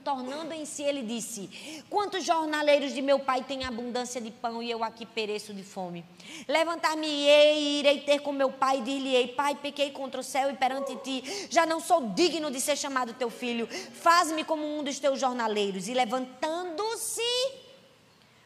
tornando 0.05 0.53
em 0.53 0.65
si, 0.65 0.83
ele 0.83 1.03
disse: 1.03 1.85
Quantos 1.89 2.25
jornaleiros 2.25 2.93
de 2.93 3.01
meu 3.01 3.21
pai 3.21 3.45
têm 3.45 3.65
abundância 3.65 4.21
de 4.21 4.33
pão 4.33 4.61
e 4.61 4.69
eu 4.69 4.83
aqui 4.83 5.07
pereço 5.07 5.55
de 5.55 5.63
fome? 5.63 6.05
Levantar-me-ei 6.49 7.59
e 7.59 7.79
irei 7.79 8.01
ter 8.01 8.19
com 8.19 8.33
meu 8.33 8.51
pai 8.51 8.79
e 8.79 8.83
dir-lhe-ei: 8.83 9.29
Pai, 9.29 9.55
pequei 9.55 9.93
contra 9.93 10.21
o 10.21 10.25
céu 10.25 10.51
e 10.51 10.57
perante 10.57 10.97
ti, 10.97 11.47
já 11.49 11.65
não 11.65 11.79
sou 11.79 12.09
digno 12.09 12.51
de 12.51 12.61
ser 12.61 12.77
chamado 12.77 13.15
teu 13.15 13.31
filho. 13.31 13.69
Faz-me 13.69 14.43
como 14.43 14.65
um 14.65 14.83
dos 14.83 14.99
teus 14.99 15.21
jornaleiros. 15.21 15.87
E 15.87 15.95
levantando-se, 15.95 17.23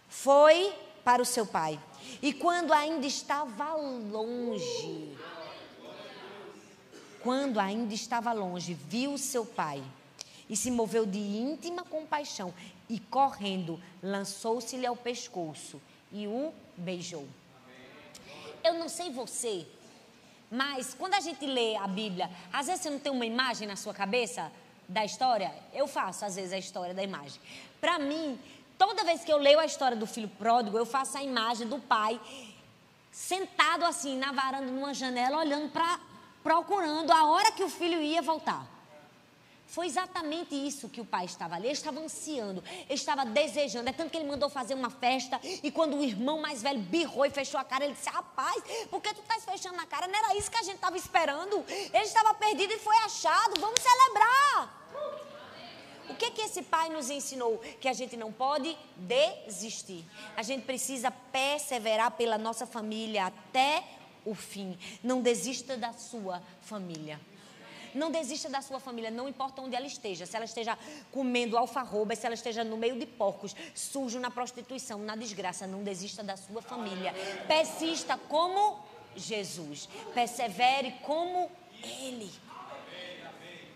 foi 0.06 0.70
para 1.02 1.22
o 1.22 1.24
seu 1.24 1.46
pai. 1.46 1.80
E 2.20 2.30
quando 2.34 2.74
ainda 2.74 3.06
estava 3.06 3.74
longe, 3.74 5.16
quando 7.26 7.58
ainda 7.58 7.92
estava 7.92 8.32
longe, 8.32 8.72
viu 8.72 9.18
seu 9.18 9.44
pai 9.44 9.82
e 10.48 10.56
se 10.56 10.70
moveu 10.70 11.04
de 11.04 11.18
íntima 11.18 11.82
compaixão 11.82 12.54
e 12.88 13.00
correndo, 13.00 13.82
lançou-se-lhe 14.00 14.86
ao 14.86 14.94
pescoço 14.94 15.82
e 16.12 16.28
o 16.28 16.54
beijou. 16.76 17.26
Eu 18.62 18.74
não 18.74 18.88
sei 18.88 19.10
você, 19.10 19.66
mas 20.48 20.94
quando 20.94 21.14
a 21.14 21.20
gente 21.20 21.44
lê 21.44 21.74
a 21.74 21.88
Bíblia, 21.88 22.30
às 22.52 22.68
vezes 22.68 22.82
você 22.82 22.90
não 22.90 23.00
tem 23.00 23.10
uma 23.10 23.26
imagem 23.26 23.66
na 23.66 23.74
sua 23.74 23.92
cabeça 23.92 24.52
da 24.88 25.04
história? 25.04 25.52
Eu 25.74 25.88
faço 25.88 26.24
às 26.24 26.36
vezes 26.36 26.52
a 26.52 26.58
história 26.58 26.94
da 26.94 27.02
imagem. 27.02 27.40
Para 27.80 27.98
mim, 27.98 28.38
toda 28.78 29.02
vez 29.02 29.24
que 29.24 29.32
eu 29.32 29.38
leio 29.38 29.58
a 29.58 29.66
história 29.66 29.96
do 29.96 30.06
filho 30.06 30.28
pródigo, 30.28 30.78
eu 30.78 30.86
faço 30.86 31.18
a 31.18 31.24
imagem 31.24 31.66
do 31.66 31.80
pai 31.80 32.20
sentado 33.10 33.84
assim 33.84 34.16
na 34.16 34.30
varanda 34.30 34.70
numa 34.70 34.94
janela 34.94 35.38
olhando 35.38 35.72
para 35.72 35.98
procurando 36.46 37.10
a 37.10 37.26
hora 37.26 37.50
que 37.50 37.64
o 37.64 37.68
filho 37.68 38.00
ia 38.00 38.22
voltar. 38.22 38.64
Foi 39.66 39.84
exatamente 39.84 40.54
isso 40.54 40.88
que 40.88 41.00
o 41.00 41.04
pai 41.04 41.24
estava 41.24 41.56
ali. 41.56 41.66
Ele 41.66 41.72
estava 41.72 41.98
ansiando, 41.98 42.62
ele 42.84 42.94
estava 42.94 43.24
desejando. 43.26 43.90
É 43.90 43.92
tanto 43.92 44.10
que 44.10 44.16
ele 44.16 44.28
mandou 44.28 44.48
fazer 44.48 44.74
uma 44.74 44.88
festa. 44.88 45.40
E 45.42 45.72
quando 45.72 45.96
o 45.96 46.04
irmão 46.04 46.40
mais 46.40 46.62
velho 46.62 46.78
birrou 46.78 47.26
e 47.26 47.30
fechou 47.30 47.58
a 47.58 47.64
cara, 47.64 47.84
ele 47.84 47.94
disse: 47.94 48.08
Rapaz, 48.08 48.62
por 48.88 49.02
que 49.02 49.12
tu 49.12 49.22
estás 49.22 49.44
fechando 49.44 49.80
a 49.80 49.86
cara? 49.86 50.06
Não 50.06 50.16
era 50.16 50.36
isso 50.36 50.48
que 50.48 50.56
a 50.56 50.62
gente 50.62 50.76
estava 50.76 50.96
esperando. 50.96 51.64
Ele 51.68 52.04
estava 52.04 52.32
perdido 52.32 52.72
e 52.72 52.78
foi 52.78 52.96
achado. 52.98 53.60
Vamos 53.60 53.80
celebrar. 53.80 54.86
O 56.08 56.14
que 56.14 56.30
que 56.30 56.42
esse 56.42 56.62
pai 56.62 56.88
nos 56.90 57.10
ensinou? 57.10 57.58
Que 57.80 57.88
a 57.88 57.92
gente 57.92 58.16
não 58.16 58.30
pode 58.30 58.78
desistir. 58.96 60.04
A 60.36 60.42
gente 60.44 60.64
precisa 60.64 61.10
perseverar 61.10 62.12
pela 62.12 62.38
nossa 62.38 62.64
família 62.64 63.26
até 63.26 63.82
o 64.26 64.34
fim. 64.34 64.76
Não 65.02 65.22
desista 65.22 65.76
da 65.76 65.92
sua 65.94 66.42
família. 66.60 67.18
Não 67.94 68.10
desista 68.10 68.50
da 68.50 68.60
sua 68.60 68.78
família, 68.78 69.10
não 69.10 69.26
importa 69.26 69.62
onde 69.62 69.74
ela 69.74 69.86
esteja. 69.86 70.26
Se 70.26 70.36
ela 70.36 70.44
esteja 70.44 70.78
comendo 71.10 71.56
alfarroba, 71.56 72.14
se 72.14 72.26
ela 72.26 72.34
esteja 72.34 72.62
no 72.62 72.76
meio 72.76 72.98
de 72.98 73.06
porcos, 73.06 73.56
sujo 73.74 74.20
na 74.20 74.30
prostituição, 74.30 74.98
na 74.98 75.16
desgraça, 75.16 75.66
não 75.66 75.82
desista 75.82 76.22
da 76.22 76.36
sua 76.36 76.60
família. 76.60 77.14
Persista 77.48 78.18
como 78.28 78.84
Jesus. 79.16 79.88
Persevere 80.12 80.92
como 81.02 81.50
Ele. 81.82 82.30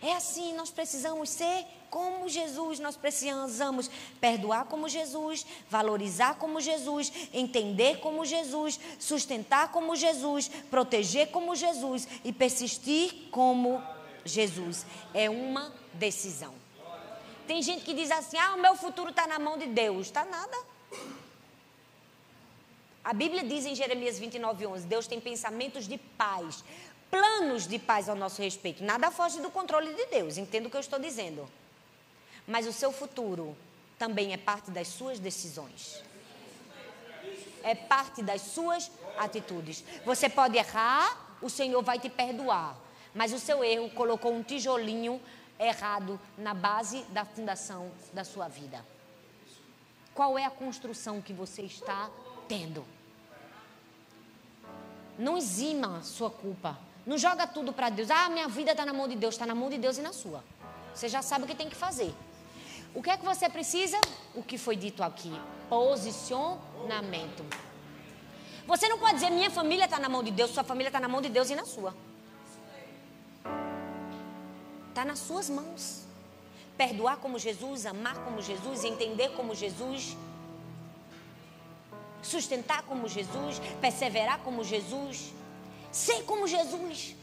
É 0.02 0.12
assim, 0.12 0.54
nós 0.54 0.70
precisamos 0.70 1.30
ser 1.30 1.66
como 1.90 2.28
Jesus, 2.28 2.78
nós 2.78 2.96
precisamos 2.96 3.90
perdoar 4.20 4.64
como 4.66 4.88
Jesus, 4.88 5.44
valorizar 5.68 6.36
como 6.36 6.60
Jesus, 6.60 7.12
entender 7.32 7.98
como 7.98 8.24
Jesus, 8.24 8.78
sustentar 8.98 9.72
como 9.72 9.96
Jesus, 9.96 10.48
proteger 10.70 11.30
como 11.32 11.56
Jesus 11.56 12.06
e 12.24 12.32
persistir 12.32 13.28
como 13.32 13.82
Jesus. 14.24 14.86
É 15.12 15.28
uma 15.28 15.72
decisão. 15.94 16.54
Tem 17.46 17.60
gente 17.60 17.84
que 17.84 17.92
diz 17.92 18.10
assim: 18.12 18.38
ah, 18.38 18.54
o 18.54 18.62
meu 18.62 18.76
futuro 18.76 19.10
está 19.10 19.26
na 19.26 19.40
mão 19.40 19.58
de 19.58 19.66
Deus. 19.66 20.06
Está 20.06 20.24
nada. 20.24 20.56
A 23.02 23.12
Bíblia 23.12 23.42
diz 23.42 23.66
em 23.66 23.74
Jeremias 23.74 24.18
29, 24.18 24.66
11: 24.66 24.86
Deus 24.86 25.08
tem 25.08 25.20
pensamentos 25.20 25.88
de 25.88 25.98
paz, 25.98 26.62
planos 27.10 27.66
de 27.66 27.78
paz 27.78 28.08
ao 28.08 28.14
nosso 28.14 28.40
respeito. 28.40 28.84
Nada 28.84 29.10
foge 29.10 29.40
do 29.40 29.50
controle 29.50 29.92
de 29.92 30.06
Deus, 30.06 30.38
entendo 30.38 30.66
o 30.66 30.70
que 30.70 30.76
eu 30.76 30.80
estou 30.80 31.00
dizendo. 31.00 31.48
Mas 32.50 32.66
o 32.66 32.72
seu 32.72 32.90
futuro 32.90 33.56
também 33.96 34.32
é 34.32 34.36
parte 34.36 34.72
das 34.72 34.88
suas 34.88 35.20
decisões. 35.20 36.02
É 37.62 37.76
parte 37.76 38.24
das 38.24 38.42
suas 38.42 38.90
atitudes. 39.16 39.84
Você 40.04 40.28
pode 40.28 40.58
errar, 40.58 41.36
o 41.40 41.48
Senhor 41.48 41.80
vai 41.80 42.00
te 42.00 42.10
perdoar. 42.10 42.76
Mas 43.14 43.32
o 43.32 43.38
seu 43.38 43.62
erro 43.62 43.88
colocou 43.90 44.34
um 44.34 44.42
tijolinho 44.42 45.20
errado 45.60 46.18
na 46.36 46.52
base 46.52 47.04
da 47.10 47.24
fundação 47.24 47.92
da 48.12 48.24
sua 48.24 48.48
vida. 48.48 48.84
Qual 50.12 50.36
é 50.36 50.44
a 50.44 50.50
construção 50.50 51.22
que 51.22 51.32
você 51.32 51.62
está 51.62 52.10
tendo? 52.48 52.84
Não 55.16 55.38
exima 55.38 56.02
sua 56.02 56.30
culpa. 56.30 56.76
Não 57.06 57.16
joga 57.16 57.46
tudo 57.46 57.72
para 57.72 57.90
Deus. 57.90 58.10
Ah, 58.10 58.28
minha 58.28 58.48
vida 58.48 58.72
está 58.72 58.84
na 58.84 58.92
mão 58.92 59.06
de 59.06 59.14
Deus. 59.14 59.36
Está 59.36 59.46
na 59.46 59.54
mão 59.54 59.70
de 59.70 59.78
Deus 59.78 59.98
e 59.98 60.02
na 60.02 60.12
sua. 60.12 60.42
Você 60.92 61.08
já 61.08 61.22
sabe 61.22 61.44
o 61.44 61.46
que 61.46 61.54
tem 61.54 61.68
que 61.68 61.76
fazer. 61.76 62.12
O 62.94 63.02
que 63.02 63.10
é 63.10 63.16
que 63.16 63.24
você 63.24 63.48
precisa? 63.48 64.00
O 64.34 64.42
que 64.42 64.58
foi 64.58 64.76
dito 64.76 65.02
aqui: 65.02 65.32
posicionamento. 65.68 67.44
Você 68.66 68.88
não 68.88 68.98
pode 68.98 69.14
dizer 69.14 69.30
minha 69.30 69.50
família 69.50 69.84
está 69.84 69.98
na 69.98 70.08
mão 70.08 70.22
de 70.22 70.30
Deus, 70.30 70.50
sua 70.50 70.62
família 70.62 70.88
está 70.88 71.00
na 71.00 71.08
mão 71.08 71.20
de 71.20 71.28
Deus 71.28 71.50
e 71.50 71.56
na 71.56 71.64
sua. 71.64 71.94
Está 74.88 75.04
nas 75.04 75.18
suas 75.18 75.48
mãos. 75.48 76.04
Perdoar 76.76 77.18
como 77.18 77.38
Jesus, 77.38 77.84
amar 77.84 78.16
como 78.24 78.40
Jesus, 78.40 78.84
entender 78.84 79.30
como 79.30 79.54
Jesus, 79.54 80.16
sustentar 82.22 82.82
como 82.82 83.08
Jesus, 83.08 83.60
perseverar 83.80 84.38
como 84.40 84.64
Jesus. 84.64 85.32
Ser 85.92 86.22
como 86.24 86.46
Jesus. 86.46 87.16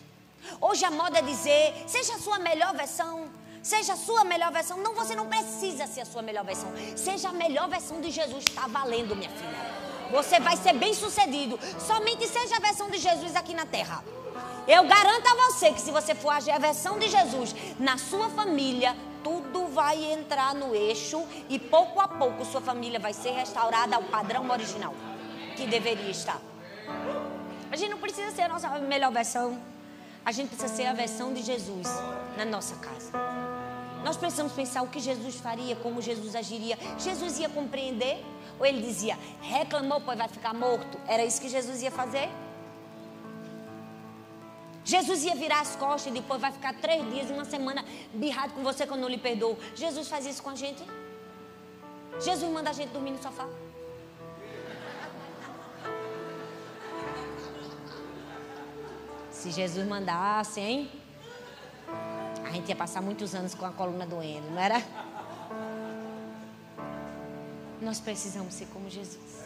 Hoje 0.59 0.85
a 0.85 0.91
moda 0.91 1.19
é 1.19 1.21
dizer: 1.21 1.73
seja 1.87 2.15
a 2.15 2.19
sua 2.19 2.39
melhor 2.39 2.75
versão. 2.75 3.29
Seja 3.67 3.93
a 3.93 3.97
sua 3.97 4.23
melhor 4.23 4.49
versão. 4.49 4.77
Não, 4.77 4.93
você 4.95 5.13
não 5.13 5.27
precisa 5.27 5.85
ser 5.87 6.01
a 6.01 6.05
sua 6.05 6.21
melhor 6.21 6.45
versão. 6.45 6.69
Seja 6.95 7.27
a 7.27 7.33
melhor 7.33 7.67
versão 7.67 7.99
de 7.99 8.09
Jesus. 8.09 8.45
Está 8.45 8.65
valendo, 8.65 9.13
minha 9.13 9.29
filha. 9.29 9.57
Você 10.09 10.39
vai 10.39 10.55
ser 10.55 10.71
bem 10.71 10.93
sucedido. 10.93 11.59
Somente 11.77 12.25
seja 12.29 12.55
a 12.55 12.59
versão 12.61 12.89
de 12.89 12.97
Jesus 12.97 13.35
aqui 13.35 13.53
na 13.53 13.65
terra. 13.65 14.01
Eu 14.65 14.85
garanto 14.85 15.27
a 15.27 15.35
você 15.35 15.73
que 15.73 15.81
se 15.81 15.91
você 15.91 16.15
for 16.15 16.29
a 16.29 16.57
versão 16.59 16.97
de 16.97 17.09
Jesus 17.09 17.53
na 17.77 17.97
sua 17.97 18.29
família, 18.29 18.95
tudo 19.21 19.67
vai 19.67 20.13
entrar 20.13 20.55
no 20.55 20.73
eixo 20.73 21.21
e 21.49 21.59
pouco 21.59 21.99
a 21.99 22.07
pouco 22.07 22.45
sua 22.45 22.61
família 22.61 23.01
vai 23.01 23.11
ser 23.11 23.31
restaurada 23.31 23.97
ao 23.97 24.03
padrão 24.03 24.49
original 24.49 24.93
que 25.57 25.67
deveria 25.67 26.11
estar. 26.11 26.39
A 27.69 27.75
gente 27.75 27.89
não 27.89 27.97
precisa 27.97 28.31
ser 28.31 28.43
a 28.43 28.47
nossa 28.47 28.69
melhor 28.79 29.11
versão. 29.11 29.61
A 30.23 30.31
gente 30.31 30.49
precisa 30.49 30.73
ser 30.73 30.85
a 30.85 30.93
versão 30.93 31.33
de 31.33 31.41
Jesus 31.41 31.87
na 32.37 32.45
nossa 32.45 32.75
casa. 32.77 33.46
Nós 34.07 34.15
precisamos 34.15 34.53
pensar 34.53 34.83
o 34.83 34.87
que 34.87 35.01
Jesus 35.01 35.35
faria, 35.35 35.75
como 35.75 36.01
Jesus 36.01 36.33
agiria. 36.33 36.77
Jesus 36.97 37.39
ia 37.39 37.49
compreender? 37.49 38.23
Ou 38.57 38.65
ele 38.65 38.81
dizia, 38.81 39.19
reclamou, 39.41 39.99
pois 39.99 40.17
vai 40.17 40.29
ficar 40.29 40.53
morto? 40.53 40.97
Era 41.05 41.25
isso 41.25 41.41
que 41.41 41.49
Jesus 41.49 41.81
ia 41.81 41.91
fazer? 41.91 42.29
Jesus 44.85 45.25
ia 45.25 45.35
virar 45.35 45.59
as 45.59 45.75
costas 45.75 46.07
e 46.07 46.11
depois 46.11 46.39
vai 46.39 46.53
ficar 46.53 46.73
três 46.75 47.03
dias, 47.11 47.29
uma 47.29 47.43
semana 47.43 47.83
birrado 48.13 48.53
com 48.53 48.63
você 48.63 48.87
quando 48.87 49.01
não 49.01 49.09
lhe 49.09 49.17
perdoou. 49.17 49.57
Jesus 49.75 50.07
faz 50.07 50.25
isso 50.25 50.41
com 50.41 50.51
a 50.51 50.55
gente? 50.55 50.81
Jesus 52.21 52.49
manda 52.49 52.69
a 52.69 52.73
gente 52.73 52.91
dormir 52.91 53.11
no 53.11 53.21
sofá? 53.21 53.45
Se 59.31 59.51
Jesus 59.51 59.85
mandasse, 59.85 60.61
hein? 60.61 60.89
A 62.47 62.51
gente 62.51 62.69
ia 62.69 62.75
passar 62.75 63.01
muitos 63.01 63.35
anos 63.35 63.53
com 63.53 63.65
a 63.65 63.71
coluna 63.71 64.05
doendo, 64.05 64.49
não 64.51 64.61
era? 64.61 64.81
Nós 67.81 67.99
precisamos 67.99 68.53
ser 68.53 68.67
como 68.67 68.89
Jesus. 68.89 69.45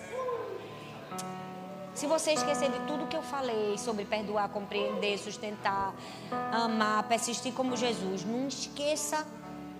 Se 1.96 2.08
você 2.08 2.32
esquecer 2.32 2.72
de 2.72 2.80
tudo 2.86 3.08
que 3.08 3.18
eu 3.18 3.24
falei 3.24 3.78
sobre 3.78 4.06
perdoar, 4.06 4.50
compreender, 4.50 5.18
sustentar, 5.18 5.94
amar, 6.52 7.04
persistir 7.08 7.54
como 7.54 7.76
Jesus, 7.76 8.24
não 8.24 8.48
esqueça 8.48 9.28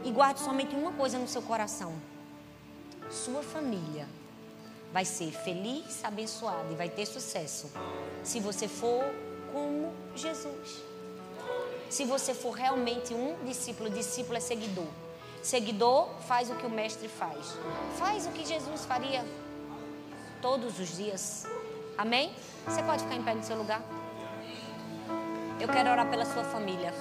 e 0.04 0.12
guarde 0.12 0.40
somente 0.40 0.76
uma 0.76 0.92
coisa 0.92 1.18
no 1.18 1.28
seu 1.28 1.42
coração: 1.44 1.94
sua 3.10 3.44
família 3.44 4.08
vai 4.92 5.06
ser 5.06 5.32
feliz, 5.32 6.04
abençoada 6.04 6.72
e 6.72 6.76
vai 6.76 6.90
ter 6.90 7.06
sucesso 7.06 7.72
se 8.24 8.40
você 8.40 8.68
for 8.68 9.04
como 9.54 9.94
Jesus. 10.16 10.91
Se 11.92 12.06
você 12.06 12.34
for 12.34 12.52
realmente 12.52 13.14
um 13.14 13.36
discípulo, 13.44 13.90
discípulo 13.90 14.38
é 14.38 14.40
seguidor. 14.40 14.88
Seguidor 15.44 16.08
faz 16.26 16.50
o 16.50 16.56
que 16.56 16.66
o 16.66 16.70
mestre 16.70 17.10
faz. 17.10 17.58
Faz 17.98 18.26
o 18.26 18.30
que 18.30 18.46
Jesus 18.46 18.86
faria 18.86 19.26
todos 20.42 20.80
os 20.80 20.96
dias. 20.96 21.46
Amém? 21.98 22.34
Você 22.66 22.82
pode 22.82 23.04
ficar 23.04 23.16
em 23.16 23.24
pé 23.24 23.34
no 23.36 23.44
seu 23.44 23.58
lugar? 23.58 23.84
Eu 25.60 25.68
quero 25.68 25.92
orar 25.92 26.10
pela 26.10 26.24
sua 26.24 26.46
família. 26.46 26.94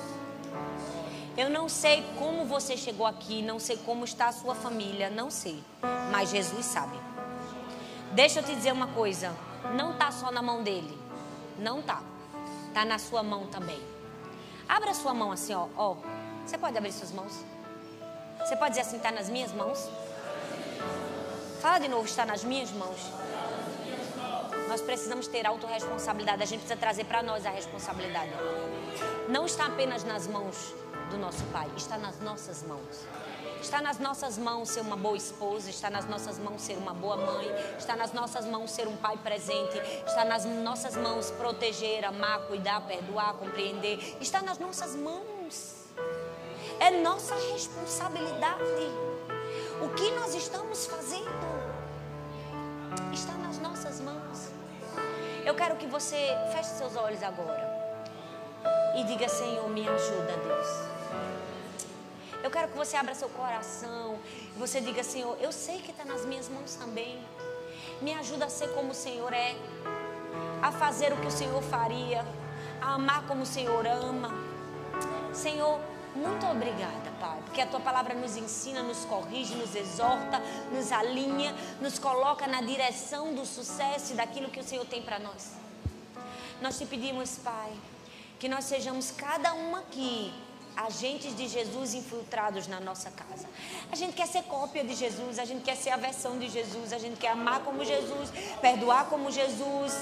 Eu 1.38 1.48
não 1.48 1.68
sei 1.68 2.04
como 2.18 2.44
você 2.44 2.76
chegou 2.76 3.06
aqui, 3.06 3.42
não 3.42 3.60
sei 3.60 3.76
como 3.76 4.04
está 4.04 4.26
a 4.26 4.32
sua 4.32 4.56
família, 4.56 5.08
não 5.08 5.30
sei. 5.30 5.62
Mas 6.10 6.30
Jesus 6.30 6.66
sabe. 6.66 6.98
Deixa 8.10 8.40
eu 8.40 8.42
te 8.42 8.56
dizer 8.56 8.72
uma 8.72 8.88
coisa, 8.88 9.32
não 9.76 9.92
está 9.92 10.10
só 10.10 10.32
na 10.32 10.42
mão 10.42 10.64
dele. 10.64 10.98
Não 11.60 11.78
está. 11.78 12.02
Está 12.66 12.84
na 12.84 12.98
sua 12.98 13.22
mão 13.22 13.46
também. 13.46 13.99
Abra 14.70 14.94
sua 14.94 15.12
mão 15.12 15.32
assim, 15.32 15.52
ó. 15.52 15.66
ó. 15.76 15.96
Você 16.46 16.56
pode 16.56 16.78
abrir 16.78 16.92
suas 16.92 17.10
mãos? 17.10 17.44
Você 18.38 18.54
pode 18.54 18.70
dizer 18.70 18.82
assim, 18.82 18.98
está 18.98 19.10
nas 19.10 19.28
minhas 19.28 19.52
mãos? 19.52 19.90
Fala 21.60 21.78
de 21.80 21.88
novo, 21.88 22.04
está 22.04 22.24
nas 22.24 22.44
minhas 22.44 22.70
mãos. 22.70 23.10
Nós 24.68 24.80
precisamos 24.80 25.26
ter 25.26 25.44
autorresponsabilidade. 25.44 26.44
A 26.44 26.46
gente 26.46 26.60
precisa 26.60 26.78
trazer 26.78 27.04
para 27.04 27.20
nós 27.20 27.44
a 27.44 27.50
responsabilidade. 27.50 28.30
Não 29.28 29.44
está 29.44 29.66
apenas 29.66 30.04
nas 30.04 30.28
mãos 30.28 30.72
do 31.10 31.18
nosso 31.18 31.42
Pai, 31.46 31.68
está 31.76 31.98
nas 31.98 32.20
nossas 32.20 32.62
mãos. 32.62 33.04
Está 33.60 33.80
nas 33.82 33.98
nossas 33.98 34.38
mãos 34.38 34.70
ser 34.70 34.80
uma 34.80 34.96
boa 34.96 35.16
esposa, 35.16 35.68
está 35.68 35.90
nas 35.90 36.06
nossas 36.06 36.38
mãos 36.38 36.62
ser 36.62 36.78
uma 36.78 36.94
boa 36.94 37.16
mãe, 37.16 37.46
está 37.78 37.94
nas 37.94 38.12
nossas 38.12 38.46
mãos 38.46 38.70
ser 38.70 38.88
um 38.88 38.96
pai 38.96 39.16
presente, 39.18 39.78
está 40.06 40.24
nas 40.24 40.44
nossas 40.44 40.96
mãos 40.96 41.30
proteger, 41.30 42.04
amar, 42.04 42.40
cuidar, 42.46 42.80
perdoar, 42.82 43.34
compreender. 43.34 44.16
Está 44.20 44.40
nas 44.42 44.58
nossas 44.58 44.96
mãos. 44.96 45.84
É 46.78 46.90
nossa 47.02 47.34
responsabilidade. 47.52 48.64
O 49.82 49.88
que 49.90 50.10
nós 50.12 50.34
estamos 50.34 50.86
fazendo 50.86 51.30
está 53.12 53.34
nas 53.34 53.58
nossas 53.58 54.00
mãos. 54.00 54.50
Eu 55.44 55.54
quero 55.54 55.76
que 55.76 55.86
você 55.86 56.16
feche 56.52 56.70
seus 56.70 56.96
olhos 56.96 57.22
agora 57.22 57.68
e 58.96 59.04
diga: 59.04 59.28
Senhor, 59.28 59.68
me 59.68 59.86
ajuda, 59.86 60.36
Deus. 60.36 61.49
Eu 62.42 62.50
quero 62.50 62.68
que 62.68 62.76
você 62.76 62.96
abra 62.96 63.14
seu 63.14 63.28
coração 63.28 64.18
e 64.56 64.58
você 64.58 64.80
diga: 64.80 65.02
Senhor, 65.04 65.36
eu 65.40 65.52
sei 65.52 65.78
que 65.80 65.90
está 65.90 66.04
nas 66.04 66.24
minhas 66.24 66.48
mãos 66.48 66.74
também. 66.74 67.22
Me 68.00 68.14
ajuda 68.14 68.46
a 68.46 68.48
ser 68.48 68.68
como 68.68 68.92
o 68.92 68.94
Senhor 68.94 69.30
é, 69.32 69.54
a 70.62 70.72
fazer 70.72 71.12
o 71.12 71.16
que 71.18 71.26
o 71.26 71.30
Senhor 71.30 71.62
faria, 71.62 72.24
a 72.80 72.94
amar 72.94 73.26
como 73.26 73.42
o 73.42 73.46
Senhor 73.46 73.86
ama. 73.86 74.30
Senhor, 75.34 75.78
muito 76.14 76.46
obrigada, 76.46 77.10
Pai, 77.20 77.38
porque 77.44 77.60
a 77.60 77.66
tua 77.66 77.80
palavra 77.80 78.14
nos 78.14 78.36
ensina, 78.36 78.82
nos 78.82 79.04
corrige, 79.04 79.54
nos 79.54 79.74
exorta, 79.76 80.40
nos 80.72 80.90
alinha, 80.92 81.54
nos 81.78 81.98
coloca 81.98 82.46
na 82.46 82.62
direção 82.62 83.34
do 83.34 83.44
sucesso 83.44 84.14
e 84.14 84.16
daquilo 84.16 84.50
que 84.50 84.60
o 84.60 84.64
Senhor 84.64 84.86
tem 84.86 85.02
para 85.02 85.18
nós. 85.18 85.52
Nós 86.62 86.78
te 86.78 86.86
pedimos, 86.86 87.38
Pai, 87.38 87.72
que 88.38 88.48
nós 88.48 88.64
sejamos 88.64 89.10
cada 89.10 89.52
um 89.52 89.76
aqui 89.76 90.32
agentes 90.76 91.36
de 91.36 91.48
Jesus 91.48 91.94
infiltrados 91.94 92.66
na 92.66 92.80
nossa 92.80 93.10
casa. 93.10 93.48
A 93.90 93.96
gente 93.96 94.14
quer 94.14 94.26
ser 94.26 94.42
cópia 94.44 94.84
de 94.84 94.94
Jesus, 94.94 95.38
a 95.38 95.44
gente 95.44 95.62
quer 95.62 95.76
ser 95.76 95.90
a 95.90 95.96
versão 95.96 96.38
de 96.38 96.48
Jesus, 96.48 96.92
a 96.92 96.98
gente 96.98 97.18
quer 97.18 97.30
amar 97.30 97.60
como 97.60 97.84
Jesus, 97.84 98.30
perdoar 98.60 99.08
como 99.08 99.30
Jesus 99.30 99.94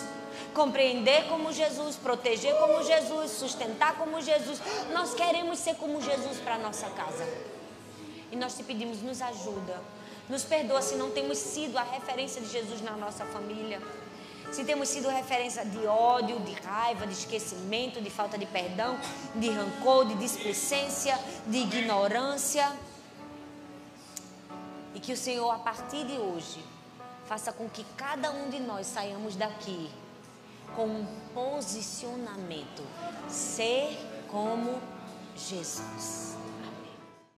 compreender 0.54 1.28
como 1.28 1.52
Jesus, 1.52 1.96
proteger 1.96 2.54
como 2.56 2.82
Jesus, 2.82 3.30
sustentar 3.32 3.96
como 3.96 4.20
Jesus. 4.20 4.60
Nós 4.92 5.14
queremos 5.14 5.58
ser 5.58 5.76
como 5.76 6.00
Jesus 6.00 6.38
para 6.38 6.54
a 6.54 6.58
nossa 6.58 6.88
casa. 6.90 7.26
E 8.30 8.36
nós 8.36 8.56
te 8.56 8.62
pedimos, 8.62 9.02
nos 9.02 9.22
ajuda. 9.22 9.80
Nos 10.28 10.44
perdoa 10.44 10.82
se 10.82 10.94
não 10.96 11.10
temos 11.10 11.38
sido 11.38 11.78
a 11.78 11.82
referência 11.82 12.40
de 12.40 12.48
Jesus 12.48 12.82
na 12.82 12.92
nossa 12.92 13.24
família. 13.24 13.80
Se 14.50 14.64
temos 14.64 14.88
sido 14.88 15.08
referência 15.08 15.64
de 15.64 15.86
ódio, 15.86 16.40
de 16.40 16.52
raiva, 16.54 17.06
de 17.06 17.12
esquecimento, 17.12 18.00
de 18.00 18.10
falta 18.10 18.38
de 18.38 18.46
perdão, 18.46 18.98
de 19.34 19.50
rancor, 19.50 20.06
de 20.06 20.14
displicência, 20.14 21.18
de 21.46 21.58
ignorância. 21.58 22.70
E 24.94 25.00
que 25.00 25.12
o 25.12 25.16
Senhor, 25.16 25.50
a 25.50 25.58
partir 25.58 26.06
de 26.06 26.18
hoje, 26.18 26.64
faça 27.26 27.52
com 27.52 27.68
que 27.68 27.84
cada 27.96 28.30
um 28.30 28.48
de 28.48 28.58
nós 28.58 28.86
saiamos 28.86 29.36
daqui 29.36 29.90
com 30.74 30.86
um 30.86 31.06
posicionamento. 31.34 32.82
Ser 33.28 33.98
como 34.28 34.80
Jesus. 35.36 36.37